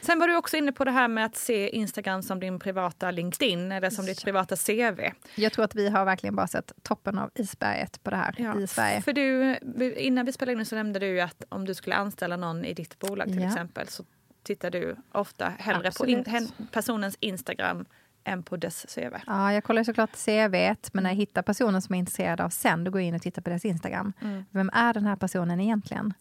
Sen 0.00 0.18
var 0.18 0.28
du 0.28 0.36
också 0.36 0.56
inne 0.56 0.72
på 0.72 0.84
det 0.84 0.90
här 0.90 1.08
med 1.08 1.24
att 1.24 1.36
se 1.36 1.68
Instagram 1.76 2.22
som 2.22 2.40
din 2.40 2.58
privata 2.58 3.10
LinkedIn 3.10 3.72
eller 3.72 3.90
som 3.90 4.06
ditt 4.06 4.24
privata 4.24 4.56
CV. 4.56 5.00
Jag 5.34 5.52
tror 5.52 5.64
att 5.64 5.74
vi 5.74 5.88
har 5.88 6.04
verkligen 6.04 6.36
bara 6.36 6.46
sett 6.46 6.72
toppen 6.82 7.18
av 7.18 7.30
isberget 7.34 8.02
på 8.02 8.10
det 8.10 8.16
här 8.16 8.60
i 8.62 8.66
Sverige. 8.66 9.02
För 9.02 9.12
du, 9.12 9.56
innan 9.96 10.26
vi 10.26 10.32
spelade 10.32 10.58
in 10.60 10.66
så 10.66 10.74
nämnde 10.76 10.98
du 10.98 11.13
ju 11.14 11.20
att 11.20 11.44
om 11.48 11.64
du 11.64 11.74
skulle 11.74 11.96
anställa 11.96 12.36
någon 12.36 12.64
i 12.64 12.74
ditt 12.74 12.98
bolag 12.98 13.26
till 13.26 13.40
Ja. 13.42 13.46
exempel 13.48 13.88
så 13.88 14.04
tittar 14.42 14.70
du 14.70 14.96
ofta 15.12 15.52
hellre 15.58 15.90
på 15.92 16.06
in, 16.06 16.18
Absolut. 16.18 16.72
personens 16.72 17.16
Instagram 17.20 17.84
än 18.26 18.42
på 18.42 18.56
dess 18.56 18.86
CV. 18.94 19.14
Ja, 19.26 19.52
jag 19.52 19.64
kollar 19.64 19.84
såklart 19.84 20.10
CVt, 20.16 20.94
men 20.94 21.02
när 21.04 21.10
jag 21.10 21.16
hittar 21.16 21.42
personen 21.42 21.82
som 21.82 21.94
jag 21.94 21.96
är 21.98 22.00
intresserad 22.00 22.40
av 22.40 22.48
sen, 22.48 22.84
då 22.84 22.90
går 22.90 23.00
jag 23.00 23.08
in 23.08 23.14
och 23.14 23.22
tittar 23.22 23.42
på 23.42 23.50
deras 23.50 23.64
Instagram. 23.64 24.12
Vem 24.50 24.70
är 24.72 24.92
den 24.94 25.06
här 25.06 25.16
personen 25.16 25.60
egentligen? 25.60 26.14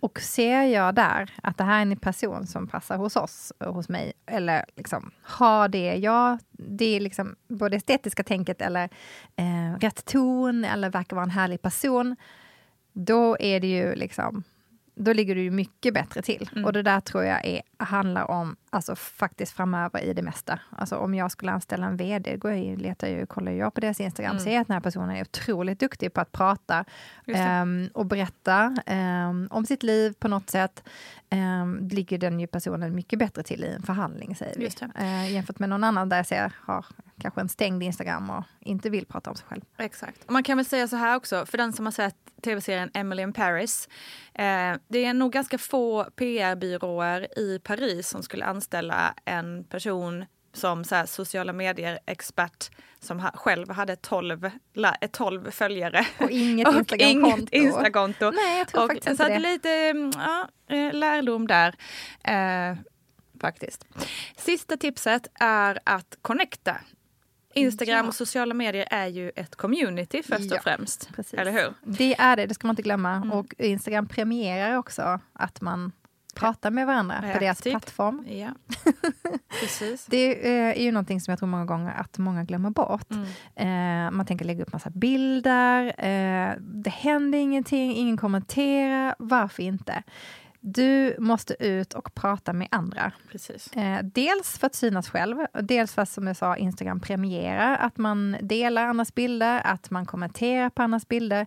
Och 0.00 0.20
ser 0.20 0.62
jag 0.62 0.94
där 0.94 1.30
att 1.42 1.58
det 1.58 1.64
här 1.64 1.78
är 1.78 1.82
en 1.82 1.96
person 1.96 2.46
som 2.46 2.66
passar 2.66 2.96
hos 2.96 3.16
oss 3.16 3.52
och 3.58 3.74
hos 3.74 3.88
mig, 3.88 4.12
eller 4.26 4.64
liksom 4.76 5.10
har 5.22 5.68
det, 5.68 5.96
ja, 5.96 6.38
det 6.50 6.96
är 6.96 7.00
liksom 7.00 7.36
både 7.48 7.76
estetiska 7.76 8.22
tänket 8.24 8.62
eller 8.62 8.88
eh, 9.36 9.78
rätt 9.80 10.04
ton, 10.04 10.64
eller 10.64 10.90
verkar 10.90 11.16
vara 11.16 11.24
en 11.24 11.30
härlig 11.30 11.62
person, 11.62 12.16
då 12.96 13.36
är 13.40 13.60
det 13.60 13.66
ju 13.66 13.94
liksom 13.94 14.44
då 14.98 15.12
ligger 15.12 15.34
du 15.34 15.42
ju 15.42 15.50
mycket 15.50 15.94
bättre 15.94 16.22
till. 16.22 16.50
Mm. 16.52 16.64
Och 16.64 16.72
det 16.72 16.82
där 16.82 17.00
tror 17.00 17.24
jag 17.24 17.46
är, 17.46 17.62
handlar 17.76 18.30
om, 18.30 18.56
alltså 18.70 18.96
faktiskt 18.96 19.52
framöver 19.52 20.00
i 20.00 20.12
det 20.12 20.22
mesta. 20.22 20.60
Alltså 20.70 20.96
om 20.96 21.14
jag 21.14 21.30
skulle 21.30 21.52
anställa 21.52 21.86
en 21.86 21.96
VD, 21.96 22.36
går 22.36 22.50
jag 22.50 22.60
in, 22.60 22.78
letar 22.78 23.08
jag, 23.08 23.28
kollar 23.28 23.52
jag 23.52 23.74
på 23.74 23.80
deras 23.80 24.00
Instagram, 24.00 24.38
ser 24.38 24.60
att 24.60 24.66
den 24.66 24.74
här 24.74 24.80
personen 24.80 25.10
är 25.10 25.22
otroligt 25.22 25.80
duktig 25.80 26.12
på 26.12 26.20
att 26.20 26.32
prata 26.32 26.84
Mm. 27.28 27.40
Ehm, 27.40 27.90
och 27.94 28.06
berätta 28.06 28.76
ehm, 28.86 29.48
om 29.50 29.66
sitt 29.66 29.82
liv 29.82 30.14
på 30.18 30.28
något 30.28 30.50
sätt. 30.50 30.88
Um, 31.30 31.88
ligger 31.88 32.18
den 32.18 32.40
ju 32.40 32.46
personen 32.46 32.94
mycket 32.94 33.18
bättre 33.18 33.42
till 33.42 33.64
i 33.64 33.66
en 33.66 33.82
förhandling, 33.82 34.36
säger 34.36 34.58
vi. 34.58 34.70
Eh, 35.04 35.32
jämfört 35.32 35.58
med 35.58 35.68
någon 35.68 35.84
annan 35.84 36.08
där 36.08 36.16
jag 36.16 36.26
ser 36.26 36.52
har 36.60 36.86
kanske 37.20 37.40
en 37.40 37.48
stängd 37.48 37.82
Instagram 37.82 38.30
och 38.30 38.44
inte 38.60 38.90
vill 38.90 39.06
prata 39.06 39.30
om 39.30 39.36
sig 39.36 39.46
själv. 39.46 39.62
Exakt. 39.78 40.24
Och 40.24 40.32
man 40.32 40.42
kan 40.42 40.56
väl 40.56 40.66
säga 40.66 40.88
så 40.88 40.96
här 40.96 41.16
också, 41.16 41.46
för 41.46 41.58
den 41.58 41.72
som 41.72 41.86
har 41.86 41.92
sett 41.92 42.16
tv-serien 42.42 42.90
Emily 42.94 43.22
in 43.22 43.32
Paris. 43.32 43.88
Eh, 44.34 44.76
det 44.88 45.04
är 45.04 45.14
nog 45.14 45.32
ganska 45.32 45.58
få 45.58 46.04
PR-byråer 46.04 47.38
i 47.38 47.58
Paris 47.58 48.08
som 48.08 48.22
skulle 48.22 48.44
anställa 48.44 49.14
en 49.24 49.64
person 49.64 50.24
som 50.56 50.84
så 50.84 50.94
här, 50.94 51.06
sociala 51.06 51.52
medier-expert 51.52 52.70
som 53.00 53.20
ha, 53.20 53.30
själv 53.34 53.70
hade 53.70 53.96
12, 53.96 54.50
la, 54.74 54.96
12 55.10 55.50
följare. 55.50 56.06
Och 56.18 56.30
inget 56.30 56.68
och 56.68 56.74
Instagramkonto. 57.52 58.30
Nej, 58.30 58.58
jag 58.58 58.68
tror 58.68 58.82
och, 58.84 58.90
faktiskt 58.90 59.06
så 59.06 59.10
inte 59.10 59.24
att 59.24 59.42
det. 59.42 59.52
lite 59.52 59.70
mm, 59.70 60.10
ja, 60.16 60.48
eh, 60.68 60.92
lärdom 60.92 61.46
där. 61.46 61.74
Eh, 62.24 62.76
faktiskt. 63.40 63.84
Sista 64.36 64.76
tipset 64.76 65.26
är 65.34 65.78
att 65.84 66.18
connecta. 66.22 66.76
Instagram 67.54 68.04
Ja. 68.04 68.08
och 68.08 68.14
sociala 68.14 68.54
medier 68.54 68.88
är 68.90 69.06
ju 69.06 69.30
ett 69.36 69.56
community 69.56 70.22
först 70.22 70.50
Ja, 70.50 70.56
och 70.56 70.62
främst. 70.62 71.14
Precis. 71.16 71.38
Eller 71.40 71.52
hur? 71.52 71.74
Det 71.82 72.14
är 72.18 72.36
det, 72.36 72.46
det 72.46 72.54
ska 72.54 72.66
man 72.66 72.72
inte 72.72 72.82
glömma. 72.82 73.12
Mm. 73.12 73.32
Och 73.32 73.54
Instagram 73.58 74.08
premierar 74.08 74.76
också 74.76 75.20
att 75.32 75.60
man 75.60 75.92
pratar 76.36 76.70
med 76.70 76.86
varandra 76.86 77.24
på 77.32 77.38
deras 77.38 77.58
aktiv. 77.58 77.70
plattform. 77.70 78.24
Ja, 78.28 78.48
precis. 79.60 80.06
Det 80.06 80.48
är 80.48 80.74
ju 80.82 80.92
någonting 80.92 81.20
som 81.20 81.32
jag 81.32 81.38
tror 81.38 81.48
många 81.48 81.64
gånger 81.64 81.94
att 81.94 82.18
många 82.18 82.44
glömmer 82.44 82.70
bort. 82.70 83.10
Mm. 83.10 84.06
Eh, 84.06 84.10
man 84.10 84.26
tänker 84.26 84.44
lägga 84.44 84.62
upp 84.62 84.72
massa 84.72 84.90
bilder, 84.90 85.86
eh, 85.86 86.54
det 86.60 86.90
händer 86.90 87.38
ingenting, 87.38 87.96
ingen 87.96 88.16
kommenterar. 88.16 89.14
Varför 89.18 89.62
inte? 89.62 90.02
Du 90.68 91.16
måste 91.18 91.64
ut 91.66 91.94
och 91.94 92.14
prata 92.14 92.52
med 92.52 92.68
andra. 92.70 93.12
precis. 93.30 93.72
Eh, 93.72 93.98
dels 94.04 94.58
för 94.58 94.66
att 94.66 94.74
synas 94.74 95.08
själv, 95.10 95.36
dels 95.62 95.94
för 95.94 96.02
att 96.02 96.08
som 96.08 96.26
jag 96.26 96.36
sa 96.36 96.56
Instagram 96.56 97.00
premierar 97.00 97.76
att 97.76 97.96
man 97.98 98.36
delar 98.40 98.86
andras 98.86 99.14
bilder, 99.14 99.60
att 99.64 99.90
man 99.90 100.06
kommenterar 100.06 100.70
på 100.70 100.82
andras 100.82 101.08
bilder. 101.08 101.46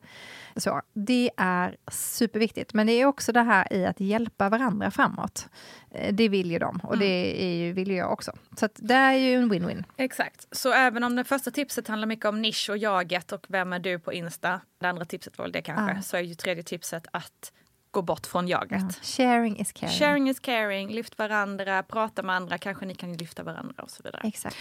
Så, 0.55 0.81
det 0.93 1.31
är 1.37 1.75
superviktigt. 1.91 2.73
Men 2.73 2.87
det 2.87 2.93
är 2.93 3.05
också 3.05 3.31
det 3.31 3.41
här 3.41 3.73
i 3.73 3.85
att 3.85 3.99
hjälpa 3.99 4.49
varandra 4.49 4.91
framåt. 4.91 5.49
Eh, 5.91 6.13
det 6.13 6.29
vill 6.29 6.51
ju 6.51 6.59
de 6.59 6.79
och 6.83 6.97
det 6.97 7.43
är 7.45 7.55
ju, 7.55 7.73
vill 7.73 7.91
ju 7.91 7.97
jag 7.97 8.11
också. 8.13 8.31
Så 8.57 8.69
det 8.75 8.93
är 8.93 9.13
ju 9.13 9.33
en 9.35 9.53
win-win. 9.53 9.83
Exakt. 9.97 10.47
Så 10.51 10.71
även 10.73 11.03
om 11.03 11.15
det 11.15 11.23
första 11.23 11.51
tipset 11.51 11.87
handlar 11.87 12.07
mycket 12.07 12.25
om 12.25 12.41
nisch 12.41 12.69
och 12.69 12.77
jaget 12.77 13.31
och 13.31 13.45
vem 13.49 13.73
är 13.73 13.79
du 13.79 13.99
på 13.99 14.13
Insta, 14.13 14.61
det 14.79 14.87
andra 14.89 15.05
tipset 15.05 15.37
var 15.37 15.45
väl 15.45 15.51
det 15.51 15.61
kanske, 15.61 15.95
Ja. 15.95 16.01
så 16.01 16.17
är 16.17 16.21
ju 16.21 16.35
tredje 16.35 16.63
tipset 16.63 17.07
att 17.13 17.51
gå 17.91 18.01
bort 18.01 18.27
från 18.27 18.47
jaget. 18.47 18.81
Ja. 18.81 19.03
Sharing 19.03 19.59
is 19.59 19.71
caring. 19.71 19.93
Sharing 19.93 20.29
is 20.29 20.39
caring, 20.39 20.89
lyft 20.89 21.17
varandra, 21.17 21.83
prata 21.83 22.23
med 22.23 22.35
andra, 22.35 22.57
kanske 22.57 22.85
ni 22.85 22.95
kan 22.95 23.13
lyfta 23.13 23.43
varandra 23.43 23.83
och 23.83 23.89
så 23.91 24.03
vidare. 24.03 24.21
Exakt. 24.23 24.55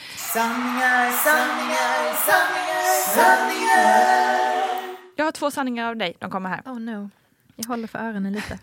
Jag 5.16 5.24
har 5.24 5.32
två 5.32 5.50
sanningar 5.50 5.88
av 5.88 5.96
dig, 5.96 6.16
de 6.18 6.30
kommer 6.30 6.48
här. 6.50 6.62
Oh 6.64 6.80
no. 6.80 7.10
Jag 7.56 7.66
håller 7.66 7.88
för 7.88 7.98
öronen 7.98 8.32
lite. 8.32 8.58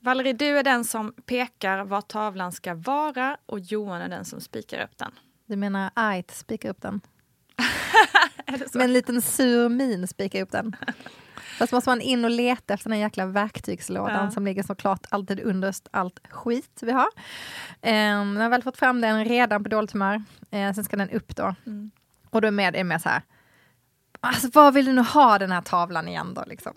Valerie, 0.00 0.32
du 0.32 0.58
är 0.58 0.62
den 0.62 0.84
som 0.84 1.12
pekar 1.26 1.84
var 1.84 2.00
tavlan 2.00 2.52
ska 2.52 2.74
vara 2.74 3.36
och 3.46 3.60
Johan 3.60 4.00
är 4.02 4.08
den 4.08 4.24
som 4.24 4.40
spikar 4.40 4.84
upp 4.84 4.98
den. 4.98 5.12
Du 5.46 5.56
menar 5.56 5.90
Ait 5.94 6.30
spika 6.30 6.70
upp 6.70 6.82
den? 6.82 7.00
Med 8.74 8.84
en 8.84 8.92
liten 8.92 9.22
sur 9.22 9.68
min 9.68 10.08
spika 10.08 10.42
upp 10.42 10.50
den. 10.50 10.76
Fast 11.58 11.72
måste 11.72 11.90
man 11.90 12.00
in 12.00 12.24
och 12.24 12.30
leta 12.30 12.74
efter 12.74 12.90
den 12.90 12.98
jäkla 12.98 13.26
verktygslådan 13.26 14.24
Ja. 14.24 14.30
som 14.30 14.44
ligger 14.44 14.62
såklart 14.62 15.06
alltid 15.08 15.40
underst 15.40 15.88
allt 15.90 16.20
skit 16.30 16.78
vi 16.82 16.92
har. 16.92 17.08
Um, 17.82 18.36
jag 18.36 18.42
har 18.42 18.48
väl 18.48 18.62
fått 18.62 18.76
fram 18.76 19.00
den 19.00 19.24
redan 19.24 19.62
på 19.62 19.68
dåligt 19.68 19.92
humör. 19.92 20.22
Eh, 20.50 20.72
sen 20.72 20.84
ska 20.84 20.96
den 20.96 21.10
upp 21.10 21.36
då. 21.36 21.54
Mm. 21.66 21.90
Och 22.30 22.40
då 22.40 22.46
är 22.46 22.52
med, 22.52 22.76
är 22.76 22.84
med 22.84 23.02
så 23.02 23.08
här. 23.08 23.22
Alltså 24.20 24.48
vad 24.52 24.74
vill 24.74 24.84
du 24.86 24.92
nu 24.92 25.02
ha 25.02 25.38
den 25.38 25.52
här 25.52 25.60
tavlan 25.60 26.08
igen 26.08 26.34
då? 26.34 26.44
Liksom? 26.46 26.72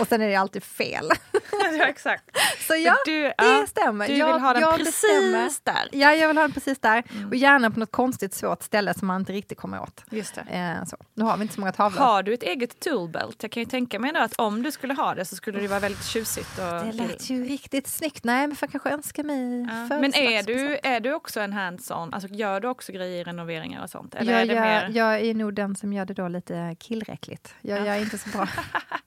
och 0.00 0.08
sen 0.08 0.22
är 0.22 0.28
det 0.28 0.36
alltid 0.36 0.62
fel. 0.62 1.08
ja, 1.78 1.84
exakt. 1.86 2.24
Så 2.68 2.74
ja, 2.76 2.96
du, 3.06 3.22
det 3.22 3.34
ja, 3.38 3.64
stämmer. 3.68 4.08
Du 4.08 4.14
Jag- 4.16 4.32
vill 4.32 4.42
ha 4.42 4.52
den 4.52 4.62
jag 4.62 4.76
precis 4.76 4.94
bestämmer. 5.02 5.50
där. 5.64 5.88
Ja, 5.92 6.14
jag 6.14 6.28
vill 6.28 6.36
ha 6.36 6.42
den 6.44 6.52
precis 6.52 6.78
där. 6.78 7.02
Mm. 7.14 7.28
Och 7.28 7.34
gärna 7.34 7.70
på 7.70 7.80
något 7.80 7.92
konstigt 7.92 8.34
svårt 8.34 8.62
ställe 8.62 8.94
som 8.94 9.08
man 9.08 9.20
inte 9.20 9.32
riktigt 9.32 9.58
kommer 9.58 9.80
åt. 9.82 10.04
Just 10.10 10.34
det. 10.34 10.40
Eh, 10.80 10.84
så. 10.84 10.96
Nu 11.14 11.24
har 11.24 11.36
vi 11.36 11.42
inte 11.42 11.54
så 11.54 11.60
många 11.60 11.72
tavlor. 11.72 12.00
Har 12.00 12.22
du 12.22 12.34
ett 12.34 12.42
eget 12.42 12.80
toolbelt? 12.80 13.42
Jag 13.42 13.52
kan 13.52 13.62
ju 13.62 13.68
tänka 13.68 13.98
mig 13.98 14.12
att 14.16 14.34
om 14.38 14.62
du 14.62 14.70
skulle 14.72 14.94
ha 14.94 15.14
det 15.14 15.24
så 15.24 15.36
skulle 15.36 15.60
det 15.60 15.68
vara 15.68 15.80
väldigt 15.80 16.04
tjusigt. 16.04 16.58
Och 16.58 16.86
Det 16.86 16.92
lät 16.92 17.30
ju 17.30 17.44
riktigt 17.44 17.86
snyggt. 17.88 18.24
Nej, 18.24 18.46
men 18.46 18.56
får 18.56 18.66
jag 18.66 18.72
kanske 18.72 18.90
önska 18.90 19.22
mig 19.22 19.62
Ja. 19.62 19.98
Men 19.98 20.14
är 20.14 20.42
du, 20.42 20.78
är 20.82 21.00
du 21.00 21.12
också 21.14 21.40
en 21.40 21.52
hands-on? 21.52 22.14
Alltså 22.14 22.28
gör 22.28 22.60
du 22.60 22.68
också 22.68 22.92
grejer 22.92 23.20
i 23.20 23.24
renoveringar 23.24 23.82
och 23.82 23.90
sånt? 23.90 24.14
Eller 24.14 24.32
jag, 24.32 24.42
är 24.42 24.46
det 24.46 24.60
mer... 24.60 24.90
jag 24.94 25.20
är 25.20 25.34
nog 25.34 25.54
den 25.54 25.76
som 25.76 25.92
gör 25.92 26.04
det 26.04 26.14
då 26.14 26.28
lite 26.28 26.71
killräckligt. 26.74 27.54
Jag, 27.60 27.78
jag 27.78 27.96
är 27.96 28.00
inte 28.00 28.18
så 28.18 28.30
bra. 28.30 28.48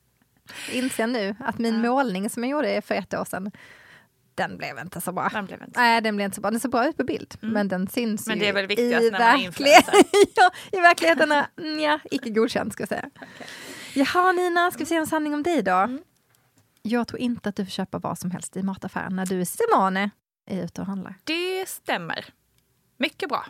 Inser 0.71 1.07
nu 1.07 1.35
att 1.39 1.57
min 1.57 1.81
målning 1.81 2.29
som 2.29 2.43
jag 2.43 2.51
gjorde 2.51 2.81
för 2.81 2.95
ett 2.95 3.13
år 3.13 3.25
sedan, 3.25 3.51
den 4.35 4.57
blev 4.57 4.79
inte 4.79 5.01
så 5.01 5.11
bra. 5.11 5.29
Den 5.33 5.45
blev 5.45 5.61
inte. 5.61 5.79
Nej, 5.79 6.01
den 6.01 6.15
blev 6.15 6.25
inte 6.25 6.35
så 6.35 6.41
bra. 6.41 6.51
Den 6.51 6.59
ser 6.59 6.69
bra 6.69 6.87
ut 6.87 6.97
på 6.97 7.03
bild, 7.03 7.35
men 7.39 7.67
den 7.67 7.87
syns 7.87 8.27
Men 8.27 8.39
det 8.39 8.47
är 8.47 8.53
väl 8.53 8.67
viktigast 8.67 9.03
i 9.03 9.11
när 9.11 9.19
man 9.19 9.39
är 9.39 9.43
ja, 10.35 10.51
I 10.71 10.79
verkligheten 10.79 11.31
är 11.31 11.47
ja, 11.79 11.99
icke 12.11 12.29
godkänd, 12.29 12.73
ska 12.73 12.81
jag 12.81 12.89
säga. 12.89 13.09
Jaha, 13.93 14.31
Nina, 14.31 14.71
ska 14.71 14.79
vi 14.79 14.85
se 14.85 14.95
en 14.95 15.07
sanning 15.07 15.33
om 15.33 15.43
dig 15.43 15.61
då? 15.61 15.71
Mm. 15.71 16.03
Jag 16.81 17.07
tror 17.07 17.19
inte 17.19 17.49
att 17.49 17.55
du 17.55 17.65
får 17.65 17.71
köpa 17.71 17.99
vad 17.99 18.19
som 18.19 18.31
helst 18.31 18.57
i 18.57 18.63
mataffären 18.63 19.15
när 19.15 19.25
du 19.25 19.41
är 19.41 19.45
Simone 19.45 20.09
är 20.45 20.63
ute 20.63 20.81
och 20.81 20.87
handlar. 20.87 21.15
Det 21.23 21.69
stämmer. 21.69 22.25
Mycket 22.97 23.29
bra. 23.29 23.45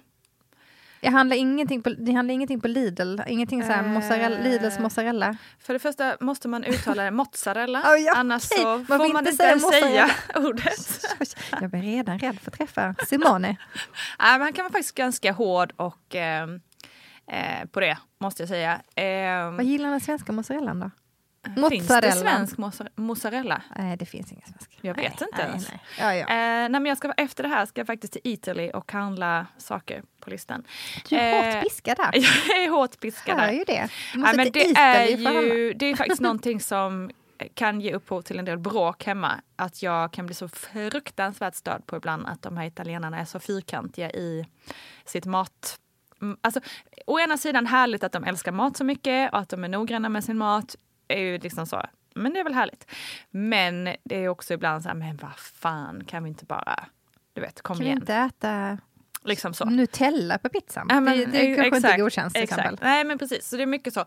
Jag 1.05 1.11
handlar 1.11 1.35
ingenting 1.37 1.81
på, 1.81 1.89
det 1.89 2.11
handlar 2.11 2.33
ingenting 2.33 2.61
på 2.61 2.67
Lidl, 2.67 3.19
ingenting 3.27 3.63
så 3.63 3.71
här 3.71 3.83
Eh. 3.83 3.89
mozzarella, 3.89 4.37
Lidls 4.43 4.79
mozzarella. 4.79 5.37
För 5.59 5.73
det 5.73 5.79
första 5.79 6.17
måste 6.19 6.47
man 6.47 6.63
uttala 6.63 7.03
det 7.03 7.11
mozzarella. 7.11 7.79
Oh, 7.93 7.97
ja, 7.99 8.13
Annars 8.15 8.51
okej. 8.51 8.63
så 8.63 8.85
får 8.85 9.13
man 9.13 9.27
inte 9.27 9.31
säga 9.31 9.59
säga 9.59 10.09
ordet. 10.35 11.05
Jag 11.61 11.69
blir 11.69 11.81
redan 11.81 12.19
rädd 12.19 12.39
för 12.39 12.51
att 12.51 12.57
träffa 12.57 12.95
Simone. 13.07 13.55
Nej, 14.19 14.39
man 14.39 14.53
kan 14.53 14.63
vara 14.63 14.71
faktiskt 14.71 14.95
ganska 14.95 15.31
hård 15.31 15.73
och 15.75 16.15
eh, 16.15 16.43
eh, 17.31 17.65
på 17.71 17.79
det, 17.79 17.97
måste 18.19 18.41
jag 18.43 18.49
säga. 18.49 18.81
Eh, 18.95 19.51
Vad 19.51 19.63
gillar 19.65 19.89
den 19.89 19.99
svenska 20.01 20.31
mozzarellan 20.31 20.79
då? 20.79 20.91
Finns 21.45 21.87
det 21.87 21.93
mozzarella. 21.93 22.15
svensk 22.15 22.57
mozzar- 22.57 22.89
mozzarella? 22.95 23.61
Nej, 23.77 23.97
det 23.97 24.05
finns 24.05 24.31
ingen 24.31 24.47
svensk. 24.47 24.77
Jag 24.81 24.93
vet 24.93 25.19
nej, 25.19 25.29
inte 25.31 25.37
nej, 25.37 25.47
ens. 25.47 25.69
Nej. 25.69 25.79
Ja, 25.99 26.15
ja. 26.15 26.21
Eh, 26.21 26.69
nej, 26.69 26.69
men 26.69 26.85
jag 26.85 26.97
ska, 26.97 27.11
efter 27.17 27.43
det 27.43 27.49
här 27.49 27.65
ska 27.65 27.79
jag 27.79 27.87
faktiskt 27.87 28.13
till 28.13 28.21
Italy 28.23 28.69
och 28.71 28.91
handla 28.91 29.47
saker 29.57 30.03
på 30.19 30.29
listan. 30.29 30.63
Du 31.09 31.15
är 31.15 31.47
eh, 31.49 31.53
hårt 31.55 31.63
piskad 31.63 31.97
där. 31.97 32.11
Jag 32.49 32.63
är 32.63 32.69
hårt 32.69 32.99
piskad 32.99 33.37
där. 33.37 33.51
ju 33.51 33.63
det. 33.63 33.89
Du 34.13 34.19
Nej, 34.19 34.35
men 34.35 34.51
det, 34.51 34.71
är 34.77 35.07
ju, 35.07 35.73
det 35.75 35.85
är 35.85 35.95
faktiskt 35.95 36.21
någonting 36.29 36.59
som 36.59 37.11
kan 37.53 37.81
ge 37.81 37.93
upphov 37.93 38.21
till 38.21 38.39
en 38.39 38.45
del 38.45 38.57
bråk 38.57 39.03
hemma. 39.05 39.41
Att 39.55 39.83
jag 39.83 40.11
kan 40.13 40.25
bli 40.25 40.35
så 40.35 40.47
fruktansvärt 40.47 41.55
störd 41.55 41.85
på 41.85 41.97
ibland 41.97 42.27
att 42.27 42.41
de 42.41 42.57
här 42.57 42.65
italienarna 42.65 43.19
är 43.19 43.25
så 43.25 43.39
fyrkantiga 43.39 44.11
i 44.11 44.45
sitt 45.05 45.25
mat. 45.25 45.75
Mm, 46.21 46.37
Alltså, 46.41 46.59
å 47.07 47.19
ena 47.19 47.37
sidan 47.37 47.65
härligt 47.67 48.03
att 48.03 48.11
de 48.11 48.23
älskar 48.23 48.51
mat 48.51 48.77
så 48.77 48.83
mycket 48.83 49.33
och 49.33 49.39
att 49.39 49.49
de 49.49 49.63
är 49.63 49.67
noggranna 49.67 50.09
med 50.09 50.23
sin 50.23 50.37
mat. 50.37 50.75
Är 51.07 51.19
ju 51.19 51.37
liksom 51.37 51.67
så. 51.67 51.81
Men 52.15 52.33
det 52.33 52.39
är 52.39 52.43
väl 52.43 52.53
härligt. 52.53 52.91
Men 53.31 53.95
det 54.03 54.15
är 54.15 54.27
också 54.29 54.53
ibland 54.53 54.83
så 54.83 54.89
här, 54.89 54.95
men 54.95 55.17
vad 55.17 55.35
fan, 55.35 56.03
kan 56.03 56.23
vi 56.23 56.29
inte 56.29 56.45
bara, 56.45 56.85
du 57.33 57.41
vet, 57.41 57.61
kom 57.61 57.75
Kan 57.75 57.83
vi 57.83 57.85
igen. 57.85 57.97
inte 57.97 58.13
äta 58.13 58.77
Liksom 59.25 59.53
så. 59.53 59.65
Nutella 59.65 60.37
på 60.37 60.49
pizzan? 60.49 60.87
Ja, 60.89 60.99
men, 60.99 61.17
det 61.17 61.25
det 61.25 61.37
eh, 61.37 61.55
kanske 61.55 61.65
inte 61.65 61.77
exakt, 61.77 61.99
godkänns 61.99 62.33
till 62.33 62.43
exakt. 62.43 62.59
exempel. 62.61 62.87
Nej 62.87 63.03
men 63.03 63.17
precis, 63.17 63.49
så 63.49 63.57
det 63.57 63.61
är 63.61 63.67
mycket 63.67 63.93
så. 63.93 63.99
Eh, 63.99 64.05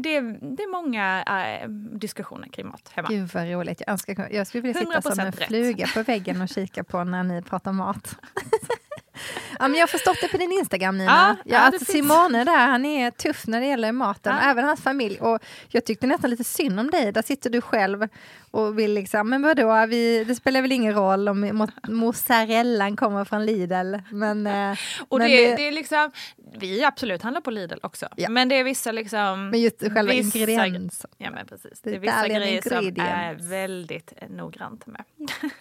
det, 0.00 0.16
är, 0.16 0.56
det 0.56 0.62
är 0.62 0.70
många 0.70 1.22
eh, 1.22 1.68
diskussioner 1.68 2.48
kring 2.48 2.68
mat 2.68 2.90
hemma. 2.94 3.08
Gud 3.08 3.30
vad 3.34 3.48
roligt. 3.48 3.82
Jag, 3.86 3.92
önskar, 3.92 4.28
jag 4.32 4.46
skulle 4.46 4.60
vilja 4.60 4.80
sitta 4.80 5.02
som 5.02 5.12
100% 5.12 5.20
en 5.20 5.32
rätt. 5.32 5.46
fluga 5.46 5.86
på 5.94 6.02
väggen 6.02 6.40
och 6.40 6.48
kika 6.48 6.84
på 6.84 7.04
när 7.04 7.22
ni 7.22 7.42
pratar 7.42 7.72
mat. 7.72 8.16
ja, 9.58 9.68
men 9.68 9.74
jag 9.74 9.82
har 9.82 9.86
förstått 9.88 10.18
det 10.20 10.28
på 10.28 10.36
din 10.36 10.52
Instagram 10.52 10.98
Nina. 10.98 11.36
Ja, 11.44 11.62
Ja, 11.64 11.70
finns. 11.78 11.86
Simone 11.86 12.44
där, 12.44 12.66
han 12.66 12.84
är 12.84 13.10
tuff 13.10 13.46
när 13.46 13.60
det 13.60 13.66
gäller 13.66 13.92
maten, 13.92 14.34
Ja. 14.42 14.50
även 14.50 14.64
hans 14.64 14.82
familj. 14.82 15.18
Och 15.20 15.38
jag 15.68 15.84
tyckte 15.84 16.06
nästan 16.06 16.30
lite 16.30 16.44
synd 16.44 16.80
om 16.80 16.90
dig. 16.90 17.12
Där 17.12 17.22
sitter 17.22 17.50
du 17.50 17.60
själv 17.60 18.08
och 18.52 18.78
vill 18.78 18.94
liksom, 18.94 19.30
men 19.30 19.42
vadå, 19.42 19.86
vi, 19.86 20.24
det 20.24 20.34
spelar 20.34 20.62
väl 20.62 20.72
ingen 20.72 20.94
roll 20.94 21.28
om 21.28 21.44
mo- 21.44 21.90
mozzarellan 21.90 22.96
kommer 22.96 23.24
från 23.24 23.46
Lidl. 23.46 23.94
Men, 24.10 24.46
eh, 24.46 24.78
Och 25.08 25.18
men, 25.18 25.30
det, 25.30 25.56
det 25.56 25.68
är 25.68 25.72
liksom, 25.72 26.10
vi 26.58 26.84
absolut 26.84 27.22
handlar 27.22 27.40
på 27.40 27.50
Lidl 27.50 27.78
också. 27.82 28.08
Ja. 28.16 28.28
Men 28.28 28.48
det 28.48 28.54
är 28.54 28.64
vissa 28.64 28.92
liksom... 28.92 29.50
men 29.50 29.60
just 29.60 29.80
själva 29.80 30.12
vissa- 30.12 30.38
ingrediensen. 30.38 31.10
Ja 31.18 31.30
men 31.30 31.46
precis. 31.46 31.80
Det 31.82 31.94
är 31.94 31.98
vissa 31.98 32.28
grejer 32.28 32.62
som 32.62 32.86
är 33.00 33.50
väldigt 33.50 34.12
eh, 34.16 34.28
noggrant 34.28 34.86
med. 34.86 35.04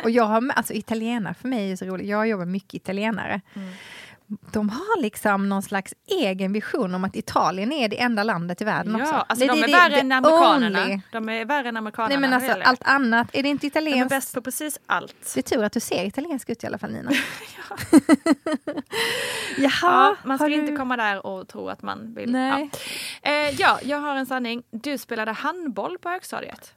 Och 0.04 0.10
jag 0.10 0.24
har, 0.24 0.52
alltså 0.56 0.74
italienare 0.74 1.34
för 1.34 1.48
mig 1.48 1.72
är 1.72 1.76
så 1.76 1.86
roligt, 1.86 2.08
jag 2.08 2.28
jobbar 2.28 2.46
mycket 2.46 2.74
italienare. 2.74 3.42
Mm. 3.54 3.70
De 4.52 4.70
har 4.70 5.02
liksom 5.02 5.50
någon 5.50 5.62
slags 5.62 5.94
egen 6.08 6.54
vision 6.54 6.96
om 6.96 7.04
att 7.04 7.16
Italien 7.16 7.72
är 7.72 7.90
det 7.90 8.00
enda 8.02 8.24
landet 8.24 8.62
i 8.62 8.66
världen 8.66 8.96
också. 8.96 9.14
Ja, 9.14 9.26
alltså 9.30 9.48
Det- 9.48 9.54
de 9.54 9.64
är 9.64 9.68
det- 9.68 9.74
värre 9.74 9.96
än 10.00 10.12
amerikanerna. 10.12 10.80
only- 10.86 11.02
De 11.12 11.30
är 11.30 11.46
värre 11.46 11.70
än 11.70 11.78
amerikanerna. 11.78 12.10
Nej 12.20 12.30
men 12.30 12.34
alltså 12.34 12.70
allt 12.70 12.84
annat, 12.84 13.28
är 13.34 13.44
det 13.44 13.50
inte 13.50 13.62
de 13.62 13.68
är 13.68 13.72
italienskt? 13.72 14.10
bäst 14.10 14.34
på 14.34 14.42
precis 14.42 14.80
allt. 14.86 15.32
Det 15.34 15.40
är 15.40 15.56
tur 15.56 15.64
att 15.64 15.74
du 15.74 15.80
ser 15.80 16.06
italiensk 16.06 16.50
ut 16.50 16.64
i 16.64 16.68
alla 16.68 16.78
fall 16.78 16.92
Nina. 16.92 17.12
Jaha, 19.58 19.72
Ja, 19.82 20.16
man 20.26 20.38
ska 20.38 20.46
har 20.46 20.50
inte 20.50 20.72
du- 20.72 20.78
komma 20.78 20.98
där 20.98 21.26
och 21.26 21.48
tro 21.48 21.70
att 21.70 21.82
man 21.82 22.14
vill. 22.14 22.32
Nej. 22.32 22.70
Ja. 23.22 23.30
Eh, 23.32 23.50
ja, 23.60 23.80
jag 23.84 23.98
har 24.00 24.16
en 24.16 24.26
sanning. 24.26 24.64
Du 24.72 24.98
spelade 24.98 25.32
handboll 25.32 25.98
på 25.98 26.10
högstadiet. 26.10 26.74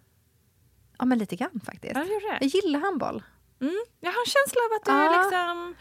Ja 0.99 1.05
men 1.05 1.19
lite 1.19 1.37
grann 1.37 1.61
faktiskt. 1.67 1.95
Ja, 1.97 2.05
du 2.05 2.21
Jag 2.41 2.43
gillar 2.43 2.81
handboll. 2.81 3.23
Mm. 3.61 3.75
Jag 4.01 4.11
har 4.13 4.21
en 4.21 4.27
känsla 4.27 4.61
av 4.71 4.77
att 4.77 4.85
du 4.85 4.93
Ja. 5.15 5.23
liksom 5.23 5.75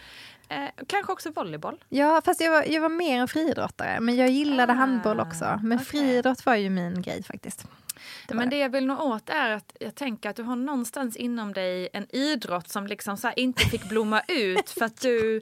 Eh, 0.54 0.70
kanske 0.88 1.12
också 1.12 1.32
volleyboll. 1.32 1.84
Ja, 1.90 2.22
fast 2.26 2.42
jag 2.42 2.52
var, 2.52 2.64
jag 2.64 2.82
var 2.82 2.90
mer 2.90 3.20
en 3.22 3.28
friidrottare. 3.28 4.00
Men 4.00 4.16
jag 4.16 4.30
gillade 4.30 4.74
Ah, 4.74 4.76
handboll 4.76 5.20
också. 5.20 5.60
Men 5.64 5.78
okej. 5.78 5.86
friidrott 5.86 6.46
var 6.46 6.56
ju 6.56 6.70
min 6.70 7.02
grej 7.02 7.24
faktiskt. 7.24 7.68
Det 8.28 8.34
Men 8.36 8.50
det. 8.50 8.58
jag 8.58 8.70
vill 8.70 8.86
nå 8.86 8.98
åt 9.14 9.30
är 9.30 9.50
att 9.50 9.76
jag 9.80 9.96
tänker 9.96 10.30
att 10.30 10.36
du 10.36 10.44
har 10.44 10.56
någonstans 10.56 11.16
inom 11.16 11.54
dig 11.54 11.90
en 11.94 12.16
idrott 12.16 12.70
som 12.70 12.88
liksom 12.88 13.18
så 13.18 13.32
inte 13.36 13.64
fick 13.66 13.90
blomma 13.90 14.22
ut 14.28 14.70
för 14.70 14.86
att 14.86 15.02
du 15.02 15.42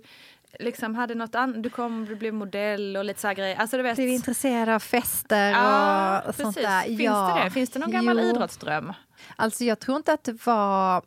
liksom 0.59 0.95
hade 0.95 1.16
något 1.16 1.36
annat. 1.36 1.64
Du 1.64 1.70
kom, 1.70 2.05
du 2.05 2.16
blev 2.16 2.34
modell 2.34 2.97
och 2.97 3.05
lite 3.05 3.22
så 3.22 3.28
här 3.28 3.34
grejer. 3.34 3.55
Alltså 3.55 3.78
du 3.78 3.84
vet. 3.84 3.95
Blev 3.95 4.09
intresserad 4.09 4.70
av 4.70 4.80
fester 4.80 5.49
Ja, 5.51 6.20
och 6.20 6.36
sånt 6.36 6.55
precis. 6.55 6.70
där. 6.70 6.82
Finns 6.84 7.01
ja. 7.01 7.36
det 7.38 7.43
det? 7.43 7.49
Finns 7.51 7.70
det 7.70 7.80
någon 7.80 7.91
gammal 7.91 8.20
Jo. 8.20 8.26
idrottsdröm? 8.30 8.93
Alltså 9.36 9.64
jag 9.64 9.80
tror 9.80 9.97
inte 9.97 10.14
att 10.14 10.24
det 10.24 10.45
var... 10.45 11.01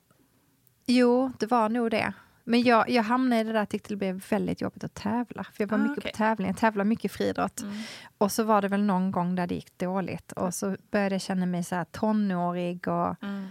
Jo, 0.86 1.32
det 1.38 1.46
var 1.46 1.68
nog 1.68 1.90
det. 1.90 2.12
Men 2.44 2.62
jag, 2.62 2.90
jag 2.90 3.02
hamnade 3.02 3.40
i 3.40 3.44
det 3.44 3.52
där, 3.52 3.58
jag 3.58 3.68
tyckte 3.68 3.88
det 3.88 3.96
blev 3.96 4.22
väldigt 4.30 4.60
jobbigt 4.60 4.84
att 4.84 4.94
tävla. 4.94 5.44
För 5.44 5.62
jag 5.62 5.68
var 5.68 5.78
Ah, 5.78 5.82
mycket 5.82 5.98
okej. 5.98 6.12
på 6.12 6.16
tävling, 6.18 6.46
jag 6.48 6.56
tävlade 6.56 6.88
mycket 6.88 7.12
friidrott. 7.12 7.62
Mm. 7.62 7.74
Och 8.18 8.32
så 8.32 8.42
var 8.44 8.62
det 8.62 8.68
väl 8.68 8.82
någon 8.82 9.10
gång 9.10 9.34
där 9.34 9.46
det 9.46 9.54
gick 9.54 9.78
dåligt. 9.78 10.32
Och 10.32 10.54
så 10.54 10.76
började 10.90 11.14
jag 11.14 11.22
känna 11.22 11.46
mig 11.46 11.64
så 11.64 11.74
här 11.74 11.84
tonårig 11.84 12.88
och 12.88 13.22
Mm. 13.22 13.46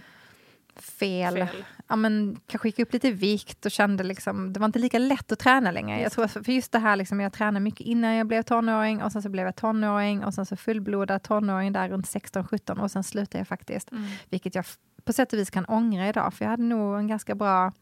fel. 0.76 1.34
Fel. 1.34 1.64
Ja, 1.88 1.96
men, 1.96 2.40
kanske 2.46 2.68
gick 2.68 2.78
upp 2.78 2.92
lite 2.92 3.10
vikt 3.10 3.66
och 3.66 3.70
kände 3.72 4.04
liksom, 4.04 4.52
det 4.52 4.60
var 4.60 4.66
inte 4.66 4.78
lika 4.78 4.98
lätt 4.98 5.32
att 5.32 5.38
träna 5.38 5.70
längre. 5.70 6.00
Jag 6.00 6.12
tror, 6.12 6.26
för 6.26 6.52
just 6.52 6.72
det 6.72 6.78
här, 6.78 6.96
liksom, 6.96 7.20
jag 7.20 7.32
tränade 7.32 7.60
mycket 7.60 7.80
innan 7.80 8.14
jag 8.14 8.26
blev 8.26 8.42
tonåring 8.42 9.02
och 9.02 9.12
sen 9.12 9.22
så 9.22 9.28
blev 9.28 9.44
jag 9.44 9.56
tonåring 9.56 10.24
och 10.24 10.34
sen 10.34 10.46
så 10.46 10.56
fullblodad 10.56 11.22
tonåring 11.22 11.72
där 11.72 11.88
runt 11.88 12.06
16-17 12.06 12.80
och 12.80 12.90
sen 12.90 13.04
slutade 13.04 13.38
jag 13.38 13.48
faktiskt. 13.48 13.92
Mm. 13.92 14.04
Vilket 14.30 14.54
jag 14.54 14.64
på 15.04 15.12
sätt 15.12 15.32
och 15.32 15.38
vis 15.38 15.50
kan 15.50 15.64
ångra 15.64 16.08
idag, 16.08 16.34
för 16.34 16.44
jag 16.44 16.50
hade 16.50 16.62
nog 16.62 16.98
en 16.98 17.06
ganska 17.06 17.34
bra 17.34 17.72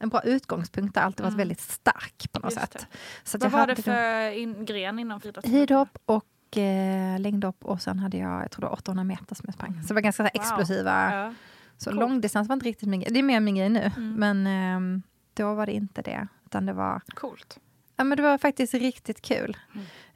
en 0.00 0.08
bra 0.08 0.22
utgångspunkt 0.22 0.94
där, 0.94 1.00
alltid 1.02 1.24
varit 1.24 1.34
väldigt 1.36 1.60
stark 1.60 2.32
på 2.32 2.38
något 2.40 2.52
Mm. 2.52 2.62
Just 2.62 2.72
sätt. 2.72 2.86
Så 3.24 3.38
Vad 3.38 3.46
jag 3.52 3.58
var 3.58 3.66
det 3.66 3.82
för 3.82 4.30
in, 4.30 4.64
gren 4.64 4.98
inom 4.98 5.20
friidrott? 5.20 5.46
Hidhopp 5.46 5.98
och 6.04 6.56
eh, 6.58 7.20
längdhopp 7.20 7.64
och 7.64 7.82
sen 7.82 7.98
hade 7.98 8.16
jag, 8.16 8.42
jag 8.42 8.50
tror 8.50 8.60
det 8.60 8.66
var 8.66 8.72
800 8.72 9.04
meter 9.04 9.34
som 9.34 9.44
jag 9.46 9.54
sprang. 9.54 9.82
Så 9.82 9.88
det 9.88 9.94
var 9.94 10.00
ganska 10.00 10.22
Wow. 10.22 10.30
explosiva. 10.34 11.14
Ja. 11.14 11.34
Så 11.76 11.90
Coolt. 11.90 12.00
långdistans 12.00 12.48
var 12.48 12.54
inte 12.54 12.66
riktigt 12.66 12.88
min 12.88 13.00
grej. 13.00 13.12
Det 13.12 13.18
är 13.18 13.22
mer 13.22 13.40
min 13.40 13.54
grej 13.54 13.68
nu. 13.68 13.92
Mm. 13.96 14.14
Men 14.14 14.46
ehm, 14.46 15.02
då 15.34 15.54
var 15.54 15.66
det 15.66 15.72
inte 15.72 16.02
det. 16.02 16.28
Utan 16.46 16.66
det 16.66 16.72
var, 16.72 17.00
Coolt. 17.14 17.58
ja, 17.96 18.04
men 18.04 18.16
det 18.16 18.22
var 18.22 18.38
faktiskt 18.38 18.74
riktigt 18.74 19.20
kul. 19.22 19.56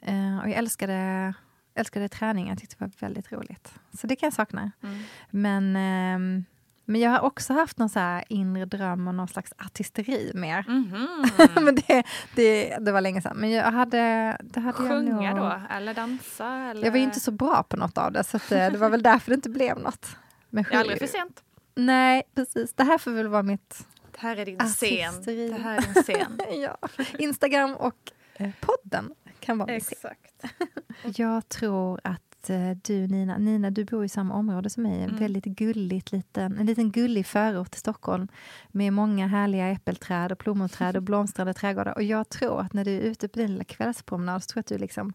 Mm. 0.01 0.35
Eh, 0.35 0.43
och 0.43 0.49
jag 0.49 0.55
älskade, 0.57 1.33
älskade 1.75 2.09
träning. 2.09 2.47
Jag 2.49 2.57
tyckte 2.59 2.75
det 2.79 2.85
var 2.85 2.91
väldigt 2.99 3.31
roligt. 3.31 3.73
Så 3.99 4.07
det 4.07 4.15
kan 4.15 4.27
jag 4.27 4.33
sakna. 4.33 4.71
Mm. 4.83 4.99
Men, 5.29 5.75
ehm, 5.75 6.45
men 6.85 7.01
jag 7.01 7.11
har 7.11 7.19
också 7.19 7.53
haft 7.53 7.77
någon 7.77 7.89
så 7.89 7.99
här 7.99 8.23
inre 8.29 8.65
dröm 8.65 9.07
och 9.07 9.15
någon 9.15 9.27
slags 9.27 9.53
artisteri 9.57 10.31
mer. 10.33 10.65
Mhm. 10.67 11.25
men 11.65 11.75
det, 11.75 12.03
det, 12.35 12.77
det 12.77 12.91
var 12.91 13.01
länge 13.01 13.21
sedan. 13.21 13.37
Men 13.37 13.51
jag 13.51 13.71
hade, 13.71 14.37
det 14.43 14.59
hade 14.59 14.77
Sjunga 14.77 15.23
jag 15.23 15.35
nog... 15.35 15.45
då? 15.45 15.61
Eller 15.69 15.93
dansa? 15.93 16.47
Eller? 16.47 16.85
Jag 16.85 16.91
var 16.91 16.97
ju 16.97 17.03
inte 17.03 17.19
så 17.19 17.31
bra 17.31 17.63
på 17.63 17.77
något 17.77 17.97
av 17.97 18.11
det, 18.11 18.23
så 18.23 18.37
eh, 18.37 18.71
det 18.71 18.77
var 18.77 18.89
väl 18.89 19.03
därför 19.03 19.31
det 19.31 19.35
inte 19.35 19.49
blev 19.49 19.79
något. 19.79 20.15
Men 20.49 20.63
Det 20.69 20.75
är 20.75 20.79
aldrig 20.79 20.99
för 20.99 21.07
sent. 21.07 21.43
Nej, 21.75 22.23
precis. 22.35 22.73
Det 22.73 22.83
här 22.83 22.97
får 22.97 23.11
väl 23.11 23.27
vara 23.27 23.43
mitt 23.43 23.87
Det 24.11 24.19
här 24.19 24.37
är 24.37 24.45
din 24.45 24.59
scen. 24.59 25.09
Artisteri. 25.09 25.49
Det 25.49 25.61
här 25.61 25.77
är 25.77 25.81
din 25.81 26.03
scen. 26.03 26.39
ja, 26.61 26.77
Instagram 27.17 27.75
och 27.75 28.11
eh, 28.33 28.49
podden 28.61 29.13
kan 29.39 29.57
vara 29.57 29.71
min 29.71 29.81
scen. 29.81 29.97
Exakt. 30.01 30.55
Jag 31.19 31.49
tror 31.49 31.99
att 32.03 32.32
eh, 32.49 32.71
du 32.83 33.07
Nina, 33.07 33.37
Nina 33.37 33.69
du 33.71 33.85
bor 33.85 34.05
i 34.05 34.09
samma 34.09 34.33
område 34.35 34.69
som 34.69 34.83
mig, 34.83 35.01
en 35.01 35.09
Mm. 35.09 35.19
väldigt 35.19 35.45
gulligt 35.45 36.11
liten, 36.11 36.57
en 36.57 36.65
liten 36.65 36.91
gullig 36.91 37.25
förort 37.27 37.71
till 37.71 37.79
Stockholm 37.79 38.27
med 38.67 38.93
många 38.93 39.27
härliga 39.27 39.67
äppelträd 39.67 40.31
och 40.31 40.39
plommonträd 40.39 40.97
och 40.97 41.03
blomstrande 41.09 41.53
trädgårdar. 41.53 41.93
Och 41.93 42.03
jag 42.03 42.29
tror 42.29 42.61
att 42.61 42.73
när 42.73 42.85
du 42.85 42.91
är 42.91 43.01
ute 43.01 43.27
på 43.27 43.39
din 43.39 43.51
lilla 43.51 43.63
kvällspromenad 43.63 44.43
så 44.43 44.47
tror 44.47 44.57
jag 44.57 44.61
att 44.61 44.67
du 44.67 44.77
liksom 44.77 45.13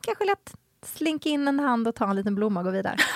kanske 0.00 0.24
lätt 0.24 0.54
slinker 0.86 1.30
in 1.30 1.48
en 1.48 1.60
hand 1.60 1.88
och 1.88 1.94
tar 1.94 2.08
en 2.08 2.16
liten 2.16 2.34
blomma 2.34 2.60
och 2.60 2.64
går 2.64 2.72
vidare. 2.72 2.96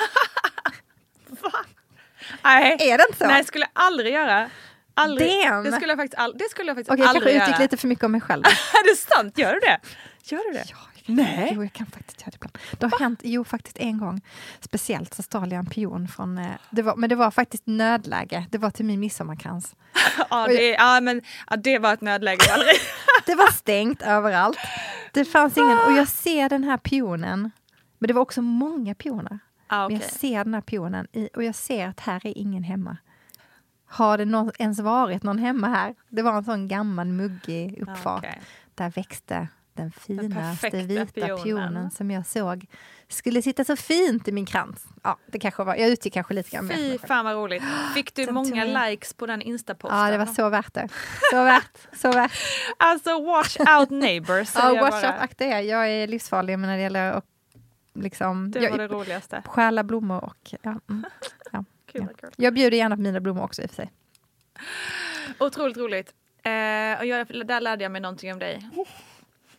Nej. 2.44 2.76
är 2.80 2.98
det 2.98 3.04
inte 3.08 3.18
så? 3.18 3.26
Nej, 3.26 3.44
skulle 3.44 3.64
jag 3.74 3.84
aldrig 3.84 4.12
göra. 4.14 4.50
Aldrig. 4.94 5.28
Damn. 5.48 5.64
Det 5.64 5.72
skulle 5.72 5.92
jag 5.92 5.98
faktiskt, 5.98 6.20
all, 6.22 6.32
det 6.38 6.44
skulle 6.50 6.68
jag 6.70 6.76
faktiskt 6.76 6.90
Okej, 6.90 7.00
jag 7.02 7.08
aldrig 7.08 7.22
kanske 7.24 7.38
göra. 7.38 7.48
utgick 7.48 7.58
lite 7.60 7.76
för 7.76 7.88
mycket 7.88 8.04
om 8.04 8.12
mig 8.12 8.20
själv. 8.20 8.42
är 8.74 8.90
det 8.90 8.96
sant? 8.96 9.38
Gör 9.38 9.52
du 9.52 9.60
det? 9.60 9.80
Gör 10.22 10.52
du 10.52 10.58
det? 10.58 10.64
Ja, 10.70 10.76
kan, 11.06 11.14
Nej. 11.14 11.52
Jo, 11.54 11.62
jag 11.62 11.72
kan 11.72 11.86
faktiskt 11.86 12.20
göra 12.20 12.30
det 12.30 12.36
ibland. 12.36 12.58
Det 12.78 12.86
har 12.86 12.98
hänt, 12.98 13.20
jo 13.24 13.44
faktiskt 13.44 13.78
en 13.78 13.98
gång. 13.98 14.20
Speciellt 14.60 15.14
så 15.14 15.22
stal 15.22 15.52
jag 15.52 15.58
en 15.58 15.66
pion 15.66 16.08
från, 16.08 16.38
eh, 16.38 16.46
det 16.70 16.82
var, 16.82 16.96
men 16.96 17.08
det 17.08 17.16
var 17.16 17.30
faktiskt 17.30 17.62
nödläge. 17.66 18.46
Det 18.50 18.58
var 18.58 18.70
till 18.70 18.84
min 18.84 19.00
midsommarkrans. 19.00 19.76
Ja, 20.30 20.46
det, 20.46 20.68
ja, 20.68 21.00
men, 21.00 21.22
ja, 21.50 21.56
det 21.56 21.78
var 21.78 21.94
ett 21.94 22.00
nödläge. 22.00 22.40
Det 23.26 23.34
var 23.34 23.50
stängt 23.52 24.02
överallt. 24.02 24.58
Det 25.12 25.24
fanns 25.24 25.56
ingen, 25.58 25.78
och 25.78 25.92
jag 25.92 26.08
ser 26.08 26.48
den 26.48 26.64
här 26.64 26.76
pionen. 26.76 27.50
Men 27.98 28.08
det 28.08 28.14
var 28.14 28.22
också 28.22 28.42
många 28.42 28.94
pioner. 28.94 29.38
ah, 29.66 29.88
Men 29.88 29.96
okay. 29.96 30.08
jag 30.10 30.18
ser 30.20 30.44
den 30.44 30.54
här 30.54 30.60
pionen 30.60 31.06
i, 31.12 31.28
och 31.36 31.44
jag 31.44 31.54
ser 31.54 31.88
att 31.88 32.00
här 32.00 32.26
är 32.26 32.38
ingen 32.38 32.62
hemma. 32.62 32.96
Har 33.86 34.18
det 34.18 34.24
nå- 34.24 34.52
ens 34.58 34.78
varit 34.80 35.22
någon 35.22 35.38
hemma 35.38 35.68
här? 35.68 35.94
Det 36.08 36.22
var 36.22 36.36
en 36.36 36.44
sån 36.44 36.68
gammal 36.68 37.06
muggig 37.06 37.78
uppfart. 37.82 38.26
Där 38.74 38.90
växte 38.90 39.48
den 39.80 39.92
finaste 39.92 40.34
perfekta 40.34 40.78
vita 40.78 41.04
pionen. 41.26 41.42
pionen. 41.44 41.90
som 41.90 42.10
jag 42.10 42.26
såg 42.26 42.66
skulle 43.08 43.42
sitta 43.42 43.64
så 43.64 43.76
fint 43.76 44.28
i 44.28 44.32
min 44.32 44.46
krans. 44.46 44.84
Ja, 45.02 45.18
det 45.26 45.38
kanske 45.38 45.64
var, 45.64 45.76
jag 45.76 45.88
utgick 45.88 46.14
kanske 46.14 46.34
lite 46.34 46.50
grann. 46.50 46.68
Fy 46.68 46.98
fan 46.98 47.24
vad 47.24 47.34
roligt. 47.34 47.62
Fick 47.94 48.14
du 48.14 48.32
många 48.32 48.66
jag- 48.66 48.90
likes 48.90 49.14
på 49.14 49.26
den 49.26 49.42
instaposten? 49.42 49.98
Ja, 49.98 50.10
det 50.10 50.18
var 50.18 50.26
så 50.26 50.48
värt 50.48 50.74
det. 50.74 50.88
Så 51.30 51.44
värt, 51.44 51.78
så 51.92 52.12
värt. 52.12 52.32
Alltså 52.76 53.24
watch 53.24 53.56
out 53.78 53.90
neighbors. 53.90 54.52
Ja, 54.54 54.74
jag 54.74 54.80
watch 54.80 55.02
bara. 55.02 55.12
out, 55.12 55.20
akta 55.22 55.44
er. 55.44 55.60
Jag 55.60 55.88
är 55.90 56.06
livsfarlig 56.06 56.58
när 56.58 56.76
det 56.76 56.82
gäller 56.82 57.12
att 57.12 57.24
liksom... 57.94 58.50
Det 58.50 58.60
jag, 58.60 58.70
var 58.70 58.78
det 58.78 58.88
roligaste. 58.88 59.42
stjäla 59.46 59.84
blommor 59.84 60.24
och... 60.24 60.54
Ja, 60.62 60.80
mm. 60.90 61.04
ja, 61.52 61.64
Kul, 61.92 62.06
ja. 62.10 62.16
kul. 62.20 62.30
Jag 62.36 62.54
bjuder 62.54 62.76
gärna 62.76 62.96
på 62.96 63.02
mina 63.02 63.20
blommor 63.20 63.42
också 63.44 63.62
i 63.62 63.66
och 63.66 63.70
för 63.70 63.76
sig. 63.76 63.90
Otroligt 65.38 65.76
roligt. 65.76 66.14
Eh, 66.42 66.98
och 66.98 67.06
jag, 67.06 67.46
där 67.46 67.60
lärde 67.60 67.82
jag 67.82 67.92
mig 67.92 68.00
någonting 68.00 68.32
om 68.32 68.38
dig. 68.38 68.70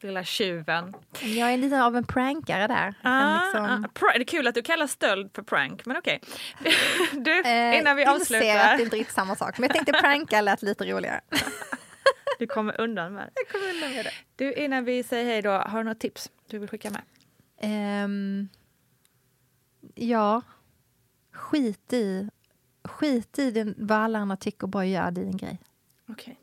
Lilla 0.01 0.23
tjuven. 0.23 0.93
Jag 1.21 1.53
är 1.53 1.57
lite 1.57 1.83
av 1.83 1.95
en 1.95 2.05
prankare 2.05 2.67
där. 2.67 2.93
Ah, 3.01 3.43
liksom, 3.43 3.85
ah, 4.01 4.11
det 4.13 4.19
är 4.19 4.23
kul 4.23 4.47
att 4.47 4.55
du 4.55 4.61
kallar 4.61 4.87
stöld 4.87 5.31
för 5.33 5.41
prank, 5.41 5.85
men 5.85 5.97
okej. 5.97 6.21
Du, 7.11 7.41
eh, 7.41 7.79
innan 7.79 7.95
vi 7.95 8.01
inser 8.01 8.13
att 8.15 8.21
avslutar. 8.21 8.43
det 8.45 8.51
är 8.51 8.79
inte 8.79 8.95
riktigt 8.95 9.15
samma 9.15 9.35
sak. 9.35 9.57
Men 9.57 9.67
jag 9.67 9.75
tänkte 9.75 9.93
pranka 9.93 10.41
lät 10.41 10.61
lite 10.61 10.85
roligare. 10.85 11.21
Du 12.39 12.47
kommer 12.47 12.81
undan 12.81 13.13
med 13.13 13.23
det. 13.23 13.31
Jag 13.35 13.47
kommer 13.49 13.73
undan 13.73 13.89
med 13.95 14.05
det. 14.05 14.11
Du, 14.35 14.53
innan 14.53 14.85
vi 14.85 15.03
säger 15.03 15.25
hej 15.25 15.41
då, 15.41 15.51
har 15.51 15.77
du 15.77 15.89
något 15.89 15.99
tips 15.99 16.31
du 16.47 16.59
vill 16.59 16.69
skicka 16.69 16.89
med? 16.89 17.01
Ehm, 17.61 18.49
ja, 19.95 20.41
skit 21.33 21.93
i, 21.93 22.29
skit 22.83 23.39
i 23.39 23.51
den, 23.51 23.75
vad 23.77 23.97
alla 23.97 24.19
andra 24.19 24.37
tycker 24.37 24.63
och 24.63 24.69
bara 24.69 24.85
gör 24.85 25.11
din 25.11 25.37
grej. 25.37 25.59
Okej, 26.09 26.35
bra. 26.35 26.40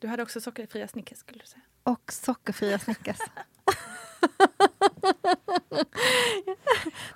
Du 0.00 0.08
hade 0.08 0.22
också 0.22 0.40
sockerfria 0.40 0.88
Snickers 0.88 1.18
skulle 1.18 1.38
du 1.38 1.46
säga. 1.46 1.62
Och 1.82 2.12
sockerfria 2.12 2.78
Snickers. 2.78 3.18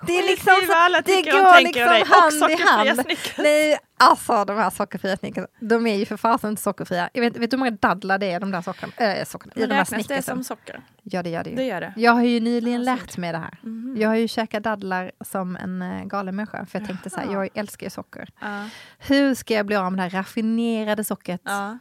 det 0.07 0.13
är 0.19 0.27
liksom 0.27 0.53
alla 0.69 1.01
det 1.01 1.21
går 1.21 1.61
liksom 1.61 1.83
hand 2.07 2.51
i 2.51 2.63
hand. 2.63 3.01
Nej, 3.37 3.77
alltså 3.97 4.45
de 4.45 4.57
här 4.57 4.69
sockerfria 4.69 5.17
Snickers, 5.17 5.45
de 5.59 5.87
är 5.87 5.95
ju 5.95 6.05
för 6.05 6.17
fasen 6.17 6.49
inte 6.49 6.61
sockerfria. 6.61 7.09
Jag 7.13 7.21
vet, 7.21 7.37
vet 7.37 7.51
du 7.51 7.57
hur 7.57 7.59
många 7.59 7.71
dadlar 7.71 8.17
det 8.17 8.31
är 8.31 8.39
de 8.39 8.51
där 8.51 8.61
sockerna? 8.61 8.93
Äh, 8.97 9.25
sockerna 9.25 9.53
i 9.55 9.65
de 9.65 9.73
här 9.73 9.85
räknas 9.85 10.07
det 10.07 10.21
som 10.21 10.43
socker? 10.43 10.81
Ja, 11.03 11.23
det 11.23 11.29
gör 11.29 11.43
det 11.43 11.49
ju. 11.49 11.55
Det 11.55 11.65
gör 11.65 11.81
det. 11.81 11.93
Jag 11.95 12.11
har 12.11 12.23
ju 12.23 12.39
nyligen 12.39 12.83
Ja, 12.83 12.95
lärt 12.95 13.17
mig 13.17 13.31
det 13.31 13.37
här. 13.37 13.59
Mhm. 13.61 13.95
Jag 13.97 14.09
har 14.09 14.15
ju 14.15 14.27
käkat 14.27 14.63
dadlar 14.63 15.11
som 15.25 15.55
en 15.55 15.81
uh, 15.81 16.05
galen 16.05 16.35
människa. 16.35 16.65
För 16.65 16.79
jag 16.79 16.87
tänkte 16.87 17.09
så 17.09 17.19
här, 17.19 17.33
jag 17.33 17.49
älskar 17.53 17.85
ju 17.85 17.89
socker. 17.89 18.29
Ja. 18.41 18.69
Hur 18.99 19.35
ska 19.35 19.53
jag 19.53 19.65
bli 19.65 19.75
av 19.75 19.91
med 19.91 19.97
det 19.99 20.03
här 20.03 20.09
raffinerade 20.09 21.03
sockret? 21.03 21.41
Ja. 21.43 21.77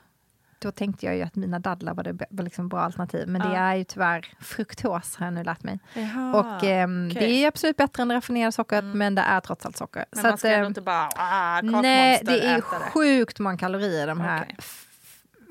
Då 0.64 0.70
tänkte 0.72 1.06
jag 1.06 1.16
ju 1.16 1.22
att 1.22 1.34
mina 1.36 1.58
dadlar 1.58 1.94
var 1.94 2.04
det 2.04 2.26
var 2.30 2.44
liksom 2.44 2.68
bra 2.68 2.80
alternativ. 2.80 3.28
Men 3.28 3.40
det 3.42 3.48
Ja. 3.54 3.60
är 3.60 3.74
ju 3.74 3.84
tyvärr 3.84 4.26
fruktos 4.40 5.16
har 5.16 5.26
jag 5.26 5.32
nu 5.34 5.44
lärt 5.44 5.62
mig. 5.62 5.78
Jaha, 5.94 6.34
och 6.34 6.64
ehm, 6.64 7.08
okej. 7.10 7.20
det 7.28 7.44
är 7.44 7.48
absolut 7.48 7.76
bättre 7.76 8.02
än 8.02 8.08
det 8.08 8.14
raffinerade 8.14 8.52
sockret, 8.52 8.82
Mm. 8.82 8.98
men 8.98 9.14
det 9.14 9.22
är 9.22 9.40
trots 9.40 9.66
allt 9.66 9.76
socker. 9.76 10.04
Men 10.10 10.20
Så 10.20 10.26
man 10.26 10.34
att, 10.34 10.38
ska 10.38 10.48
ändå 10.48 10.60
ehm, 10.60 10.66
inte 10.66 10.80
bara 10.80 11.08
ah, 11.16 11.60
Nej, 11.62 12.20
det 12.24 12.46
är 12.46 12.54
det. 12.54 12.60
sjukt 12.62 13.38
många 13.38 13.56
kalorier 13.58 14.02
i 14.02 14.06
de 14.06 14.20
här 14.20 14.54
f- 14.58 14.80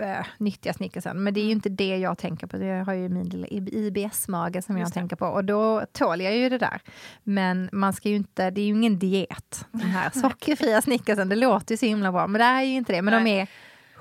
äh, 0.01 0.25
nyttiga 0.37 0.73
snickersen. 0.73 1.23
Men 1.23 1.33
det 1.33 1.39
är 1.39 1.45
ju 1.45 1.51
inte 1.51 1.69
det 1.69 1.97
jag 1.97 2.17
tänker 2.17 2.47
på. 2.47 2.57
Jag 2.57 2.85
har 2.85 2.93
ju 2.93 3.09
min 3.09 3.29
lilla 3.29 3.47
IBS-mage 3.47 4.61
som 4.61 4.75
jag 4.77 4.81
Just 4.81 4.93
det. 4.93 4.99
tänker 4.99 5.15
på. 5.15 5.25
Och 5.25 5.45
då 5.45 5.85
tål 5.91 6.21
jag 6.21 6.35
ju 6.35 6.49
det 6.49 6.57
där. 6.57 6.81
Men 7.23 7.69
man 7.71 7.93
ska 7.93 8.09
ju 8.09 8.15
inte, 8.15 8.49
det 8.49 8.61
är 8.61 8.65
ju 8.65 8.69
ingen 8.73 8.99
diet. 8.99 9.65
De 9.71 9.81
här 9.83 10.09
sockerfria 10.13 10.81
snickersen, 10.81 11.29
det 11.29 11.35
låter 11.35 11.73
ju 11.73 11.77
så 11.77 11.85
himla 11.85 12.11
bra. 12.11 12.27
Men 12.27 12.39
det 12.39 12.45
är 12.45 12.61
ju 12.61 12.73
inte 12.75 12.93
det. 12.93 13.01
Men 13.01 13.13
de 13.13 13.23
Nej. 13.23 13.39
är 13.39 13.47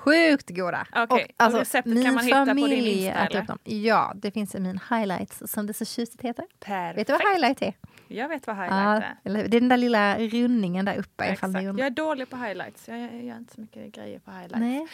sjukt 0.05 0.51
goda. 0.51 0.87
Okej, 0.95 1.27
och 1.47 1.53
receptet 1.53 2.05
kan 2.05 2.15
man 2.15 2.25
hitta 2.25 2.47
på 2.47 2.55
din 2.55 2.87
Insta, 2.87 3.13
eller? 3.13 3.43
dem. 3.43 3.59
Ja, 3.65 4.13
det 4.17 4.31
finns 4.31 4.55
i 4.55 4.61
min 4.61 4.81
highlights 4.91 5.43
som 5.47 5.67
det 5.67 5.75
så 5.75 5.85
tjusigt 5.85 6.23
heter. 6.23 6.45
Perfekt. 6.61 6.99
Vet 6.99 7.07
du 7.07 7.13
vad 7.13 7.33
highlight 7.33 7.63
är? 7.63 7.75
Jag 8.09 8.29
vet 8.29 8.47
vad 8.47 8.57
Ja, 8.57 8.61
highlight 8.63 9.03
är. 9.03 9.17
eller, 9.25 9.41
hur? 9.43 9.49
det 9.49 9.57
är 9.57 9.61
den 9.61 9.69
där 9.69 9.77
lilla 9.77 10.19
rundningen 10.19 10.85
där 10.85 10.97
uppe. 10.99 11.33
ifall 11.33 11.51
Exakt. 11.51 11.65
Jag 11.79 11.81
är 11.87 11.91
dålig 11.91 12.31
på 12.31 12.37
highlights. 12.37 12.89
Jag, 12.89 12.99
jag 13.01 13.25
gör 13.25 13.37
inte 13.37 13.55
så 13.55 13.61
mycket 13.61 13.93
grejer 13.95 14.19
på 14.19 14.31
highlights. 14.31 14.89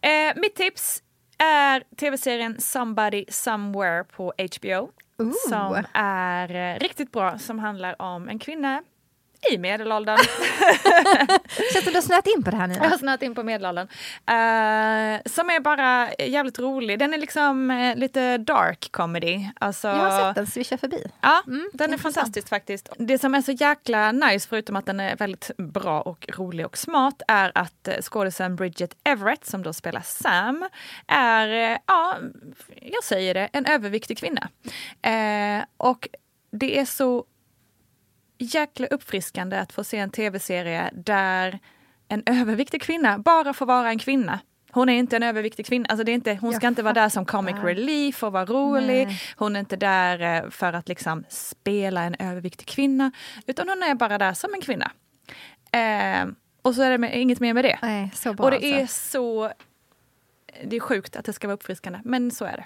Nej. 0.00 0.28
Eh, 0.28 0.32
mitt 0.40 0.54
tips 0.56 1.02
är 1.38 1.82
tv-serien 1.96 2.60
Somebody 2.60 3.24
Somewhere 3.28 4.04
på 4.04 4.32
HBO. 4.58 4.90
Ooh. 5.18 5.32
Som 5.48 5.84
är 5.92 6.74
eh, 6.74 6.78
riktigt 6.78 7.12
bra, 7.12 7.38
som 7.38 7.58
handlar 7.58 8.02
om 8.02 8.28
en 8.28 8.38
kvinna 8.38 8.82
i 9.52 9.58
medelåldern. 9.58 10.18
Känns 11.72 11.84
som 11.84 11.92
du 11.92 11.96
har 11.96 12.02
snöat 12.02 12.26
in 12.26 12.42
på 12.42 12.50
det 12.50 12.56
här 12.56 12.68
Jag 12.68 12.74
Nina. 12.76 12.88
har 12.88 12.98
snöat 12.98 13.22
in 13.22 13.34
på 13.34 13.42
medelåldern. 13.42 13.88
Eh, 14.16 15.20
som 15.26 15.50
är 15.50 15.60
bara 15.60 16.08
jävligt 16.18 16.58
rolig. 16.58 16.98
Den 16.98 17.14
är 17.14 17.18
liksom 17.18 17.70
eh, 17.70 17.96
lite 17.96 18.38
dark 18.38 18.88
comedy. 18.90 19.46
Alltså, 19.60 19.88
Jag 19.88 19.94
har 19.96 20.26
sett 20.28 20.34
den 20.34 20.46
swisha 20.46 20.76
förbi. 20.78 21.04
Ja, 21.20 21.42
Mm, 21.46 21.70
den 21.74 21.92
är 21.94 21.98
fantastisk 21.98 22.48
faktiskt. 22.48 22.88
Det 22.98 23.18
som 23.18 23.34
är 23.34 23.42
så 23.42 23.52
jäkla 23.52 24.12
nice, 24.12 24.48
förutom 24.48 24.76
att 24.76 24.86
den 24.86 25.00
är 25.00 25.16
väldigt 25.16 25.50
bra 25.56 26.00
och 26.00 26.26
rolig 26.36 26.66
och 26.66 26.78
smart, 26.78 27.22
är 27.28 27.52
att 27.54 27.88
eh, 27.88 27.94
skådisen 28.02 28.56
Bridget 28.56 28.96
Everett, 29.04 29.46
som 29.46 29.62
då 29.62 29.72
spelar 29.72 30.00
Sam, 30.04 30.68
är, 31.06 31.72
eh, 31.72 31.78
ja, 31.86 32.16
jag 32.80 33.04
säger 33.04 33.34
det, 33.34 33.48
en 33.52 33.66
överviktig 33.66 34.18
kvinna. 34.18 34.48
Och 35.76 36.08
det 36.52 36.78
är 36.78 36.84
så 36.84 37.24
jäkla 38.40 38.86
uppfriskande 38.86 39.58
att 39.58 39.72
få 39.72 39.84
se 39.84 39.98
en 39.98 40.10
tv-serie 40.10 40.90
där 40.94 41.58
en 42.08 42.22
överviktig 42.26 42.82
kvinna 42.82 43.18
bara 43.18 43.52
får 43.52 43.66
vara 43.66 43.88
en 43.90 43.98
kvinna. 43.98 44.40
Hon 44.72 44.88
är 44.88 44.98
inte 44.98 45.16
en 45.16 45.22
överviktig 45.22 45.66
kvinna. 45.66 45.86
Alltså 45.88 46.04
det 46.04 46.12
är 46.12 46.14
inte, 46.14 46.38
hon 46.40 46.52
ska 46.52 46.66
Jag 46.66 46.70
inte 46.70 46.82
vara 46.82 46.94
där 46.94 47.08
som 47.08 47.24
comic 47.24 47.56
relief 47.56 48.24
och 48.24 48.32
vara 48.32 48.44
rolig. 48.44 49.06
Nej. 49.06 49.22
Hon 49.36 49.56
är 49.56 49.60
inte 49.60 49.76
där 49.76 50.44
eh, 50.44 50.50
för 50.50 50.72
att 50.72 50.88
liksom 50.88 51.24
spela 51.28 52.02
en 52.02 52.16
överviktig 52.18 52.66
kvinna. 52.66 53.12
Utan 53.46 53.68
hon 53.68 53.82
är 53.82 53.94
bara 53.94 54.18
där 54.18 54.32
som 54.32 54.54
en 54.54 54.60
kvinna. 54.60 54.90
Eh, 55.72 56.28
och 56.62 56.74
så 56.74 56.82
är 56.82 56.90
det 56.90 56.98
med, 56.98 57.20
inget 57.20 57.40
mer 57.40 57.54
med 57.54 57.64
det. 57.64 57.78
Nej, 57.82 58.12
och 58.38 58.50
det 58.50 58.64
är 58.64 58.80
alltså. 58.80 59.10
så... 59.10 59.52
Det 60.64 60.76
är 60.76 60.80
sjukt 60.80 61.16
att 61.16 61.24
det 61.24 61.32
ska 61.32 61.48
vara 61.48 61.54
uppfriskande, 61.54 62.00
men 62.04 62.30
så 62.30 62.44
är 62.44 62.56
det. 62.56 62.64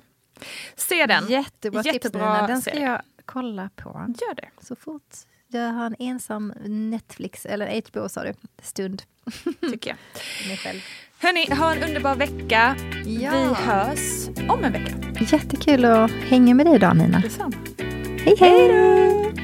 Se 0.75 1.07
den. 1.07 1.27
Jättebra 1.29 1.83
tips 1.83 1.95
Jättebra 1.95 2.35
Nina. 2.35 2.47
Den 2.47 2.62
ska 2.62 2.81
jag 2.81 3.03
kolla 3.25 3.70
på. 3.77 3.89
Gör 4.20 4.35
det. 4.35 4.49
Så 4.61 4.77
fort 4.77 5.14
jag 5.59 5.73
har 5.73 5.87
en 5.87 5.97
ensam 5.99 6.53
Netflix, 6.67 7.47
eller 7.47 7.83
HBO 7.91 8.09
sa 8.09 8.23
du, 8.23 8.33
stund. 8.63 9.03
tycker 9.71 9.91
jag. 9.91 9.97
Hörni, 11.19 11.55
ha 11.55 11.75
en 11.75 11.83
underbar 11.83 12.15
vecka. 12.15 12.77
Ja. 13.05 13.31
Vi 13.31 13.55
hörs 13.55 14.29
om 14.49 14.65
en 14.65 14.73
vecka. 14.73 14.95
Jättekul 15.37 15.85
att 15.85 16.11
hänga 16.11 16.55
med 16.55 16.67
dig 16.67 16.75
idag 16.75 16.97
Nina. 16.97 17.21
Detsamma. 17.21 17.57
Hej 18.25 18.37
hej! 18.41 19.43